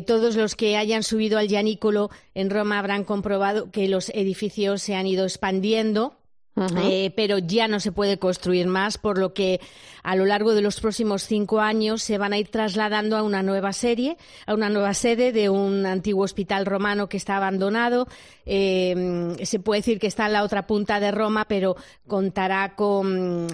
todos 0.07 0.37
los 0.37 0.55
que 0.55 0.77
hayan 0.77 1.03
subido 1.03 1.39
al 1.39 1.49
Llanículo 1.49 2.11
en 2.35 2.51
Roma 2.51 2.79
habrán 2.79 3.05
comprobado 3.05 3.71
que 3.71 3.89
los 3.89 4.11
edificios 4.11 4.83
se 4.83 4.95
han 4.95 5.07
ido 5.07 5.25
expandiendo 5.25 6.22
eh, 6.57 7.13
pero 7.17 7.39
ya 7.39 7.69
no 7.69 7.81
se 7.81 7.93
puede 7.93 8.19
construir 8.19 8.67
más, 8.67 8.99
por 8.99 9.19
lo 9.19 9.33
que 9.33 9.61
a 10.03 10.17
lo 10.17 10.27
largo 10.27 10.55
de 10.55 10.63
los 10.63 10.81
próximos 10.81 11.25
cinco 11.27 11.61
años 11.61 12.03
se 12.03 12.19
van 12.19 12.33
a 12.33 12.39
ir 12.39 12.49
trasladando 12.49 13.17
a 13.17 13.23
una 13.23 13.43
nueva 13.43 13.73
serie, 13.73 14.17
a 14.47 14.55
una 14.55 14.69
nueva 14.69 14.95
sede 14.95 15.33
de 15.33 15.49
un 15.49 15.87
antiguo 15.87 16.25
hospital 16.25 16.67
romano 16.67 17.09
que 17.09 17.17
está 17.17 17.37
abandonado. 17.37 18.09
Eh, 18.45 19.35
se 19.43 19.61
puede 19.61 19.81
decir 19.81 19.99
que 19.99 20.07
está 20.09 20.27
en 20.27 20.33
la 20.33 20.43
otra 20.43 20.67
punta 20.67 20.99
de 20.99 21.13
Roma, 21.13 21.47
pero 21.47 21.77
contará 22.07 22.75
con, 22.75 23.47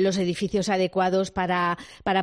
los 0.00 0.18
edificios 0.18 0.68
adecuados 0.68 1.30
para, 1.30 1.76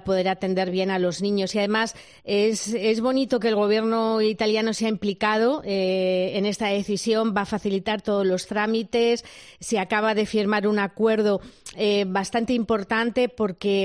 poder 0.05 0.27
atender 0.27 0.71
bien 0.71 0.91
a 0.91 0.99
los 0.99 1.21
niños. 1.21 1.55
Y 1.55 1.59
además 1.59 1.95
es, 2.23 3.01
bonito 3.01 3.39
que 3.39 3.49
el 3.49 3.55
gobierno 3.55 4.21
italiano 4.21 4.73
se 4.73 4.85
ha 4.85 4.89
implicado 4.89 5.61
eh, 5.65 6.33
en 6.35 6.45
esta 6.45 6.67
decisión, 6.67 7.33
va 7.35 7.41
a 7.41 7.45
facilitar 7.45 8.01
todos 8.01 8.25
los 8.25 8.47
trámites, 8.47 9.23
se 9.59 9.79
acaba 9.79 10.13
de 10.13 10.25
firmar 10.25 10.67
un 10.67 10.79
acuerdo 10.79 11.41
eh, 11.75 12.05
bastante 12.07 12.53
importante 12.53 13.29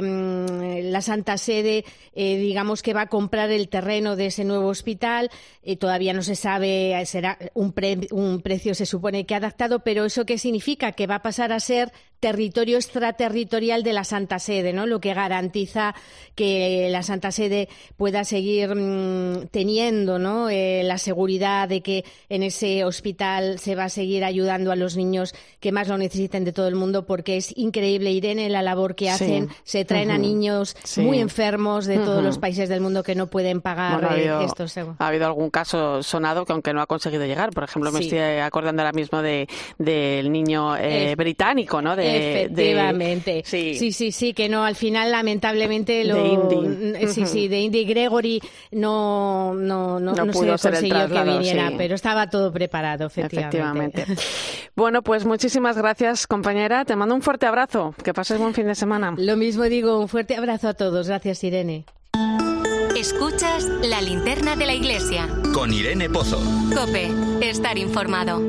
mm, 0.02 0.90
la 0.90 1.00
Santa 1.02 1.38
Sede, 1.38 1.84
eh, 2.14 2.36
digamos 2.38 2.82
que 2.82 2.94
va 2.94 3.02
a 3.02 3.08
comprar 3.08 3.50
el 3.50 3.68
terreno 3.68 4.16
de 4.16 4.26
ese 4.26 4.44
nuevo 4.44 4.68
hospital. 4.68 5.30
Eh, 5.62 5.76
todavía 5.76 6.12
no 6.12 6.22
se 6.22 6.36
sabe, 6.36 7.00
será 7.06 7.38
un, 7.54 7.74
un 8.10 8.40
precio 8.40 8.74
se 8.74 8.86
supone 8.86 9.26
que 9.26 9.34
adaptado, 9.34 9.80
pero 9.80 10.04
¿eso 10.04 10.24
qué 10.24 10.38
significa? 10.38 10.92
Que 10.92 11.06
va 11.06 11.16
a 11.16 11.22
pasar 11.22 11.52
a 11.52 11.60
ser 11.60 11.92
territorio 12.20 12.78
extraterritorial 12.78 13.84
de 13.84 13.92
la 13.92 14.02
Santa 14.02 14.40
Sede, 14.40 14.72
¿no? 14.72 14.86
Lo 14.86 15.00
que 15.00 15.14
garantiza 15.14 15.94
que 16.34 16.88
la 16.90 17.04
Santa 17.04 17.30
Sede 17.30 17.68
pueda 17.96 18.24
seguir 18.24 18.74
mm, 18.74 19.48
teniendo, 19.50 20.18
¿no? 20.18 20.48
la 20.48 20.98
seguridad 20.98 21.68
de 21.68 21.82
que 21.82 22.04
en 22.28 22.42
ese 22.42 22.84
hospital 22.84 23.58
se 23.58 23.74
va 23.74 23.84
a 23.84 23.88
seguir 23.88 24.24
ayudando 24.24 24.72
a 24.72 24.76
los 24.76 24.96
niños 24.96 25.34
que 25.60 25.72
más 25.72 25.88
lo 25.88 25.98
necesiten 25.98 26.44
de 26.44 26.52
todo 26.52 26.68
el 26.68 26.74
mundo 26.74 27.06
porque 27.06 27.36
es 27.36 27.56
increíble, 27.56 28.12
Irene, 28.12 28.48
la 28.48 28.62
labor 28.62 28.94
que 28.94 29.10
hacen. 29.10 29.48
Se 29.64 29.84
traen 29.84 30.10
a 30.10 30.18
niños 30.18 30.76
muy 30.96 31.18
enfermos 31.18 31.86
de 31.86 31.98
todos 31.98 32.22
los 32.22 32.38
países 32.38 32.68
del 32.68 32.80
mundo 32.80 33.02
que 33.02 33.14
no 33.14 33.26
pueden 33.26 33.60
pagar 33.60 34.04
ha 34.04 34.12
habido, 34.12 34.40
estos. 34.42 34.76
Ha 34.76 35.06
habido 35.06 35.26
algún 35.26 35.50
caso 35.50 36.02
sonado 36.02 36.44
que 36.44 36.52
aunque 36.52 36.72
no 36.72 36.80
ha 36.80 36.86
conseguido 36.86 37.26
llegar. 37.26 37.50
Por 37.50 37.64
ejemplo, 37.64 37.92
me 37.92 38.00
estoy 38.00 38.18
acordando 38.18 38.82
ahora 38.82 38.92
mismo 38.92 39.22
de 39.22 39.48
del 39.78 40.30
niño 40.30 40.76
eh, 40.76 41.14
británico, 41.16 41.82
¿no? 41.82 41.96
De, 41.96 42.42
Efectivamente. 42.42 43.42
sí. 43.44 43.92
sí, 43.92 44.12
sí, 44.12 44.32
que 44.32 44.48
no, 44.48 44.64
al 44.64 44.76
final 44.76 45.10
lamentablemente 45.10 46.04
lo... 46.04 46.14
De 46.14 46.28
Indy. 46.28 47.06
Sí, 47.08 47.26
sí, 47.26 47.48
de 47.48 47.60
Indy 47.60 47.84
Gregory 47.84 48.40
no, 48.72 49.54
no, 49.54 49.98
no, 49.98 50.12
no, 50.12 50.32
se 50.32 50.46
consiguió 50.68 51.08
que 51.08 51.22
viniera, 51.22 51.72
pero 51.76 51.94
estaba 51.94 52.30
todo 52.30 52.52
preparado, 52.52 53.06
efectivamente. 53.06 54.02
efectivamente. 54.02 54.06
bueno, 54.76 55.02
pues 55.02 55.24
muchísimas 55.24 55.76
gracias 55.76 55.88
Gracias, 55.88 56.26
compañera. 56.26 56.84
Te 56.84 56.94
mando 56.94 57.14
un 57.14 57.22
fuerte 57.22 57.46
abrazo. 57.46 57.94
Que 58.04 58.12
pases 58.12 58.38
buen 58.38 58.52
fin 58.52 58.66
de 58.66 58.74
semana. 58.74 59.14
Lo 59.16 59.36
mismo 59.36 59.47
digo, 59.68 59.98
un 59.98 60.08
fuerte 60.08 60.36
abrazo 60.36 60.68
a 60.68 60.74
todos. 60.74 61.08
Gracias, 61.08 61.42
Irene. 61.44 61.84
Escuchas 62.96 63.64
la 63.82 64.02
linterna 64.02 64.56
de 64.56 64.66
la 64.66 64.74
iglesia. 64.74 65.28
Con 65.54 65.72
Irene 65.72 66.10
Pozo. 66.10 66.40
Cope, 66.74 67.10
estar 67.40 67.78
informado. 67.78 68.40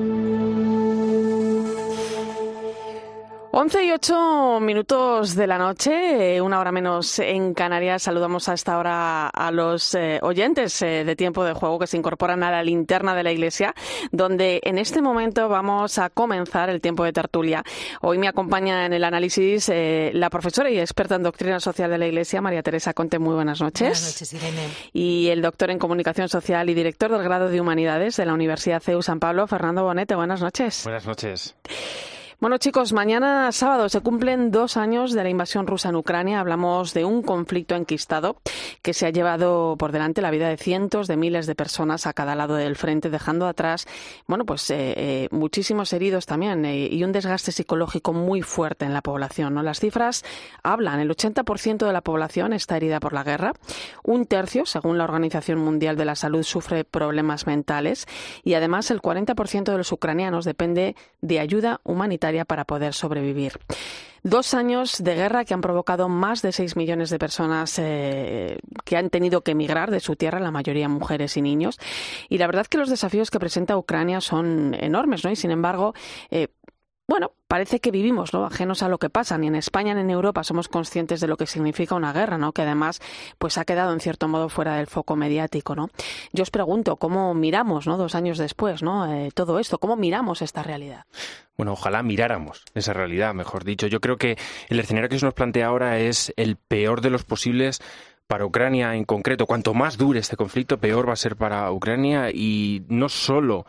11 3.51 3.83
y 3.83 3.91
8 3.91 4.59
minutos 4.61 5.33
de 5.33 5.47
la 5.47 5.57
noche, 5.57 6.35
eh, 6.35 6.39
una 6.41 6.59
hora 6.59 6.71
menos 6.71 7.17
en 7.17 7.55
Canarias. 7.55 8.03
Saludamos 8.03 8.47
a 8.47 8.53
esta 8.53 8.77
hora 8.77 9.27
a 9.27 9.49
los 9.49 9.95
eh, 9.95 10.19
oyentes 10.21 10.79
eh, 10.83 11.03
de 11.03 11.15
tiempo 11.15 11.43
de 11.43 11.53
juego 11.53 11.79
que 11.79 11.87
se 11.87 11.97
incorporan 11.97 12.43
a 12.43 12.51
la 12.51 12.61
linterna 12.61 13.15
de 13.15 13.23
la 13.23 13.31
iglesia, 13.31 13.73
donde 14.11 14.61
en 14.63 14.77
este 14.77 15.01
momento 15.01 15.49
vamos 15.49 15.97
a 15.97 16.11
comenzar 16.11 16.69
el 16.69 16.79
tiempo 16.79 17.03
de 17.03 17.11
tertulia. 17.11 17.63
Hoy 18.01 18.19
me 18.19 18.27
acompaña 18.27 18.85
en 18.85 18.93
el 18.93 19.03
análisis 19.03 19.67
la 19.69 20.29
profesora 20.29 20.69
y 20.69 20.79
experta 20.79 21.15
en 21.15 21.23
doctrina 21.23 21.59
social 21.59 21.89
de 21.89 21.97
la 21.97 22.05
iglesia, 22.05 22.41
María 22.41 22.61
Teresa 22.61 22.93
Conte. 22.93 23.17
Muy 23.17 23.33
buenas 23.33 23.61
noches. 23.61 23.79
Buenas 23.79 24.13
noches, 24.13 24.33
Irene. 24.33 24.67
Y 24.93 25.29
el 25.29 25.41
doctor 25.41 25.71
en 25.71 25.79
comunicación 25.79 26.29
social 26.29 26.69
y 26.69 26.75
director 26.75 27.11
del 27.11 27.23
grado 27.23 27.49
de 27.49 27.59
humanidades 27.59 28.15
de 28.15 28.27
la 28.27 28.35
Universidad 28.35 28.79
CEU 28.79 29.01
San 29.01 29.19
Pablo, 29.19 29.47
Fernando 29.47 29.83
Bonete. 29.83 30.13
Buenas 30.13 30.39
noches. 30.39 30.83
Buenas 30.83 31.07
noches. 31.07 31.55
Bueno, 32.41 32.57
chicos, 32.57 32.93
mañana 32.93 33.51
sábado 33.51 33.89
se 33.89 33.99
cumplen 33.99 34.49
dos 34.49 34.77
años 34.77 35.11
de 35.11 35.23
la 35.23 35.29
invasión 35.29 35.67
rusa 35.67 35.89
en 35.89 35.97
Ucrania. 35.97 36.39
Hablamos 36.39 36.93
de 36.93 37.03
un 37.03 37.21
conflicto 37.21 37.75
enquistado 37.75 38.37
que 38.81 38.93
se 38.93 39.05
ha 39.05 39.09
llevado 39.09 39.75
por 39.77 39.91
delante 39.91 40.21
la 40.21 40.31
vida 40.31 40.49
de 40.49 40.57
cientos 40.57 41.07
de 41.07 41.17
miles 41.17 41.47
de 41.47 41.55
personas 41.55 42.07
a 42.07 42.13
cada 42.13 42.35
lado 42.35 42.55
del 42.55 42.75
frente, 42.75 43.09
dejando 43.09 43.47
atrás, 43.47 43.87
bueno, 44.27 44.45
pues 44.45 44.69
eh, 44.71 44.93
eh, 44.97 45.27
muchísimos 45.31 45.91
heridos 45.93 46.25
también 46.25 46.65
eh, 46.65 46.87
y 46.91 47.03
un 47.03 47.11
desgaste 47.11 47.51
psicológico 47.51 48.13
muy 48.13 48.41
fuerte 48.41 48.85
en 48.85 48.93
la 48.93 49.01
población. 49.01 49.53
¿no? 49.53 49.63
Las 49.63 49.79
cifras 49.79 50.23
hablan: 50.63 50.99
el 50.99 51.09
80% 51.09 51.85
de 51.85 51.93
la 51.93 52.01
población 52.01 52.53
está 52.53 52.77
herida 52.77 52.99
por 52.99 53.13
la 53.13 53.23
guerra, 53.23 53.53
un 54.03 54.25
tercio, 54.25 54.65
según 54.65 54.97
la 54.97 55.03
Organización 55.03 55.59
Mundial 55.59 55.97
de 55.97 56.05
la 56.05 56.15
Salud, 56.15 56.43
sufre 56.43 56.83
problemas 56.83 57.47
mentales 57.47 58.05
y 58.43 58.53
además 58.53 58.91
el 58.91 59.01
40% 59.01 59.71
de 59.71 59.77
los 59.77 59.91
ucranianos 59.91 60.45
depende 60.45 60.95
de 61.21 61.39
ayuda 61.39 61.81
humanitaria 61.83 62.45
para 62.45 62.65
poder 62.65 62.93
sobrevivir. 62.93 63.59
Dos 64.23 64.53
años 64.53 65.03
de 65.03 65.15
guerra 65.15 65.45
que 65.45 65.53
han 65.53 65.61
provocado 65.61 66.09
más 66.09 66.41
de 66.41 66.51
seis 66.51 66.75
millones 66.75 67.09
de 67.09 67.19
personas 67.19 67.77
eh, 67.79 68.57
que 68.85 68.97
han 68.97 69.09
tenido 69.09 69.41
que 69.41 69.51
emigrar 69.51 69.91
de 69.91 69.99
su 69.99 70.15
tierra, 70.15 70.39
la 70.39 70.51
mayoría 70.51 70.89
mujeres 70.89 71.37
y 71.37 71.41
niños. 71.41 71.79
Y 72.27 72.37
la 72.37 72.47
verdad 72.47 72.67
que 72.67 72.77
los 72.77 72.89
desafíos 72.89 73.31
que 73.31 73.39
presenta 73.39 73.77
Ucrania 73.77 74.21
son 74.21 74.75
enormes, 74.79 75.23
¿no? 75.23 75.31
Y 75.31 75.35
sin 75.35 75.51
embargo, 75.51 75.93
eh, 76.29 76.49
bueno, 77.09 77.31
parece 77.47 77.79
que 77.79 77.89
vivimos 77.89 78.33
¿no? 78.33 78.45
ajenos 78.45 78.83
a 78.83 78.87
lo 78.87 78.99
que 78.99 79.09
pasa. 79.09 79.35
Ni 79.39 79.47
en 79.47 79.55
España 79.55 79.95
ni 79.95 80.01
en 80.01 80.11
Europa 80.11 80.43
somos 80.43 80.67
conscientes 80.67 81.19
de 81.19 81.27
lo 81.27 81.37
que 81.37 81.47
significa 81.47 81.95
una 81.95 82.13
guerra, 82.13 82.37
¿no? 82.37 82.51
que 82.51 82.61
además 82.61 83.01
pues 83.39 83.57
ha 83.57 83.65
quedado 83.65 83.91
en 83.93 83.99
cierto 83.99 84.27
modo 84.27 84.47
fuera 84.47 84.75
del 84.75 84.85
foco 84.85 85.15
mediático. 85.15 85.75
¿no? 85.75 85.89
Yo 86.33 86.43
os 86.43 86.51
pregunto, 86.51 86.97
¿cómo 86.97 87.33
miramos 87.33 87.87
¿no? 87.87 87.97
dos 87.97 88.13
años 88.13 88.37
después 88.37 88.83
¿no? 88.83 89.11
Eh, 89.11 89.31
todo 89.33 89.57
esto? 89.57 89.79
¿Cómo 89.79 89.95
miramos 89.95 90.43
esta 90.43 90.61
realidad? 90.61 91.05
Bueno, 91.57 91.73
ojalá 91.73 92.03
miráramos 92.03 92.63
esa 92.75 92.93
realidad, 92.93 93.33
mejor 93.33 93.63
dicho. 93.63 93.87
Yo 93.87 94.01
creo 94.01 94.17
que 94.17 94.37
el 94.67 94.79
escenario 94.79 95.09
que 95.09 95.17
se 95.17 95.25
nos 95.25 95.33
plantea 95.33 95.65
ahora 95.65 95.97
es 95.97 96.31
el 96.37 96.57
peor 96.57 97.01
de 97.01 97.09
los 97.09 97.23
posibles 97.23 97.81
para 98.27 98.45
Ucrania 98.45 98.93
en 98.93 99.03
concreto. 99.03 99.47
Cuanto 99.47 99.73
más 99.73 99.97
dure 99.97 100.19
este 100.19 100.37
conflicto, 100.37 100.77
peor 100.77 101.09
va 101.09 101.13
a 101.13 101.15
ser 101.15 101.35
para 101.35 101.71
Ucrania 101.71 102.29
y 102.31 102.83
no 102.87 103.09
solo 103.09 103.65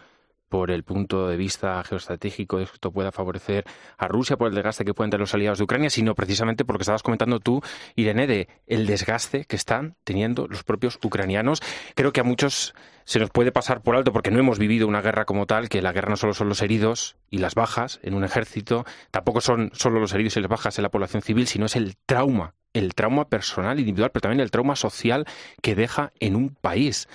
por 0.50 0.70
el 0.72 0.82
punto 0.82 1.28
de 1.28 1.36
vista 1.36 1.82
geoestratégico 1.84 2.58
esto 2.58 2.90
pueda 2.90 3.12
favorecer 3.12 3.64
a 3.96 4.08
Rusia 4.08 4.36
por 4.36 4.48
el 4.48 4.54
desgaste 4.54 4.84
que 4.84 4.92
pueden 4.92 5.10
tener 5.10 5.20
los 5.20 5.32
aliados 5.32 5.58
de 5.58 5.64
Ucrania, 5.64 5.88
sino 5.88 6.14
precisamente 6.14 6.64
porque 6.64 6.82
estabas 6.82 7.04
comentando 7.04 7.38
tú, 7.38 7.62
Irene, 7.94 8.26
de 8.26 8.48
el 8.66 8.86
desgaste 8.86 9.44
que 9.44 9.56
están 9.56 9.94
teniendo 10.04 10.48
los 10.48 10.64
propios 10.64 10.98
ucranianos. 11.02 11.62
Creo 11.94 12.12
que 12.12 12.20
a 12.20 12.24
muchos 12.24 12.74
se 13.04 13.20
nos 13.20 13.30
puede 13.30 13.52
pasar 13.52 13.80
por 13.80 13.94
alto 13.94 14.12
porque 14.12 14.32
no 14.32 14.40
hemos 14.40 14.58
vivido 14.58 14.88
una 14.88 15.00
guerra 15.00 15.24
como 15.24 15.46
tal, 15.46 15.68
que 15.68 15.82
la 15.82 15.92
guerra 15.92 16.10
no 16.10 16.16
solo 16.16 16.34
son 16.34 16.48
los 16.48 16.62
heridos 16.62 17.16
y 17.30 17.38
las 17.38 17.54
bajas 17.54 18.00
en 18.02 18.14
un 18.14 18.24
ejército, 18.24 18.84
tampoco 19.12 19.40
son 19.40 19.70
solo 19.72 20.00
los 20.00 20.12
heridos 20.12 20.36
y 20.36 20.40
las 20.40 20.50
bajas 20.50 20.78
en 20.78 20.82
la 20.82 20.90
población 20.90 21.22
civil, 21.22 21.46
sino 21.46 21.66
es 21.66 21.76
el 21.76 21.96
trauma, 22.06 22.54
el 22.72 22.94
trauma 22.94 23.28
personal, 23.28 23.78
individual, 23.78 24.10
pero 24.10 24.22
también 24.22 24.40
el 24.40 24.50
trauma 24.50 24.74
social 24.74 25.26
que 25.62 25.76
deja 25.76 26.12
en 26.18 26.34
un 26.34 26.56
país. 26.56 27.08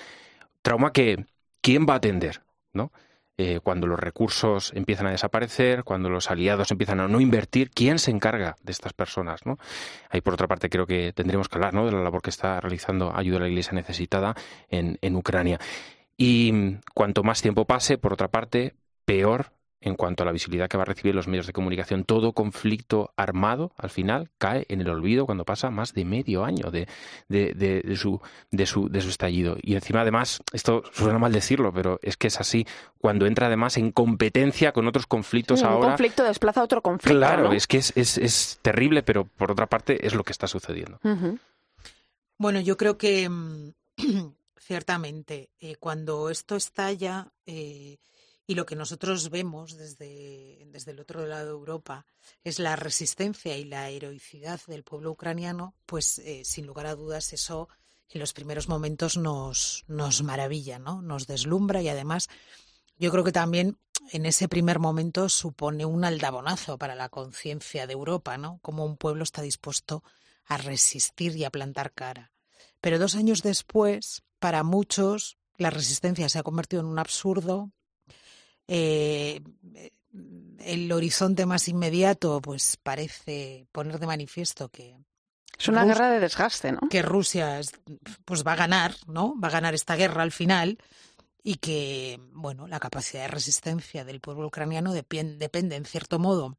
Trauma 0.62 0.94
que, 0.94 1.26
¿quién 1.60 1.86
va 1.86 1.96
a 1.96 1.98
atender? 1.98 2.42
¿No? 2.72 2.92
Eh, 3.38 3.60
cuando 3.62 3.86
los 3.86 4.00
recursos 4.00 4.72
empiezan 4.76 5.08
a 5.08 5.12
desaparecer, 5.12 5.84
cuando 5.84 6.10
los 6.10 6.32
aliados 6.32 6.72
empiezan 6.72 7.02
a 7.02 7.08
no 7.10 7.20
invertir, 7.20 7.70
¿quién 7.70 8.00
se 8.00 8.12
encarga 8.12 8.56
de 8.64 8.72
estas 8.72 8.94
personas? 8.94 9.42
Ahí, 10.10 10.22
por 10.22 10.36
otra 10.36 10.48
parte, 10.48 10.70
creo 10.70 10.88
que 10.88 11.12
tendremos 11.12 11.50
que 11.50 11.58
hablar 11.58 11.74
de 11.74 11.92
la 11.92 12.02
labor 12.02 12.22
que 12.22 12.30
está 12.30 12.62
realizando 12.62 13.14
Ayuda 13.14 13.38
a 13.38 13.42
la 13.42 13.50
Iglesia 13.50 13.74
Necesitada 13.74 14.36
en, 14.70 14.98
en 15.02 15.16
Ucrania. 15.18 15.60
Y 16.18 16.78
cuanto 16.94 17.24
más 17.24 17.42
tiempo 17.42 17.66
pase, 17.66 17.98
por 17.98 18.14
otra 18.14 18.30
parte, 18.30 18.76
peor 19.04 19.52
en 19.86 19.96
cuanto 19.96 20.24
a 20.24 20.26
la 20.26 20.32
visibilidad 20.32 20.68
que 20.68 20.78
va 20.78 20.84
a 20.84 20.88
recibir 20.88 21.14
los 21.14 21.28
medios 21.28 21.46
de 21.46 21.54
comunicación. 21.54 22.06
Todo 22.06 22.34
conflicto 22.34 23.14
armado, 23.16 23.72
al 23.78 23.92
final, 23.92 24.32
cae 24.40 24.66
en 24.68 24.82
el 24.82 24.90
olvido 24.90 25.28
cuando 25.28 25.46
pasa 25.46 25.70
más 25.70 25.94
de 25.94 26.04
medio 26.04 26.44
año 26.44 26.72
de, 26.72 26.88
de, 27.30 27.96
su, 27.96 28.20
de, 28.50 28.66
su, 28.66 28.90
de 28.90 29.02
su 29.02 29.10
estallido. 29.10 29.58
Y 29.62 29.76
encima, 29.76 30.02
además, 30.02 30.42
esto 30.54 30.84
suena 30.92 31.20
mal 31.20 31.32
decirlo, 31.32 31.72
pero 31.72 32.00
es 32.02 32.18
que 32.18 32.28
es 32.28 32.40
así, 32.40 32.66
cuando 32.98 33.28
entra 33.28 33.46
además 33.46 33.78
en 33.78 33.92
competencia 33.92 34.72
con 34.72 34.88
otros 34.88 35.06
conflictos 35.06 35.62
ahora... 35.62 35.86
Un 35.86 35.92
conflicto 35.92 36.24
desplaza 36.24 36.62
a 36.62 36.64
otro 36.64 36.82
conflicto. 36.82 37.20
Claro, 37.20 37.54
es 37.54 37.68
que 37.68 37.78
es, 37.78 37.94
es, 37.96 38.18
es, 38.18 38.60
terrible, 38.64 39.04
pero 39.04 39.26
por 39.26 39.52
otra 39.52 39.68
parte 39.68 40.06
es 40.06 40.16
lo 40.16 40.24
que 40.24 40.32
está 40.32 40.48
sucediendo. 40.48 41.00
Bueno, 42.40 42.60
yo 42.60 42.76
creo 42.76 42.98
que 42.98 43.30
mm, 43.30 43.74
ciertamente 44.58 45.52
eh, 45.60 45.76
cuando 45.76 46.32
esto 46.32 46.56
estalla... 46.56 47.32
Eh, 47.46 47.98
y 48.48 48.56
lo 48.56 48.66
que 48.66 48.76
nosotros 48.76 49.30
vemos 49.30 49.76
desde, 49.76 50.66
desde 50.68 50.92
el 50.92 51.00
otro 51.00 51.26
lado 51.26 51.46
de 51.46 51.52
Europa 51.52 52.06
es 52.44 52.60
la 52.60 52.76
resistencia 52.76 53.58
y 53.58 53.66
la 53.66 53.90
heroicidad 53.90 54.60
del 54.68 54.84
pueblo 54.84 55.12
ucraniano, 55.12 55.74
pues 55.86 56.20
eh, 56.20 56.44
sin 56.46 56.68
lugar 56.68 56.86
a 56.86 56.96
dudas 56.96 57.34
eso 57.34 57.70
en 58.10 58.20
los 58.20 58.34
primeros 58.34 58.70
momentos 58.70 59.18
nos, 59.18 59.84
nos 59.88 60.22
maravilla, 60.22 60.78
¿no? 60.78 61.02
Nos 61.02 61.26
deslumbra 61.26 61.82
y 61.82 61.90
además 61.90 62.30
yo 62.98 63.12
creo 63.12 63.24
que 63.24 63.32
también 63.32 63.78
en 64.12 64.26
ese 64.26 64.48
primer 64.48 64.80
momento 64.80 65.28
supone 65.30 65.86
un 65.86 66.06
aldabonazo 66.06 66.78
para 66.78 66.96
la 66.96 67.10
conciencia 67.10 67.88
de 67.88 67.94
Europa, 67.94 68.38
¿no? 68.38 68.60
Como 68.62 68.86
un 68.86 68.98
pueblo 68.98 69.24
está 69.24 69.42
dispuesto 69.42 70.04
a 70.46 70.58
resistir 70.58 71.36
y 71.36 71.44
a 71.44 71.50
plantar 71.50 71.94
cara. 71.94 72.32
Pero 72.80 73.00
dos 73.00 73.16
años 73.16 73.42
después, 73.42 74.24
para 74.38 74.64
muchos, 74.64 75.38
la 75.58 75.72
resistencia 75.72 76.30
se 76.30 76.38
ha 76.38 76.44
convertido 76.44 76.82
en 76.82 76.88
un 76.88 77.00
absurdo, 77.00 77.72
eh, 78.68 79.42
el 80.60 80.92
horizonte 80.92 81.46
más 81.46 81.68
inmediato 81.68 82.42
pues 82.42 82.78
parece 82.82 83.68
poner 83.72 84.00
de 84.00 84.08
manifiesto 84.08 84.70
que 84.70 84.98
es 85.58 85.68
una 85.70 85.86
guerra 85.86 86.10
de 86.12 86.20
desgaste, 86.20 86.74
¿no? 86.74 86.82
Que 86.90 87.02
Rusia 87.02 87.62
pues 88.26 88.46
va 88.46 88.54
a 88.54 88.58
ganar, 88.58 88.94
¿no? 89.08 89.40
Va 89.40 89.48
a 89.48 89.52
ganar 89.52 89.74
esta 89.74 89.96
guerra 89.96 90.22
al 90.22 90.32
final 90.32 90.78
y 91.44 91.56
que 91.56 92.20
bueno, 92.34 92.68
la 92.68 92.80
capacidad 92.80 93.22
de 93.22 93.30
resistencia 93.30 94.04
del 94.04 94.20
pueblo 94.20 94.48
ucraniano 94.48 94.94
depende 94.94 95.76
en 95.76 95.86
cierto 95.86 96.20
modo 96.20 96.58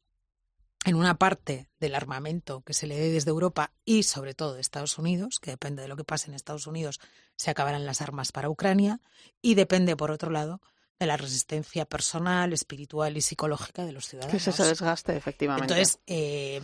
en 0.86 0.94
una 0.94 1.18
parte 1.18 1.68
del 1.80 1.96
armamento 1.96 2.62
que 2.62 2.72
se 2.72 2.86
le 2.86 2.96
dé 2.96 3.10
desde 3.10 3.30
Europa 3.30 3.72
y 3.84 4.04
sobre 4.04 4.34
todo 4.34 4.54
de 4.54 4.60
Estados 4.60 4.98
Unidos, 4.98 5.40
que 5.40 5.50
depende 5.50 5.82
de 5.82 5.88
lo 5.88 5.96
que 5.96 6.04
pase 6.04 6.30
en 6.30 6.34
Estados 6.34 6.68
Unidos, 6.68 7.00
se 7.34 7.50
acabarán 7.50 7.84
las 7.84 8.00
armas 8.00 8.30
para 8.30 8.48
Ucrania 8.48 9.00
y 9.42 9.56
depende 9.56 9.96
por 9.96 10.12
otro 10.12 10.30
lado 10.30 10.60
de 10.98 11.06
la 11.06 11.16
resistencia 11.16 11.84
personal, 11.84 12.52
espiritual 12.52 13.16
y 13.16 13.20
psicológica 13.20 13.84
de 13.84 13.92
los 13.92 14.06
ciudadanos. 14.06 14.30
Que 14.30 14.38
es 14.38 14.48
ese 14.48 14.64
desgaste, 14.64 15.16
efectivamente. 15.16 15.64
Entonces, 15.64 16.00
eh, 16.06 16.60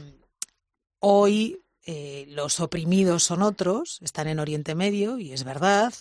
hoy 1.01 1.63
eh, 1.85 2.27
los 2.29 2.61
oprimidos 2.61 3.25
son 3.25 3.43
otros, 3.43 3.99
están 4.03 4.29
en 4.29 4.39
Oriente 4.39 4.75
Medio, 4.75 5.19
y 5.19 5.33
es 5.33 5.45
verdad, 5.45 5.93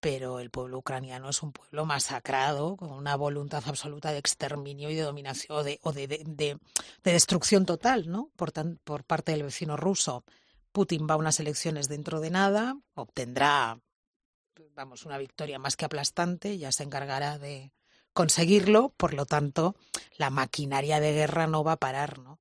pero 0.00 0.40
el 0.40 0.50
pueblo 0.50 0.78
ucraniano 0.78 1.30
es 1.30 1.42
un 1.42 1.52
pueblo 1.52 1.86
masacrado, 1.86 2.76
con 2.76 2.90
una 2.90 3.16
voluntad 3.16 3.62
absoluta 3.66 4.10
de 4.10 4.18
exterminio 4.18 4.90
y 4.90 4.94
de 4.94 5.02
dominación, 5.02 5.58
o 5.58 5.62
de, 5.62 5.78
o 5.82 5.92
de, 5.92 6.08
de, 6.08 6.24
de 6.26 6.58
destrucción 7.12 7.66
total, 7.66 8.10
¿no? 8.10 8.30
Por, 8.36 8.50
tan, 8.50 8.80
por 8.82 9.04
parte 9.04 9.32
del 9.32 9.44
vecino 9.44 9.76
ruso. 9.76 10.24
Putin 10.72 11.06
va 11.08 11.14
a 11.14 11.18
unas 11.18 11.38
elecciones 11.38 11.88
dentro 11.88 12.20
de 12.20 12.30
nada, 12.30 12.76
obtendrá 12.94 13.78
vamos, 14.74 15.04
una 15.04 15.18
victoria 15.18 15.58
más 15.58 15.76
que 15.76 15.84
aplastante, 15.84 16.58
ya 16.58 16.72
se 16.72 16.82
encargará 16.82 17.38
de 17.38 17.72
conseguirlo, 18.12 18.90
por 18.96 19.12
lo 19.14 19.26
tanto, 19.26 19.74
la 20.16 20.30
maquinaria 20.30 21.00
de 21.00 21.12
guerra 21.12 21.46
no 21.46 21.64
va 21.64 21.72
a 21.72 21.80
parar, 21.80 22.18
¿no? 22.18 22.38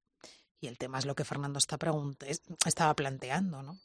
Y 0.59 0.67
el 0.67 0.77
tema 0.77 0.99
es 0.99 1.05
lo 1.05 1.15
que 1.15 1.25
Fernando 1.25 1.59
está 1.59 1.77
estaba 2.65 2.93
planteando, 2.95 3.63
¿no? 3.63 3.79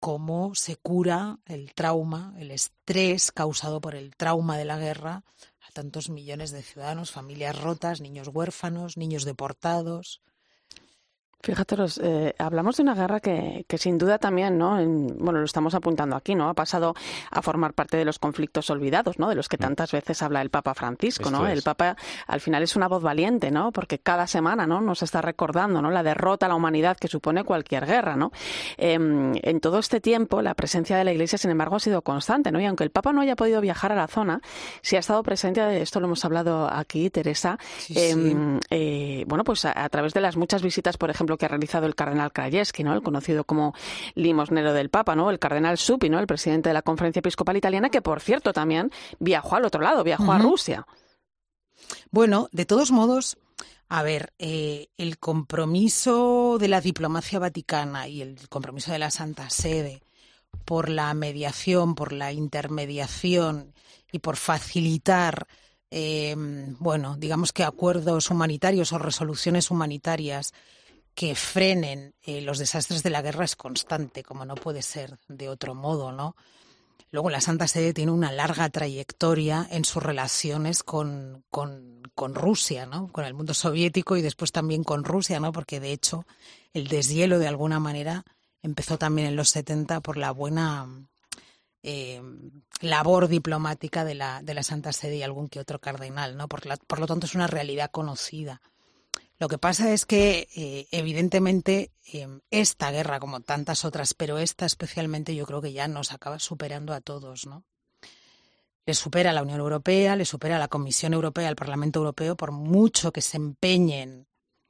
Cómo 0.00 0.54
se 0.54 0.76
cura 0.76 1.38
el 1.44 1.74
trauma, 1.74 2.34
el 2.38 2.50
estrés 2.52 3.32
causado 3.32 3.80
por 3.80 3.94
el 3.94 4.16
trauma 4.16 4.56
de 4.56 4.64
la 4.64 4.78
guerra 4.78 5.24
a 5.60 5.70
tantos 5.72 6.08
millones 6.08 6.52
de 6.52 6.62
ciudadanos, 6.62 7.10
familias 7.10 7.60
rotas, 7.60 8.00
niños 8.00 8.28
huérfanos, 8.28 8.96
niños 8.96 9.24
deportados. 9.24 10.22
Fíjate, 11.40 11.76
eh, 12.02 12.34
hablamos 12.38 12.76
de 12.76 12.82
una 12.82 12.94
guerra 12.94 13.20
que, 13.20 13.64
que 13.68 13.78
sin 13.78 13.96
duda 13.96 14.18
también, 14.18 14.58
¿no? 14.58 14.76
bueno, 15.18 15.38
lo 15.38 15.44
estamos 15.44 15.74
apuntando 15.74 16.16
aquí, 16.16 16.34
¿no? 16.34 16.48
Ha 16.48 16.54
pasado 16.54 16.94
a 17.30 17.42
formar 17.42 17.74
parte 17.74 17.96
de 17.96 18.04
los 18.04 18.18
conflictos 18.18 18.70
olvidados, 18.70 19.18
¿no? 19.18 19.28
De 19.28 19.36
los 19.36 19.48
que 19.48 19.56
mm. 19.56 19.60
tantas 19.60 19.92
veces 19.92 20.20
habla 20.22 20.42
el 20.42 20.50
Papa 20.50 20.74
Francisco, 20.74 21.30
¿no? 21.30 21.46
El 21.46 21.62
Papa 21.62 21.96
al 22.26 22.40
final 22.40 22.62
es 22.62 22.74
una 22.74 22.88
voz 22.88 23.02
valiente, 23.02 23.50
¿no? 23.50 23.70
Porque 23.70 23.98
cada 23.98 24.26
semana, 24.26 24.66
¿no? 24.66 24.80
Nos 24.80 25.02
está 25.02 25.22
recordando, 25.22 25.80
¿no? 25.80 25.90
La 25.90 26.02
derrota 26.02 26.46
a 26.46 26.48
la 26.48 26.54
humanidad 26.56 26.96
que 26.96 27.08
supone 27.08 27.44
cualquier 27.44 27.86
guerra, 27.86 28.16
¿no? 28.16 28.32
Em, 28.76 29.32
en 29.42 29.60
todo 29.60 29.78
este 29.78 30.00
tiempo, 30.00 30.42
la 30.42 30.54
presencia 30.54 30.96
de 30.96 31.04
la 31.04 31.12
Iglesia, 31.12 31.38
sin 31.38 31.50
embargo, 31.50 31.76
ha 31.76 31.80
sido 31.80 32.02
constante, 32.02 32.50
¿no? 32.50 32.60
Y 32.60 32.66
aunque 32.66 32.84
el 32.84 32.90
Papa 32.90 33.12
no 33.12 33.20
haya 33.20 33.36
podido 33.36 33.60
viajar 33.60 33.92
a 33.92 33.94
la 33.94 34.08
zona, 34.08 34.40
sí 34.82 34.96
ha 34.96 35.00
estado 35.00 35.22
presente, 35.22 35.80
esto 35.80 36.00
lo 36.00 36.06
hemos 36.06 36.24
hablado 36.24 36.68
aquí, 36.70 37.10
Teresa, 37.10 37.58
em, 37.94 38.58
eh, 38.70 39.24
bueno, 39.26 39.44
pues 39.44 39.64
a, 39.64 39.88
través 39.88 40.14
de 40.14 40.20
las 40.20 40.36
muchas 40.36 40.62
visitas, 40.62 40.96
por 40.96 41.10
ejemplo, 41.10 41.27
que 41.36 41.46
ha 41.46 41.48
realizado 41.48 41.86
el 41.86 41.94
cardenal 41.94 42.32
Krajewski, 42.32 42.84
¿no? 42.84 42.94
El 42.94 43.02
conocido 43.02 43.44
como 43.44 43.74
limosnero 44.14 44.72
del 44.72 44.90
Papa, 44.90 45.14
¿no? 45.14 45.30
El 45.30 45.38
cardenal 45.38 45.78
Suppi, 45.78 46.08
¿no? 46.08 46.18
El 46.18 46.26
presidente 46.26 46.70
de 46.70 46.74
la 46.74 46.82
Conferencia 46.82 47.20
Episcopal 47.20 47.56
Italiana, 47.56 47.90
que 47.90 48.02
por 48.02 48.20
cierto 48.20 48.52
también 48.52 48.90
viajó 49.18 49.56
al 49.56 49.64
otro 49.64 49.82
lado, 49.82 50.04
viajó 50.04 50.32
a 50.32 50.38
Rusia. 50.38 50.86
Bueno, 52.10 52.48
de 52.52 52.64
todos 52.64 52.90
modos, 52.90 53.38
a 53.88 54.02
ver, 54.02 54.32
eh, 54.38 54.88
el 54.96 55.18
compromiso 55.18 56.58
de 56.58 56.68
la 56.68 56.80
diplomacia 56.80 57.38
vaticana 57.38 58.08
y 58.08 58.22
el 58.22 58.48
compromiso 58.48 58.92
de 58.92 58.98
la 58.98 59.10
Santa 59.10 59.50
Sede 59.50 60.02
por 60.64 60.88
la 60.88 61.12
mediación, 61.14 61.94
por 61.94 62.12
la 62.12 62.32
intermediación 62.32 63.74
y 64.12 64.18
por 64.18 64.36
facilitar 64.36 65.46
eh, 65.90 66.34
bueno, 66.78 67.16
digamos 67.16 67.52
que 67.52 67.64
acuerdos 67.64 68.30
humanitarios 68.30 68.92
o 68.92 68.98
resoluciones 68.98 69.70
humanitarias 69.70 70.52
que 71.18 71.34
frenen 71.34 72.14
eh, 72.22 72.40
los 72.42 72.60
desastres 72.60 73.02
de 73.02 73.10
la 73.10 73.22
guerra 73.22 73.44
es 73.44 73.56
constante, 73.56 74.22
como 74.22 74.44
no 74.44 74.54
puede 74.54 74.82
ser 74.82 75.18
de 75.26 75.48
otro 75.48 75.74
modo, 75.74 76.12
¿no? 76.12 76.36
Luego 77.10 77.28
la 77.28 77.40
Santa 77.40 77.66
Sede 77.66 77.92
tiene 77.92 78.12
una 78.12 78.30
larga 78.30 78.70
trayectoria 78.70 79.66
en 79.68 79.84
sus 79.84 80.00
relaciones 80.00 80.84
con, 80.84 81.44
con, 81.50 82.04
Rusia, 82.36 82.86
¿no? 82.86 83.08
Con 83.08 83.24
el 83.24 83.34
mundo 83.34 83.52
soviético 83.52 84.16
y 84.16 84.22
después 84.22 84.52
también 84.52 84.84
con 84.84 85.02
Rusia, 85.02 85.40
¿no? 85.40 85.50
Porque 85.50 85.80
de 85.80 85.90
hecho 85.90 86.24
el 86.72 86.86
deshielo 86.86 87.40
de 87.40 87.48
alguna 87.48 87.80
manera 87.80 88.24
empezó 88.62 88.96
también 88.96 89.26
en 89.26 89.34
los 89.34 89.48
70 89.48 90.00
por 90.02 90.18
la 90.18 90.30
buena 90.30 90.86
eh, 91.82 92.22
labor 92.80 93.26
diplomática 93.26 94.04
de 94.04 94.14
la, 94.14 94.40
de 94.40 94.54
la 94.54 94.62
Santa 94.62 94.92
Sede 94.92 95.16
y 95.16 95.24
algún 95.24 95.48
que 95.48 95.58
otro 95.58 95.80
cardenal, 95.80 96.36
¿no? 96.36 96.46
Por, 96.46 96.62
por 96.86 97.00
lo 97.00 97.08
tanto 97.08 97.26
es 97.26 97.34
una 97.34 97.48
realidad 97.48 97.90
conocida. 97.90 98.60
Lo 99.38 99.48
que 99.48 99.58
pasa 99.58 99.92
es 99.92 100.04
que, 100.04 100.48
eh, 100.56 100.88
evidentemente, 100.90 101.92
em, 102.12 102.40
esta 102.50 102.90
guerra, 102.90 103.20
como 103.20 103.40
tantas 103.40 103.84
otras, 103.84 104.12
pero 104.14 104.38
esta 104.38 104.66
especialmente, 104.66 105.36
yo 105.36 105.46
creo 105.46 105.62
que 105.62 105.72
ya 105.72 105.86
nos 105.86 106.12
acaba 106.12 106.40
superando 106.40 106.92
a 106.92 107.00
todos, 107.00 107.46
¿no? 107.46 107.64
Le 108.84 108.94
supera 108.94 109.30
a 109.30 109.32
la 109.32 109.42
Unión 109.42 109.60
Europea, 109.60 110.16
le 110.16 110.24
supera 110.24 110.56
a 110.56 110.58
la 110.58 110.68
Comisión 110.68 111.12
Europea, 111.14 111.48
al 111.48 111.56
Parlamento 111.56 112.00
Europeo, 112.00 112.36
por 112.36 112.50
mucho 112.50 113.12
que 113.12 113.20
se 113.20 113.36
empeñen 113.36 114.26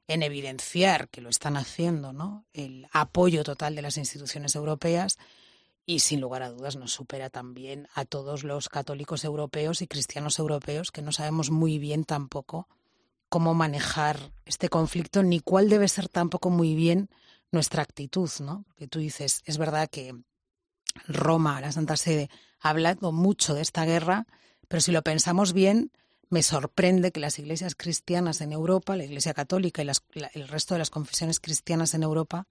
en 0.07 0.23
evidenciar 0.23 1.09
que 1.09 1.21
lo 1.23 1.31
están 1.31 1.57
haciendo, 1.57 2.13
¿no? 2.13 2.45
El 2.53 2.89
apoyo 2.93 3.45
total 3.45 3.75
de 3.75 3.83
las 3.83 3.97
instituciones 3.97 4.55
europeas 4.55 5.19
y 5.87 6.01
sin 6.01 6.21
lugar 6.21 6.43
a 6.43 6.51
dudas 6.51 6.77
nos 6.77 6.93
supera 6.93 7.31
también 7.31 7.89
a 7.95 8.05
todos 8.05 8.45
los 8.45 8.69
católicos 8.69 9.25
europeos 9.25 9.81
y 9.81 9.87
cristianos 9.87 10.39
europeos 10.39 10.91
que 10.91 11.01
no 11.01 11.13
sabemos 11.13 11.51
muy 11.51 11.79
bien 11.79 12.05
tampoco 12.05 12.69
cómo 13.29 13.55
manejar 13.55 14.33
este 14.45 14.69
conflicto 14.69 15.23
ni 15.23 15.41
cuál 15.41 15.69
debe 15.69 15.89
ser 15.89 16.09
tampoco 16.09 16.51
muy 16.51 16.75
bien 16.75 17.11
nuestra 17.51 17.83
actitud, 17.83 18.31
¿no? 18.41 18.65
Porque 18.69 18.89
tú 18.89 18.99
dices, 18.99 19.43
es 19.45 19.59
verdad 19.59 19.89
que 19.91 20.15
Roma, 21.07 21.61
la 21.61 21.73
Santa 21.73 21.97
Sede, 21.97 22.31
ha 22.61 22.71
hablado 22.71 23.13
mucho 23.13 23.55
de 23.55 23.63
esta 23.63 23.85
guerra, 23.85 24.27
pero 24.69 24.81
si 24.81 24.93
lo 24.93 25.03
pensamos 25.03 25.53
bien, 25.53 25.93
me 26.31 26.43
sorprende 26.43 27.13
que 27.13 27.21
las 27.21 27.39
iglesias 27.39 27.75
cristianas 27.75 28.41
en 28.41 28.53
Europa, 28.53 28.97
la 28.97 29.05
Iglesia 29.05 29.33
Católica 29.33 29.83
y 29.83 29.89
el 30.35 30.49
resto 30.49 30.75
de 30.75 30.79
las 30.79 30.91
confesiones 30.91 31.41
cristianas 31.41 31.95
en 31.95 32.03
Europa, 32.03 32.47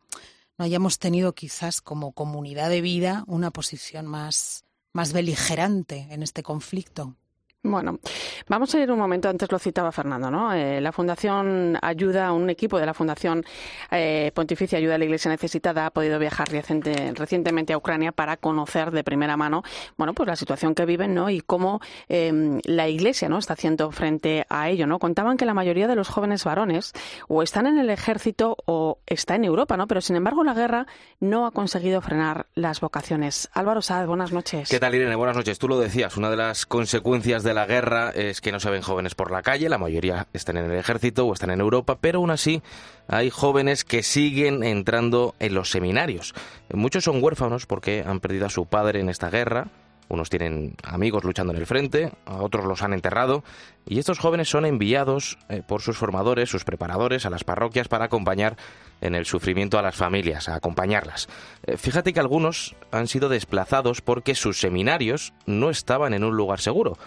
no 0.57 0.65
hayamos 0.65 0.97
tenido 0.97 1.33
quizás 1.33 1.81
como 1.81 2.13
comunidad 2.13 2.69
de 2.69 2.81
vida 2.81 3.23
una 3.27 3.51
posición 3.51 4.07
más, 4.07 4.65
más 4.93 5.13
beligerante 5.13 6.07
en 6.09 6.23
este 6.23 6.41
conflicto. 6.41 7.15
Bueno, 7.63 7.99
vamos 8.47 8.73
a 8.75 8.79
ir 8.79 8.91
un 8.91 8.99
momento, 8.99 9.27
antes 9.29 9.51
lo 9.51 9.57
citaba 9.57 9.91
Fernando, 9.91 10.29
¿no? 10.29 10.53
Eh, 10.53 10.79
la 10.79 10.91
Fundación 10.91 11.77
Ayuda, 11.81 12.31
un 12.31 12.49
equipo 12.49 12.79
de 12.79 12.85
la 12.85 12.93
Fundación 12.93 13.43
eh, 13.91 14.31
Pontificia 14.33 14.77
Ayuda 14.77 14.95
a 14.95 14.97
la 14.97 15.05
Iglesia 15.05 15.29
Necesitada 15.29 15.87
ha 15.87 15.89
podido 15.89 16.19
viajar 16.19 16.47
recientemente 16.49 17.73
a 17.73 17.77
Ucrania 17.77 18.11
para 18.11 18.37
conocer 18.37 18.91
de 18.91 19.03
primera 19.03 19.35
mano, 19.37 19.63
bueno, 19.97 20.13
pues 20.13 20.27
la 20.27 20.35
situación 20.35 20.75
que 20.75 20.85
viven, 20.85 21.15
¿no? 21.15 21.29
Y 21.29 21.41
cómo 21.41 21.81
em, 22.07 22.61
la 22.63 22.87
Iglesia, 22.87 23.27
¿no? 23.27 23.39
Está 23.39 23.53
haciendo 23.53 23.91
frente 23.91 24.45
a 24.49 24.69
ello, 24.69 24.85
¿no? 24.87 24.99
Contaban 24.99 25.35
que 25.35 25.45
la 25.45 25.55
mayoría 25.55 25.87
de 25.87 25.95
los 25.95 26.09
jóvenes 26.09 26.43
varones 26.43 26.93
o 27.27 27.41
están 27.41 27.65
en 27.65 27.79
el 27.79 27.89
ejército 27.89 28.55
o 28.65 28.99
está 29.07 29.35
en 29.35 29.43
Europa, 29.43 29.75
¿no? 29.77 29.87
Pero 29.87 30.01
sin 30.01 30.15
embargo 30.15 30.43
la 30.43 30.53
guerra 30.53 30.85
no 31.19 31.47
ha 31.47 31.51
conseguido 31.51 32.01
frenar 32.01 32.45
las 32.53 32.79
vocaciones. 32.79 33.49
Álvaro 33.51 33.81
Saad, 33.81 34.07
buenas 34.07 34.31
noches. 34.31 34.69
¿Qué 34.69 34.79
tal, 34.79 34.93
Irene? 34.95 35.15
Buenas 35.15 35.35
noches. 35.35 35.59
Tú 35.59 35.67
lo 35.67 35.79
decías, 35.79 36.15
una 36.17 36.29
de 36.29 36.37
las 36.37 36.65
consecuencias 36.65 37.43
de 37.43 37.46
la 37.53 37.65
guerra 37.65 38.11
es 38.11 38.41
que 38.41 38.51
no 38.51 38.59
se 38.59 38.69
ven 38.69 38.81
jóvenes 38.81 39.15
por 39.15 39.31
la 39.31 39.41
calle, 39.41 39.69
la 39.69 39.77
mayoría 39.77 40.27
están 40.33 40.57
en 40.57 40.71
el 40.71 40.77
ejército 40.77 41.25
o 41.25 41.33
están 41.33 41.51
en 41.51 41.59
Europa, 41.59 41.97
pero 41.99 42.19
aún 42.19 42.31
así 42.31 42.61
hay 43.07 43.29
jóvenes 43.29 43.83
que 43.83 44.03
siguen 44.03 44.63
entrando 44.63 45.35
en 45.39 45.53
los 45.53 45.69
seminarios. 45.69 46.33
Muchos 46.73 47.03
son 47.03 47.23
huérfanos 47.23 47.65
porque 47.65 48.03
han 48.05 48.19
perdido 48.19 48.45
a 48.45 48.49
su 48.49 48.65
padre 48.65 48.99
en 48.99 49.09
esta 49.09 49.29
guerra, 49.29 49.67
unos 50.09 50.29
tienen 50.29 50.75
amigos 50.83 51.23
luchando 51.23 51.53
en 51.53 51.59
el 51.59 51.65
frente, 51.65 52.11
otros 52.25 52.65
los 52.65 52.81
han 52.81 52.93
enterrado, 52.93 53.43
y 53.85 53.99
estos 53.99 54.19
jóvenes 54.19 54.49
son 54.49 54.65
enviados 54.65 55.37
eh, 55.49 55.61
por 55.65 55.81
sus 55.81 55.97
formadores, 55.97 56.49
sus 56.49 56.63
preparadores, 56.63 57.25
a 57.25 57.29
las 57.29 57.43
parroquias 57.43 57.87
para 57.87 58.05
acompañar 58.05 58.57
en 59.01 59.15
el 59.15 59.25
sufrimiento 59.25 59.77
a 59.77 59.81
las 59.81 59.95
familias, 59.95 60.49
a 60.49 60.55
acompañarlas. 60.55 61.27
Eh, 61.65 61.77
fíjate 61.77 62.13
que 62.13 62.19
algunos 62.19 62.75
han 62.91 63.07
sido 63.07 63.29
desplazados 63.29 64.01
porque 64.01 64.33
sus 64.35 64.59
seminarios 64.59 65.33
no 65.45 65.69
estaban 65.69 66.13
en 66.13 66.23
un 66.23 66.35
lugar 66.35 66.59
seguro, 66.59 66.97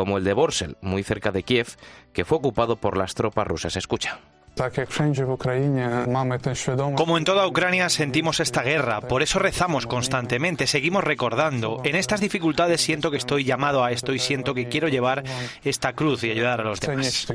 como 0.00 0.16
el 0.16 0.24
de 0.24 0.32
Borsel, 0.32 0.78
muy 0.80 1.02
cerca 1.02 1.30
de 1.30 1.42
Kiev, 1.42 1.76
que 2.14 2.24
fue 2.24 2.38
ocupado 2.38 2.76
por 2.76 2.96
las 2.96 3.12
tropas 3.14 3.46
rusas. 3.46 3.76
Escucha. 3.76 4.29
Como 6.94 7.16
en 7.16 7.24
toda 7.24 7.46
Ucrania 7.46 7.88
sentimos 7.88 8.40
esta 8.40 8.62
guerra, 8.62 9.00
por 9.00 9.22
eso 9.22 9.38
rezamos 9.38 9.86
constantemente, 9.86 10.66
seguimos 10.66 11.02
recordando. 11.02 11.80
En 11.84 11.96
estas 11.96 12.20
dificultades 12.20 12.80
siento 12.80 13.10
que 13.10 13.16
estoy 13.16 13.44
llamado 13.44 13.82
a 13.82 13.90
esto 13.92 14.12
y 14.12 14.18
siento 14.18 14.52
que 14.52 14.68
quiero 14.68 14.88
llevar 14.88 15.24
esta 15.64 15.94
cruz 15.94 16.24
y 16.24 16.30
ayudar 16.30 16.60
a 16.60 16.64
los 16.64 16.80
demás. 16.80 17.26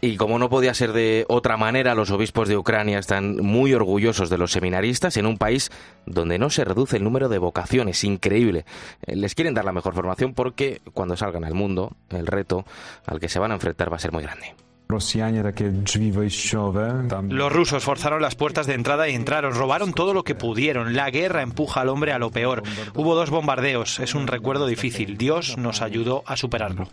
Y 0.00 0.16
como 0.16 0.38
no 0.38 0.50
podía 0.50 0.74
ser 0.74 0.92
de 0.92 1.24
otra 1.28 1.56
manera, 1.56 1.94
los 1.94 2.10
obispos 2.10 2.48
de 2.48 2.56
Ucrania 2.56 2.98
están 2.98 3.36
muy 3.36 3.72
orgullosos 3.72 4.28
de 4.30 4.38
los 4.38 4.52
seminaristas 4.52 5.16
en 5.16 5.26
un 5.26 5.38
país 5.38 5.70
donde 6.06 6.38
no 6.38 6.50
se 6.50 6.64
reduce 6.64 6.98
el 6.98 7.04
número 7.04 7.28
de 7.28 7.38
vocaciones, 7.38 8.04
increíble. 8.04 8.64
Eh, 9.06 9.16
les 9.16 9.34
quieren 9.34 9.54
dar 9.54 9.64
la 9.64 9.72
mejor 9.72 9.94
formación 9.94 10.34
porque 10.34 10.80
cuando 10.92 11.16
salgan 11.16 11.44
al 11.44 11.54
mundo, 11.54 11.92
el 12.10 12.26
reto 12.26 12.64
al 13.06 13.18
que 13.18 13.28
se 13.28 13.38
van 13.38 13.52
a 13.52 13.54
enfrentar 13.54 13.90
va 13.90 13.96
a 13.96 14.00
ser 14.00 14.12
muy 14.12 14.22
grande. 14.22 14.54
Los 17.28 17.52
rusos 17.52 17.84
forzaron 17.84 18.22
las 18.22 18.34
puertas 18.34 18.66
de 18.66 18.74
entrada 18.74 19.08
y 19.08 19.14
entraron, 19.14 19.54
robaron 19.54 19.92
todo 19.92 20.14
lo 20.14 20.24
que 20.24 20.34
pudieron. 20.34 20.96
La 20.96 21.10
guerra 21.10 21.42
empuja 21.42 21.82
al 21.82 21.90
hombre 21.90 22.12
a 22.12 22.18
lo 22.18 22.30
peor. 22.30 22.62
Hubo 22.94 23.14
dos 23.14 23.30
bombardeos, 23.30 24.00
es 24.00 24.14
un 24.14 24.26
recuerdo 24.26 24.66
difícil. 24.66 25.18
Dios 25.18 25.58
nos 25.58 25.82
ayudó 25.82 26.22
a 26.26 26.36
superarlo. 26.36 26.88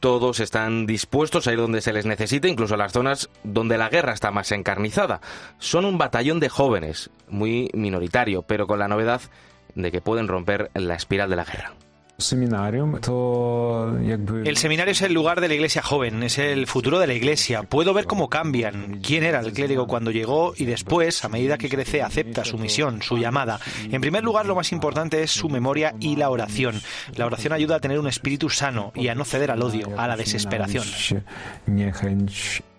Todos 0.00 0.38
están 0.38 0.86
dispuestos 0.86 1.48
a 1.48 1.52
ir 1.52 1.58
donde 1.58 1.80
se 1.80 1.92
les 1.92 2.06
necesite, 2.06 2.48
incluso 2.48 2.74
a 2.74 2.78
las 2.78 2.92
zonas 2.92 3.28
donde 3.42 3.76
la 3.76 3.88
guerra 3.88 4.12
está 4.12 4.30
más 4.30 4.52
encarnizada. 4.52 5.20
Son 5.58 5.84
un 5.84 5.98
batallón 5.98 6.38
de 6.38 6.48
jóvenes, 6.48 7.10
muy 7.28 7.70
minoritario, 7.74 8.42
pero 8.42 8.68
con 8.68 8.78
la 8.78 8.86
novedad 8.86 9.20
de 9.74 9.90
que 9.90 10.00
pueden 10.00 10.28
romper 10.28 10.70
la 10.74 10.94
espiral 10.94 11.28
de 11.28 11.36
la 11.36 11.44
guerra. 11.44 11.72
El 14.44 14.56
seminario 14.56 14.90
es 14.90 15.02
el 15.02 15.14
lugar 15.14 15.40
de 15.40 15.46
la 15.46 15.54
iglesia 15.54 15.82
joven, 15.82 16.24
es 16.24 16.38
el 16.38 16.66
futuro 16.66 16.98
de 16.98 17.06
la 17.06 17.14
iglesia. 17.14 17.62
Puedo 17.62 17.94
ver 17.94 18.06
cómo 18.06 18.28
cambian, 18.28 19.00
quién 19.00 19.22
era 19.22 19.38
el 19.38 19.52
clérigo 19.52 19.86
cuando 19.86 20.10
llegó 20.10 20.52
y 20.56 20.64
después, 20.64 21.24
a 21.24 21.28
medida 21.28 21.58
que 21.58 21.68
crece, 21.68 22.02
acepta 22.02 22.44
su 22.44 22.58
misión, 22.58 23.02
su 23.02 23.18
llamada. 23.18 23.60
En 23.84 24.00
primer 24.00 24.24
lugar, 24.24 24.46
lo 24.46 24.56
más 24.56 24.72
importante 24.72 25.22
es 25.22 25.30
su 25.30 25.48
memoria 25.48 25.94
y 26.00 26.16
la 26.16 26.30
oración. 26.30 26.80
La 27.14 27.24
oración 27.24 27.52
ayuda 27.52 27.76
a 27.76 27.80
tener 27.80 28.00
un 28.00 28.08
espíritu 28.08 28.50
sano 28.50 28.90
y 28.96 29.06
a 29.06 29.14
no 29.14 29.24
ceder 29.24 29.52
al 29.52 29.62
odio, 29.62 29.96
a 29.96 30.08
la 30.08 30.16
desesperación. 30.16 30.84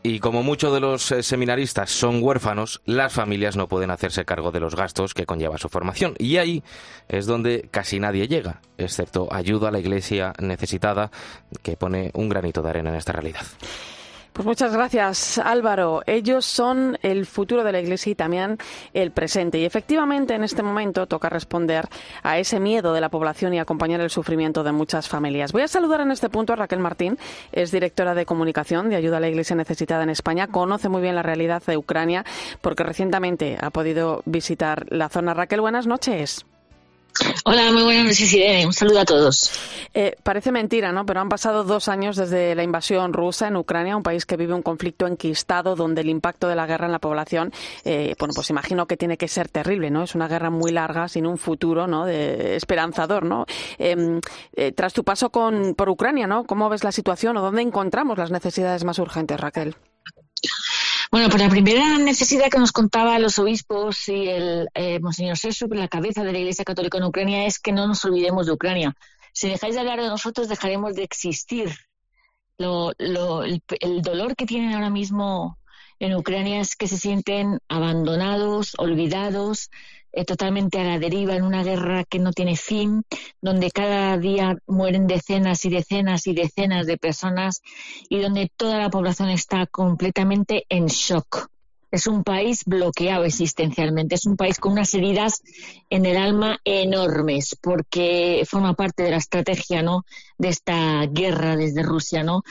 Y 0.01 0.19
como 0.19 0.43
muchos 0.43 0.73
de 0.73 0.79
los 0.79 1.11
eh, 1.11 1.23
seminaristas 1.23 1.91
son 1.91 2.23
huérfanos, 2.23 2.81
las 2.85 3.11
familias 3.11 3.57
no 3.57 3.67
pueden 3.67 3.91
hacerse 3.91 4.23
cargo 4.23 4.51
de 4.51 4.61
los 4.61 4.75
gastos 4.75 5.13
que 5.13 5.25
conlleva 5.25 5.57
su 5.57 5.67
formación. 5.67 6.15
Y 6.17 6.37
ahí 6.37 6.63
es 7.09 7.25
donde 7.25 7.67
casi 7.69 7.99
nadie 7.99 8.27
llega, 8.29 8.61
excepto 8.77 9.27
ayuda 9.31 9.67
a 9.67 9.71
la 9.71 9.79
iglesia 9.79 10.33
necesitada, 10.39 11.11
que 11.63 11.75
pone 11.75 12.11
un 12.13 12.29
granito 12.29 12.61
de 12.61 12.69
arena 12.69 12.91
en 12.91 12.95
esta 12.95 13.11
realidad. 13.11 13.45
Pues 14.39 14.47
muchas 14.47 14.73
gracias, 14.73 15.37
Álvaro. 15.37 16.01
Ellos 16.05 16.45
son 16.45 16.97
el 17.01 17.25
futuro 17.25 17.65
de 17.65 17.73
la 17.73 17.81
Iglesia 17.81 18.13
y 18.13 18.15
también 18.15 18.57
el 18.93 19.11
presente. 19.11 19.59
Y 19.59 19.65
efectivamente, 19.65 20.33
en 20.33 20.45
este 20.45 20.63
momento 20.63 21.07
toca 21.07 21.27
responder 21.27 21.89
a 22.23 22.39
ese 22.39 22.61
miedo 22.61 22.93
de 22.93 23.01
la 23.01 23.09
población 23.09 23.53
y 23.53 23.59
acompañar 23.59 23.99
el 23.99 24.09
sufrimiento 24.09 24.63
de 24.63 24.71
muchas 24.71 25.09
familias. 25.09 25.51
Voy 25.51 25.63
a 25.63 25.67
saludar 25.67 25.99
en 25.99 26.11
este 26.11 26.29
punto 26.29 26.53
a 26.53 26.55
Raquel 26.55 26.79
Martín, 26.79 27.17
es 27.51 27.71
directora 27.71 28.15
de 28.15 28.25
comunicación 28.25 28.89
de 28.89 28.95
Ayuda 28.95 29.17
a 29.17 29.19
la 29.19 29.27
Iglesia 29.27 29.57
Necesitada 29.57 30.03
en 30.03 30.09
España. 30.09 30.47
Conoce 30.47 30.87
muy 30.87 31.01
bien 31.01 31.15
la 31.15 31.21
realidad 31.21 31.61
de 31.67 31.75
Ucrania 31.75 32.23
porque 32.61 32.83
recientemente 32.83 33.57
ha 33.59 33.71
podido 33.71 34.21
visitar 34.23 34.85
la 34.87 35.09
zona. 35.09 35.33
Raquel, 35.33 35.59
buenas 35.59 35.85
noches. 35.85 36.45
Hola, 37.45 37.71
muy 37.71 37.83
buenas 37.83 38.05
noches. 38.05 38.65
Un 38.65 38.73
saludo 38.73 38.99
a 38.99 39.05
todos. 39.05 39.51
Eh, 39.93 40.15
parece 40.23 40.51
mentira, 40.51 40.91
¿no? 40.91 41.05
Pero 41.05 41.19
han 41.19 41.29
pasado 41.29 41.63
dos 41.63 41.87
años 41.87 42.15
desde 42.15 42.53
la 42.55 42.63
invasión 42.63 43.11
rusa 43.13 43.47
en 43.47 43.55
Ucrania, 43.55 43.97
un 43.97 44.03
país 44.03 44.25
que 44.25 44.37
vive 44.37 44.53
un 44.53 44.61
conflicto 44.61 45.07
enquistado 45.07 45.75
donde 45.75 46.01
el 46.01 46.09
impacto 46.09 46.47
de 46.47 46.55
la 46.55 46.67
guerra 46.67 46.85
en 46.85 46.91
la 46.91 46.99
población, 46.99 47.51
eh, 47.83 48.15
bueno, 48.19 48.33
pues 48.35 48.49
imagino 48.49 48.85
que 48.85 48.97
tiene 48.97 49.17
que 49.17 49.27
ser 49.27 49.49
terrible, 49.49 49.89
¿no? 49.89 50.03
Es 50.03 50.15
una 50.15 50.27
guerra 50.27 50.49
muy 50.49 50.71
larga, 50.71 51.07
sin 51.07 51.25
un 51.25 51.37
futuro, 51.37 51.87
¿no? 51.87 52.05
De 52.05 52.55
esperanzador, 52.55 53.25
¿no? 53.25 53.45
Em, 53.77 54.21
eh, 54.55 54.71
tras 54.71 54.93
tu 54.93 55.03
paso 55.03 55.31
con, 55.31 55.73
por 55.75 55.89
Ucrania, 55.89 56.27
¿no? 56.27 56.43
¿Cómo 56.45 56.69
ves 56.69 56.83
la 56.83 56.91
situación 56.91 57.37
o 57.37 57.41
dónde 57.41 57.61
encontramos 57.61 58.17
las 58.17 58.31
necesidades 58.31 58.83
más 58.83 58.99
urgentes, 58.99 59.39
Raquel? 59.39 59.75
Bueno, 61.11 61.27
pues 61.29 61.41
la 61.41 61.49
primera 61.49 61.97
necesidad 61.97 62.51
que 62.51 62.59
nos 62.59 62.71
contaba 62.71 63.17
los 63.17 63.39
obispos 63.39 64.07
y 64.09 64.29
el 64.29 64.69
eh, 64.75 64.99
Monseñor 64.99 65.37
Sesup, 65.37 65.73
la 65.73 65.87
cabeza 65.87 66.23
de 66.23 66.31
la 66.31 66.37
Iglesia 66.37 66.63
Católica 66.63 66.99
en 66.99 67.05
Ucrania, 67.05 67.45
es 67.47 67.59
que 67.59 67.71
no 67.71 67.87
nos 67.87 68.05
olvidemos 68.05 68.45
de 68.45 68.51
Ucrania. 68.51 68.95
Si 69.33 69.49
dejáis 69.49 69.73
de 69.73 69.79
hablar 69.79 69.99
de 69.99 70.07
nosotros, 70.07 70.49
dejaremos 70.49 70.93
de 70.93 71.03
existir. 71.03 71.71
Lo, 72.59 72.91
lo, 72.99 73.43
el, 73.43 73.63
el 73.79 74.03
dolor 74.03 74.35
que 74.35 74.45
tienen 74.45 74.73
ahora 74.73 74.91
mismo 74.91 75.57
en 75.97 76.15
Ucrania 76.15 76.61
es 76.61 76.75
que 76.75 76.87
se 76.87 76.97
sienten 76.97 77.59
abandonados, 77.69 78.75
olvidados, 78.77 79.71
eh, 80.11 80.25
totalmente 80.25 80.79
a 80.79 80.83
la 80.83 80.99
deriva 80.99 81.35
en 81.35 81.43
una 81.43 81.63
guerra 81.63 82.03
que 82.03 82.19
no 82.19 82.31
tiene 82.31 82.55
fin, 82.55 83.03
donde 83.41 83.71
cada 83.71 84.17
día 84.17 84.57
mueren 84.67 85.07
decenas 85.07 85.65
y 85.65 85.69
decenas 85.69 86.27
y 86.27 86.33
decenas 86.33 86.85
de 86.85 86.97
personas 86.97 87.61
y 88.09 88.19
donde 88.19 88.51
toda 88.55 88.77
la 88.77 88.89
población 88.89 89.29
está 89.29 89.65
completamente 89.67 90.65
en 90.69 90.87
shock. 90.87 91.49
Es 91.91 92.07
un 92.07 92.23
país 92.23 92.63
bloqueado 92.65 93.23
existencialmente, 93.23 94.15
es 94.15 94.25
un 94.25 94.37
país 94.37 94.59
con 94.59 94.73
unas 94.73 94.93
heridas 94.93 95.41
en 95.89 96.05
el 96.05 96.17
alma 96.17 96.59
enormes, 96.63 97.57
porque 97.61 98.43
forma 98.47 98.73
parte 98.75 99.03
de 99.03 99.11
la 99.11 99.17
estrategia 99.17 99.81
¿no? 99.81 100.05
de 100.37 100.49
esta 100.49 101.05
guerra 101.07 101.55
desde 101.55 101.83
Rusia, 101.83 102.23
¿no? 102.23 102.43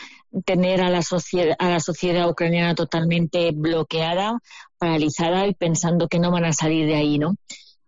tener 0.45 0.80
a 0.80 0.91
la, 0.91 1.03
sociedad, 1.03 2.28
ucraniana 2.28 2.74
totalmente 2.74 3.51
bloqueada, 3.53 4.39
paralizada 4.78 5.47
y 5.47 5.55
pensando 5.55 6.09
que 6.09 6.18
no 6.18 6.30
van 6.30 6.45
a 6.45 6.53
salir 6.53 6.86
de 6.86 6.97
ahí, 6.97 7.18
¿no? 7.18 7.36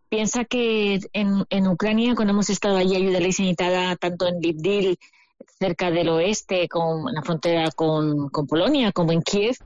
Piensa 0.08 0.44
que 0.44 1.00
en, 1.12 1.68
Ucrania, 1.68 2.14
cuando 2.14 2.32
hemos 2.32 2.50
estado 2.50 2.76
allí, 2.76 2.96
ayuda 2.96 3.20
ley 3.20 3.54
tanto 3.54 4.26
en 4.26 4.40
Livdil, 4.40 4.98
cerca 5.58 5.90
del 5.90 6.08
oeste, 6.08 6.68
con 6.68 7.12
la 7.12 7.22
frontera 7.22 7.70
con, 7.70 8.28
con 8.30 8.46
Polonia, 8.46 8.92
como 8.92 9.12
en 9.12 9.22
Kiev, 9.22 9.56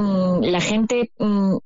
Mm, 0.00 0.44
la 0.44 0.62
gente 0.62 1.12
mm, 1.18 1.58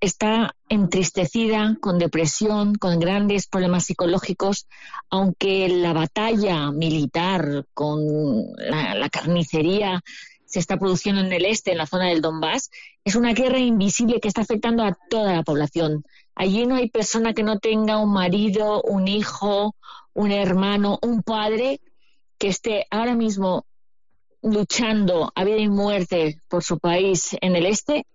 está 0.00 0.54
entristecida, 0.68 1.76
con 1.80 1.98
depresión, 1.98 2.76
con 2.76 3.00
grandes 3.00 3.48
problemas 3.48 3.86
psicológicos, 3.86 4.68
aunque 5.10 5.68
la 5.68 5.92
batalla 5.92 6.70
militar 6.70 7.66
con 7.74 8.00
la, 8.56 9.08
carnicería 9.10 10.00
se 10.44 10.60
está 10.60 10.76
produciendo 10.76 11.22
en 11.22 11.32
el 11.32 11.44
este, 11.44 11.72
en 11.72 11.78
la 11.78 11.86
zona 11.86 12.06
del 12.06 12.20
Donbass, 12.20 12.70
es 13.04 13.16
una 13.16 13.32
guerra 13.32 13.58
invisible 13.58 14.20
que 14.20 14.28
está 14.28 14.42
afectando 14.42 14.84
a 14.84 14.96
toda 15.10 15.34
la 15.34 15.42
población. 15.42 16.04
Allí 16.36 16.66
no 16.66 16.76
hay 16.76 16.88
persona 16.88 17.34
que 17.34 17.42
no 17.42 17.58
tenga 17.58 17.98
un 17.98 18.12
marido, 18.12 18.80
un 18.82 19.08
hijo, 19.08 19.74
un 20.14 20.30
hermano, 20.30 21.00
un 21.02 21.24
padre 21.24 21.80
que 22.38 22.46
esté 22.46 22.86
ahora 22.90 23.16
mismo 23.16 23.66
luchando 24.42 25.32
a 25.34 25.44
vida 25.44 25.58
y 25.58 25.68
muerte 25.68 26.38
por 26.48 26.62
su 26.62 26.78
país 26.78 27.36
en 27.40 27.56
el 27.56 27.66
este 27.66 28.06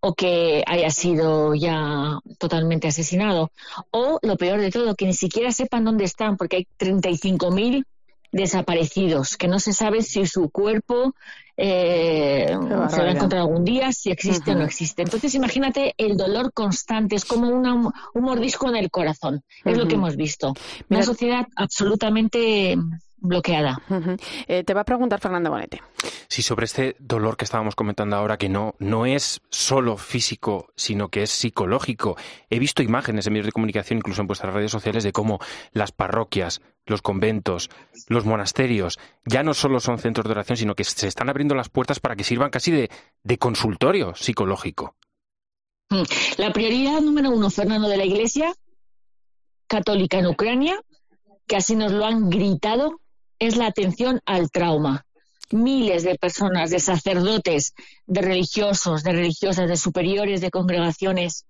o 0.00 0.14
que 0.14 0.62
haya 0.66 0.90
sido 0.90 1.54
ya 1.54 2.18
totalmente 2.38 2.88
asesinado. 2.88 3.50
O 3.90 4.18
lo 4.22 4.36
peor 4.36 4.60
de 4.60 4.70
todo, 4.70 4.94
que 4.94 5.06
ni 5.06 5.14
siquiera 5.14 5.50
sepan 5.52 5.84
dónde 5.84 6.04
están, 6.04 6.36
porque 6.36 6.56
hay 6.56 6.66
35.000 6.78 7.84
desaparecidos, 8.32 9.36
que 9.36 9.48
no 9.48 9.58
se 9.58 9.72
sabe 9.72 10.02
si 10.02 10.26
su 10.26 10.50
cuerpo 10.50 11.14
eh, 11.56 12.46
se 12.48 13.00
va 13.00 13.08
a 13.08 13.10
encontrar 13.10 13.42
algún 13.42 13.64
día, 13.64 13.92
si 13.92 14.10
existe 14.10 14.52
o 14.52 14.54
no 14.54 14.64
existe. 14.64 15.02
Entonces, 15.02 15.34
imagínate 15.34 15.94
el 15.96 16.16
dolor 16.16 16.52
constante, 16.52 17.16
es 17.16 17.24
como 17.24 17.48
un 17.48 17.92
mordisco 18.14 18.68
en 18.68 18.76
el 18.76 18.90
corazón, 18.90 19.42
es 19.64 19.76
lo 19.76 19.88
que 19.88 19.94
hemos 19.94 20.16
visto. 20.16 20.52
Una 20.90 21.02
sociedad 21.02 21.46
absolutamente 21.56 22.76
bloqueada. 23.18 23.80
Eh, 24.46 24.64
te 24.64 24.74
va 24.74 24.82
a 24.82 24.84
preguntar 24.84 25.20
Fernando 25.20 25.50
Bonete. 25.50 25.82
Sí, 26.28 26.42
sobre 26.42 26.64
este 26.64 26.96
dolor 26.98 27.36
que 27.36 27.44
estábamos 27.44 27.74
comentando 27.74 28.16
ahora, 28.16 28.36
que 28.36 28.48
no, 28.48 28.74
no 28.78 29.06
es 29.06 29.40
solo 29.50 29.96
físico, 29.96 30.68
sino 30.76 31.08
que 31.08 31.22
es 31.22 31.30
psicológico. 31.30 32.16
He 32.50 32.58
visto 32.58 32.82
imágenes 32.82 33.26
en 33.26 33.32
medios 33.32 33.46
de 33.46 33.52
comunicación, 33.52 33.98
incluso 33.98 34.20
en 34.20 34.26
vuestras 34.26 34.52
redes 34.52 34.70
sociales, 34.70 35.04
de 35.04 35.12
cómo 35.12 35.38
las 35.72 35.92
parroquias, 35.92 36.60
los 36.84 37.02
conventos, 37.02 37.70
los 38.08 38.24
monasterios, 38.24 38.98
ya 39.24 39.42
no 39.42 39.54
solo 39.54 39.80
son 39.80 39.98
centros 39.98 40.24
de 40.26 40.32
oración, 40.32 40.56
sino 40.56 40.74
que 40.74 40.84
se 40.84 41.08
están 41.08 41.28
abriendo 41.28 41.54
las 41.54 41.68
puertas 41.68 42.00
para 42.00 42.16
que 42.16 42.24
sirvan 42.24 42.50
casi 42.50 42.70
de, 42.70 42.90
de 43.22 43.38
consultorio 43.38 44.14
psicológico. 44.14 44.96
Mm. 45.90 46.02
La 46.38 46.52
prioridad 46.52 47.00
número 47.00 47.30
uno, 47.30 47.50
Fernando, 47.50 47.88
de 47.88 47.96
la 47.96 48.04
Iglesia 48.04 48.52
católica 49.66 50.18
en 50.18 50.26
Ucrania, 50.26 50.80
que 51.46 51.56
así 51.56 51.76
nos 51.76 51.92
lo 51.92 52.04
han 52.04 52.30
gritado 52.30 53.00
es 53.38 53.56
la 53.56 53.66
atención 53.66 54.20
al 54.24 54.50
trauma. 54.50 55.04
Miles 55.50 56.02
de 56.02 56.16
personas, 56.16 56.70
de 56.70 56.80
sacerdotes, 56.80 57.74
de 58.06 58.20
religiosos, 58.20 59.04
de 59.04 59.12
religiosas, 59.12 59.68
de 59.68 59.76
superiores, 59.76 60.40
de 60.40 60.50
congregaciones, 60.50 61.46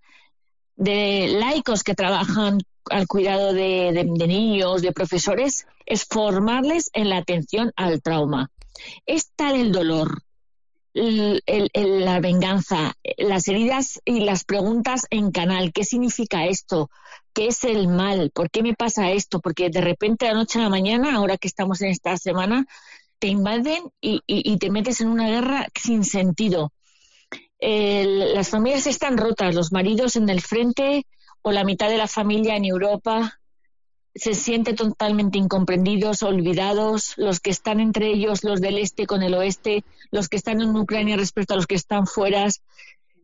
de 0.76 1.28
laicos 1.28 1.82
que 1.82 1.94
trabajan 1.94 2.58
al 2.90 3.06
cuidado 3.06 3.52
de, 3.52 4.04
niños, 4.04 4.82
de 4.82 4.92
profesores, 4.92 5.66
es 5.86 6.04
formarles 6.04 6.90
en 6.92 7.08
la 7.08 7.18
atención 7.18 7.72
al 7.76 8.02
trauma. 8.02 8.50
Es 9.06 9.30
tal 9.34 9.56
el 9.56 9.72
dolor, 9.72 10.22
la 10.96 12.20
venganza, 12.20 12.94
las 13.18 13.48
heridas 13.48 14.00
y 14.04 14.20
las 14.20 14.44
preguntas 14.44 15.06
en 15.10 15.30
canal. 15.30 15.72
¿Qué 15.72 15.84
significa 15.84 16.46
esto? 16.46 16.90
¿Qué 17.34 17.48
es 17.48 17.64
el 17.64 17.88
mal? 17.88 18.30
¿Por 18.32 18.50
qué 18.50 18.62
me 18.62 18.74
pasa 18.74 19.10
esto? 19.10 19.40
Porque 19.40 19.68
de 19.68 19.82
repente, 19.82 20.26
de 20.26 20.32
noche 20.32 20.58
a 20.58 20.62
la 20.62 20.70
mañana, 20.70 21.14
ahora 21.14 21.36
que 21.36 21.48
estamos 21.48 21.82
en 21.82 21.90
esta 21.90 22.16
semana, 22.16 22.66
te 23.18 23.28
invaden 23.28 23.82
y, 24.00 24.58
te 24.58 24.70
metes 24.70 25.00
en 25.00 25.08
una 25.08 25.28
guerra 25.28 25.68
sin 25.74 26.02
sentido. 26.04 26.72
las 27.60 28.48
familias 28.48 28.86
están 28.86 29.18
rotas, 29.18 29.54
los 29.54 29.72
maridos 29.72 30.16
en 30.16 30.28
el 30.30 30.40
frente 30.40 31.06
o 31.42 31.52
la 31.52 31.64
mitad 31.64 31.90
de 31.90 31.98
la 31.98 32.08
familia 32.08 32.56
en 32.56 32.64
Europa 32.64 33.38
se 34.16 34.34
sienten 34.34 34.76
totalmente 34.76 35.38
incomprendidos, 35.38 36.22
olvidados, 36.22 37.12
los 37.16 37.40
que 37.40 37.50
están 37.50 37.80
entre 37.80 38.08
ellos, 38.08 38.44
los 38.44 38.60
del 38.60 38.78
este 38.78 39.06
con 39.06 39.22
el 39.22 39.34
oeste, 39.34 39.84
los 40.10 40.28
que 40.28 40.38
están 40.38 40.60
en 40.60 40.74
Ucrania 40.74 41.16
respecto 41.16 41.52
a 41.52 41.56
los 41.56 41.66
que 41.66 41.74
están 41.74 42.06
fuera, 42.06 42.48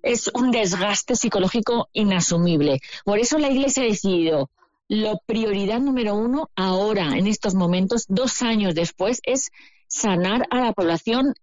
es 0.03 0.31
un 0.35 0.51
desgaste 0.51 1.17
psicológico 1.17 1.89
inasumible. 1.93 2.81
Por 3.05 3.19
eso 3.19 3.39
la 3.39 3.51
Iglesia 3.51 3.85
ha 3.85 3.87
decidido, 3.87 4.51
la 4.89 5.17
prioridad 5.25 5.81
número 5.81 6.15
uno 6.15 6.51
ahora, 6.57 7.17
en 7.17 7.27
estos 7.27 7.55
momentos, 7.55 8.05
dos 8.09 8.43
años 8.43 8.75
después, 8.75 9.21
es 9.23 9.51
sanar 9.89 10.47
a 10.51 10.61
la 10.61 10.73
población 10.73 11.35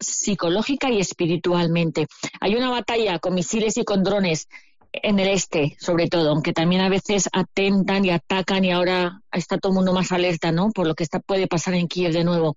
psicológica 0.00 0.90
y 0.90 1.00
espiritualmente. 1.00 2.06
Hay 2.40 2.54
una 2.54 2.70
batalla 2.70 3.18
con 3.18 3.34
misiles 3.34 3.76
y 3.76 3.84
con 3.84 4.02
drones 4.02 4.48
en 4.92 5.18
el 5.18 5.28
este, 5.28 5.76
sobre 5.80 6.08
todo, 6.08 6.30
aunque 6.30 6.52
también 6.52 6.82
a 6.82 6.88
veces 6.88 7.28
atentan 7.32 8.04
y 8.04 8.10
atacan 8.10 8.64
y 8.64 8.72
ahora 8.72 9.22
está 9.32 9.58
todo 9.58 9.72
el 9.72 9.76
mundo 9.76 9.92
más 9.92 10.12
alerta, 10.12 10.52
¿no? 10.52 10.70
Por 10.70 10.86
lo 10.86 10.94
que 10.94 11.04
está, 11.04 11.20
puede 11.20 11.46
pasar 11.46 11.74
en 11.74 11.88
Kiev 11.88 12.12
de 12.12 12.24
nuevo. 12.24 12.56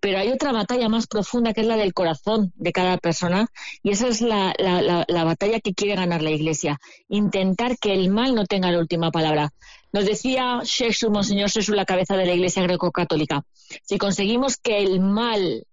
Pero 0.00 0.18
hay 0.18 0.30
otra 0.30 0.52
batalla 0.52 0.88
más 0.88 1.06
profunda 1.06 1.52
que 1.52 1.62
es 1.62 1.66
la 1.66 1.76
del 1.76 1.94
corazón 1.94 2.52
de 2.56 2.72
cada 2.72 2.98
persona 2.98 3.48
y 3.82 3.90
esa 3.90 4.08
es 4.08 4.20
la, 4.20 4.54
la, 4.58 5.04
la, 5.06 5.24
batalla 5.24 5.60
que 5.60 5.74
quiere 5.74 5.96
ganar 5.96 6.22
la 6.22 6.30
Iglesia. 6.30 6.78
Intentar 7.08 7.78
que 7.78 7.94
el 7.94 8.10
mal 8.10 8.34
no 8.34 8.44
tenga 8.46 8.70
la 8.70 8.78
última 8.78 9.10
palabra. 9.10 9.52
Nos 9.92 10.04
decía 10.04 10.60
Jesús, 10.64 11.10
Monseñor 11.10 11.50
Jesús, 11.50 11.74
la 11.74 11.86
cabeza 11.86 12.16
de 12.16 12.26
la 12.26 12.34
Iglesia 12.34 12.62
greco-católica, 12.62 13.44
si 13.84 13.98
conseguimos 13.98 14.56
que 14.56 14.78
el 14.78 15.00
mal 15.00 15.64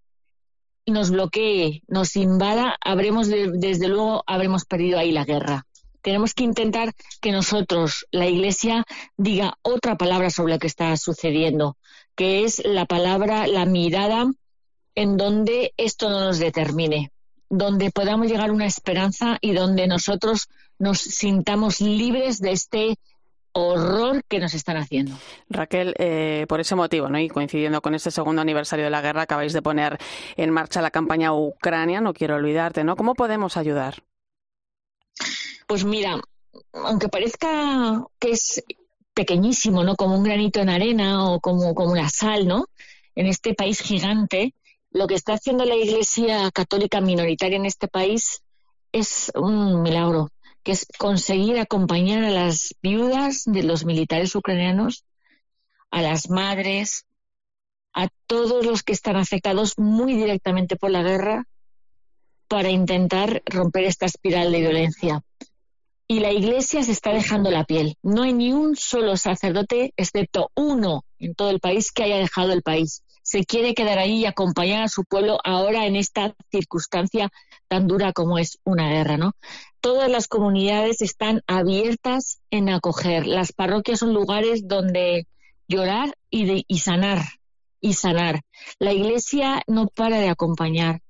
nos 0.85 1.09
bloquee, 1.09 1.81
nos 1.87 2.15
invada, 2.15 2.77
habremos, 2.79 3.27
desde 3.27 3.87
luego, 3.87 4.23
habremos 4.27 4.65
perdido 4.65 4.99
ahí 4.99 5.11
la 5.11 5.25
guerra 5.25 5.65
tenemos 6.05 6.35
que 6.35 6.43
intentar 6.43 6.93
que 7.19 7.31
nosotros, 7.31 8.05
la 8.11 8.27
Iglesia, 8.27 8.85
diga 9.17 9.57
otra 9.63 9.95
palabra 9.95 10.29
sobre 10.29 10.53
lo 10.53 10.59
que 10.59 10.67
está 10.67 10.95
sucediendo, 10.97 11.77
que 12.15 12.43
es 12.43 12.63
la 12.63 12.85
palabra, 12.85 13.47
la 13.47 13.65
mirada 13.65 14.31
en 14.93 15.17
donde 15.17 15.73
esto 15.77 16.11
no 16.11 16.19
nos 16.19 16.37
determine, 16.37 17.11
donde 17.49 17.89
podamos 17.89 18.27
llegar 18.27 18.51
a 18.51 18.53
una 18.53 18.67
esperanza 18.67 19.39
y 19.41 19.53
donde 19.53 19.87
nosotros 19.87 20.47
nos 20.77 20.99
sintamos 20.99 21.81
libres 21.81 22.39
de 22.39 22.51
este 22.51 22.99
horror 23.53 24.23
que 24.27 24.37
nos 24.37 24.53
están 24.53 24.77
haciendo. 24.77 25.17
Raquel, 25.49 25.95
eh, 25.97 26.45
por 26.47 26.59
ese 26.59 26.75
motivo, 26.75 27.09
¿no? 27.09 27.17
y 27.17 27.29
coincidiendo 27.29 27.81
con 27.81 27.95
este 27.95 28.11
segundo 28.11 28.43
aniversario 28.43 28.85
de 28.85 28.91
la 28.91 29.01
guerra, 29.01 29.23
acabáis 29.23 29.53
de 29.53 29.63
poner 29.63 29.97
en 30.37 30.51
marcha 30.51 30.83
la 30.83 30.91
campaña 30.91 31.33
Ucrania, 31.33 31.99
no 31.99 32.13
quiero 32.13 32.35
olvidarte, 32.35 32.83
¿no? 32.83 32.95
¿Cómo 32.95 33.15
podemos 33.15 33.57
ayudar? 33.57 34.03
Pues 35.67 35.83
mira, 35.83 36.21
aunque 36.73 37.09
parezca 37.09 38.05
que 38.19 38.31
es 38.31 38.63
pequeñísimo, 39.13 39.83
¿no? 39.83 39.95
Como 39.95 40.15
un 40.15 40.23
granito 40.23 40.59
en 40.59 40.69
arena 40.69 41.29
o 41.29 41.39
como, 41.39 41.73
como 41.73 41.91
una 41.91 42.09
sal, 42.09 42.47
¿no? 42.47 42.65
En 43.15 43.27
este 43.27 43.53
país 43.53 43.79
gigante, 43.79 44.53
lo 44.91 45.07
que 45.07 45.15
está 45.15 45.33
haciendo 45.33 45.65
la 45.65 45.75
Iglesia 45.75 46.51
católica 46.51 47.01
minoritaria 47.01 47.57
en 47.57 47.65
este 47.65 47.87
país 47.87 48.43
es 48.91 49.31
un 49.35 49.81
milagro 49.81 50.29
que 50.63 50.71
es 50.71 50.87
conseguir 50.97 51.59
acompañar 51.59 52.23
a 52.23 52.31
las 52.31 52.73
viudas 52.81 53.43
de 53.45 53.61
los 53.61 53.85
militares 53.85 54.35
ucranianos, 54.35 55.05
a 55.91 56.01
las 56.01 56.29
madres, 56.29 57.05
a 57.93 58.09
todos 58.25 58.65
los 58.65 58.81
que 58.81 58.93
están 58.93 59.15
afectados 59.15 59.77
muy 59.77 60.15
directamente 60.15 60.75
por 60.75 60.89
la 60.89 61.03
guerra 61.03 61.45
para 62.47 62.69
intentar 62.69 63.43
romper 63.45 63.83
esta 63.83 64.07
espiral 64.07 64.51
de 64.51 64.59
violencia. 64.59 65.23
Y 66.07 66.19
la 66.19 66.31
Iglesia 66.31 66.83
se 66.83 66.91
está 66.91 67.11
dejando 67.13 67.49
la 67.49 67.63
piel. 67.63 67.95
No 68.03 68.23
hay 68.23 68.33
ni 68.33 68.53
un 68.53 68.75
solo 68.75 69.17
sacerdote, 69.17 69.91
excepto 69.97 70.51
uno 70.55 71.03
en 71.17 71.33
todo 71.33 71.49
el 71.49 71.59
país, 71.59 71.91
que 71.91 72.03
haya 72.03 72.17
dejado 72.17 72.53
el 72.53 72.61
país. 72.61 73.03
Se 73.23 73.43
quiere 73.43 73.73
quedar 73.73 73.97
ahí 73.97 74.19
y 74.19 74.25
acompañar 74.25 74.83
a 74.83 74.87
su 74.87 75.03
pueblo 75.03 75.39
ahora 75.43 75.87
en 75.87 75.95
esta 75.95 76.35
circunstancia 76.51 77.31
tan 77.67 77.87
dura 77.87 78.13
como 78.13 78.37
es 78.37 78.59
una 78.63 78.87
guerra, 78.89 79.17
¿no? 79.17 79.33
Todas 79.81 80.11
las 80.11 80.27
comunidades 80.27 81.01
están 81.01 81.41
abiertas 81.47 82.39
en 82.51 82.69
acoger. 82.69 83.25
Las 83.25 83.51
parroquias 83.51 83.99
son 83.99 84.13
lugares 84.13 84.67
donde 84.67 85.25
llorar 85.67 86.15
y, 86.29 86.65
y 86.67 86.79
sanar, 86.79 87.23
y 87.81 87.93
sanar. 87.93 88.41
La 88.77 88.93
iglesia 88.93 89.63
no 89.65 89.87
para 89.87 90.19
de 90.19 90.29
acompañar, 90.29 91.01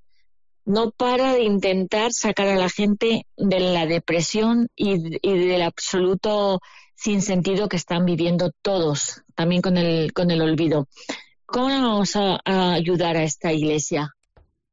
no 0.66 0.90
para 0.90 1.32
de 1.32 1.44
intentar 1.44 2.12
sacar 2.12 2.48
a 2.48 2.56
la 2.56 2.68
gente 2.68 3.26
de 3.36 3.60
la 3.60 3.86
depresión 3.86 4.68
y, 4.76 5.16
y 5.26 5.38
del 5.46 5.62
absoluto 5.62 6.60
sinsentido 6.96 7.68
que 7.68 7.76
están 7.76 8.04
viviendo 8.04 8.50
todos, 8.62 9.22
también 9.34 9.62
con 9.62 9.76
el, 9.76 10.12
con 10.12 10.30
el 10.30 10.42
olvido. 10.42 10.88
¿Cómo 11.46 11.66
vamos 11.68 12.16
a, 12.16 12.40
ayudar 12.44 13.16
a 13.16 13.22
esta 13.22 13.52
iglesia? 13.52 14.14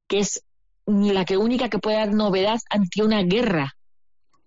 Que 0.08 0.20
es 0.20 0.44
la 0.88 1.26
que 1.26 1.38
única 1.38 1.70
que 1.70 1.78
puede 1.78 1.98
dar 1.98 2.14
novedad 2.14 2.60
ante 2.70 3.04
una 3.04 3.22
guerra, 3.22 3.76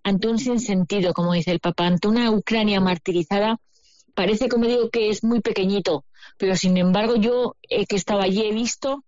ante 0.03 0.27
un 0.27 0.39
sinsentido, 0.39 1.15
como 1.15 1.33
dice 1.33 1.53
el 1.53 1.61
Papa, 1.61 1.87
ante 1.87 2.09
una 2.09 2.31
Ucrania 2.33 2.81
martirizada, 2.81 3.59
parece, 4.15 4.49
como 4.49 4.67
digo, 4.67 4.91
que 4.91 5.11
es 5.11 5.23
muy 5.23 5.41
pequeñito, 5.41 6.05
pero 6.39 6.57
sin 6.57 6.77
embargo 6.77 7.15
yo 7.17 7.55
eh, 7.63 7.87
que 7.87 7.97
estaba 7.97 8.25
allí 8.25 8.43
he 8.43 8.53
visto 8.53 9.05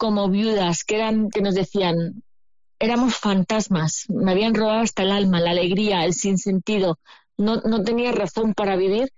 como 0.00 0.30
viudas 0.30 0.82
que 0.84 0.94
eran 0.94 1.28
que 1.28 1.42
nos 1.42 1.54
decían 1.54 2.22
éramos 2.78 3.16
fantasmas, 3.16 4.06
me 4.08 4.30
habían 4.30 4.54
robado 4.54 4.80
hasta 4.80 5.02
el 5.02 5.10
alma, 5.10 5.40
la 5.40 5.50
alegría, 5.50 6.06
el 6.06 6.14
sinsentido, 6.14 6.98
no, 7.36 7.56
no 7.56 7.84
tenía 7.84 8.10
razón 8.10 8.54
para 8.54 8.76
vivir 8.76 9.12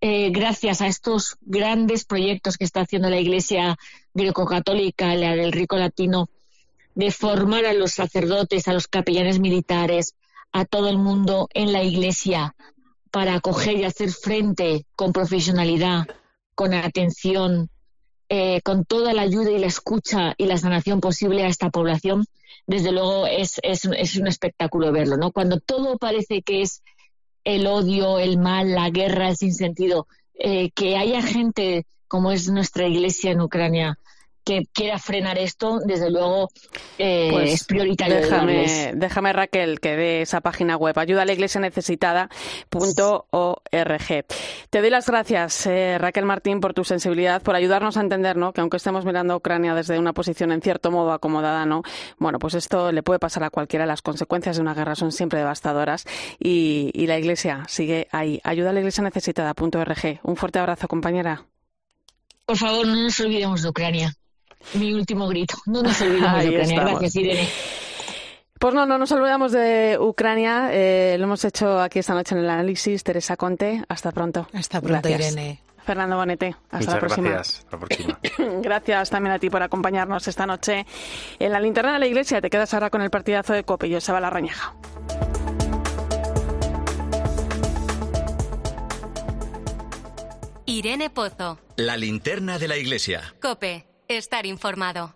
eh, 0.00 0.30
gracias 0.30 0.80
a 0.80 0.86
estos 0.86 1.36
grandes 1.42 2.06
proyectos 2.06 2.56
que 2.56 2.64
está 2.64 2.80
haciendo 2.80 3.10
la 3.10 3.20
Iglesia 3.20 3.76
greco-católica, 4.14 5.14
la 5.16 5.36
del 5.36 5.52
rico 5.52 5.76
latino, 5.76 6.30
de 6.94 7.10
formar 7.10 7.66
a 7.66 7.74
los 7.74 7.92
sacerdotes, 7.92 8.68
a 8.68 8.72
los 8.72 8.88
capellanes 8.88 9.38
militares, 9.38 10.14
a 10.50 10.64
todo 10.64 10.88
el 10.88 10.96
mundo 10.96 11.46
en 11.52 11.74
la 11.74 11.82
iglesia 11.82 12.54
para 13.10 13.34
acoger 13.34 13.76
y 13.76 13.84
hacer 13.84 14.10
frente 14.10 14.86
con 14.96 15.12
profesionalidad, 15.12 16.06
con 16.54 16.72
atención, 16.72 17.68
eh, 18.34 18.62
con 18.62 18.86
toda 18.86 19.12
la 19.12 19.20
ayuda 19.20 19.50
y 19.50 19.58
la 19.58 19.66
escucha 19.66 20.32
y 20.38 20.46
la 20.46 20.56
sanación 20.56 21.02
posible 21.02 21.44
a 21.44 21.48
esta 21.48 21.68
población, 21.68 22.24
desde 22.66 22.90
luego 22.90 23.26
es, 23.26 23.60
es, 23.62 23.84
un 23.84 24.26
espectáculo 24.26 24.90
verlo, 24.90 25.18
¿no? 25.18 25.32
Cuando 25.32 25.60
todo 25.60 25.98
parece 25.98 26.40
que 26.40 26.62
es 26.62 26.82
el 27.44 27.66
odio, 27.66 28.18
el 28.18 28.38
mal, 28.38 28.72
la 28.72 28.88
guerra, 28.88 29.28
el 29.28 29.36
sinsentido, 29.36 30.06
eh, 30.32 30.70
que 30.70 30.96
haya 30.96 31.20
gente 31.20 31.84
como 32.08 32.32
es 32.32 32.48
nuestra 32.48 32.88
iglesia 32.88 33.32
en 33.32 33.42
Ucrania, 33.42 33.98
que 34.44 34.66
quiera 34.72 34.98
frenar 34.98 35.38
esto, 35.38 35.78
desde 35.84 36.10
luego 36.10 36.50
eh, 36.98 37.28
Pues 37.30 37.52
es 37.52 37.64
prioritario. 37.64 38.16
Déjame, 38.16 38.92
déjame, 38.94 39.32
Raquel, 39.32 39.80
que 39.80 39.96
dé 39.96 40.22
esa 40.22 40.40
página 40.40 40.76
web, 40.76 40.98
ayuda 40.98 41.22
a 41.22 41.24
la 41.24 41.32
iglesia 41.32 41.60
necesitada.org. 41.60 42.30
Te 44.70 44.80
doy 44.80 44.90
las 44.90 45.06
gracias, 45.06 45.66
eh, 45.66 45.98
Raquel 45.98 46.24
Martín, 46.24 46.60
por 46.60 46.74
tu 46.74 46.84
sensibilidad, 46.84 47.42
por 47.42 47.54
ayudarnos 47.54 47.96
a 47.96 48.00
entender 48.00 48.36
¿no? 48.36 48.52
que 48.52 48.60
aunque 48.60 48.76
estemos 48.76 49.04
mirando 49.04 49.34
a 49.34 49.36
Ucrania 49.36 49.74
desde 49.74 49.98
una 49.98 50.12
posición 50.12 50.52
en 50.52 50.62
cierto 50.62 50.90
modo 50.90 51.12
acomodada, 51.12 51.64
¿no? 51.66 51.82
bueno, 52.18 52.38
pues 52.38 52.54
esto 52.54 52.92
le 52.92 53.02
puede 53.02 53.18
pasar 53.18 53.44
a 53.44 53.50
cualquiera. 53.50 53.86
Las 53.86 54.02
consecuencias 54.02 54.56
de 54.56 54.62
una 54.62 54.74
guerra 54.74 54.94
son 54.94 55.12
siempre 55.12 55.38
devastadoras 55.38 56.06
y, 56.38 56.90
y 56.94 57.06
la 57.06 57.18
iglesia 57.18 57.64
sigue 57.68 58.08
ahí. 58.10 58.40
Ayuda 58.44 58.70
a 58.70 58.72
la 58.72 58.80
iglesia 58.80 59.04
necesitada.org. 59.04 60.20
Un 60.22 60.36
fuerte 60.36 60.58
abrazo, 60.58 60.88
compañera. 60.88 61.46
Por 62.44 62.56
favor, 62.56 62.86
no 62.86 62.94
nos 62.96 63.20
olvidemos 63.20 63.62
de 63.62 63.68
Ucrania. 63.68 64.14
Mi 64.74 64.92
último 64.92 65.28
grito. 65.28 65.56
No 65.66 65.82
nos 65.82 66.00
olvidemos 66.00 66.42
de 66.42 66.48
Ucrania. 66.48 66.62
estamos. 66.62 66.90
Gracias, 67.00 67.16
Irene. 67.16 67.48
Pues 68.58 68.74
no, 68.74 68.86
no 68.86 68.96
nos 68.98 69.10
olvidamos 69.12 69.52
de 69.52 69.98
Ucrania. 70.00 70.68
Eh, 70.72 71.16
lo 71.18 71.24
hemos 71.24 71.44
hecho 71.44 71.80
aquí 71.80 71.98
esta 71.98 72.14
noche 72.14 72.34
en 72.34 72.42
el 72.42 72.50
análisis. 72.50 73.02
Teresa 73.02 73.36
Conte, 73.36 73.82
hasta 73.88 74.12
pronto. 74.12 74.46
Hasta 74.52 74.80
pronto, 74.80 75.08
Gracias. 75.08 75.32
Irene. 75.32 75.60
Fernando 75.84 76.14
Bonete, 76.16 76.54
hasta 76.70 76.76
Muchas 76.78 76.94
la 76.94 77.00
próxima. 77.00 77.28
gracias. 77.30 77.58
Hasta 77.58 77.76
la 77.76 77.80
próxima. 77.80 78.18
Gracias 78.62 79.10
también 79.10 79.34
a 79.34 79.40
ti 79.40 79.50
por 79.50 79.64
acompañarnos 79.64 80.28
esta 80.28 80.46
noche 80.46 80.86
en 81.40 81.50
la 81.50 81.58
linterna 81.58 81.94
de 81.94 81.98
la 81.98 82.06
iglesia. 82.06 82.40
Te 82.40 82.50
quedas 82.50 82.72
ahora 82.72 82.88
con 82.88 83.02
el 83.02 83.10
partidazo 83.10 83.52
de 83.52 83.64
Cope 83.64 83.88
y 83.88 83.94
Joseba 83.94 84.20
Larrañaga. 84.20 84.74
Irene 90.66 91.10
Pozo. 91.10 91.58
La 91.76 91.96
linterna 91.96 92.58
de 92.58 92.68
la 92.68 92.76
iglesia. 92.76 93.34
Cope. 93.40 93.86
Estar 94.16 94.44
informado. 94.46 95.10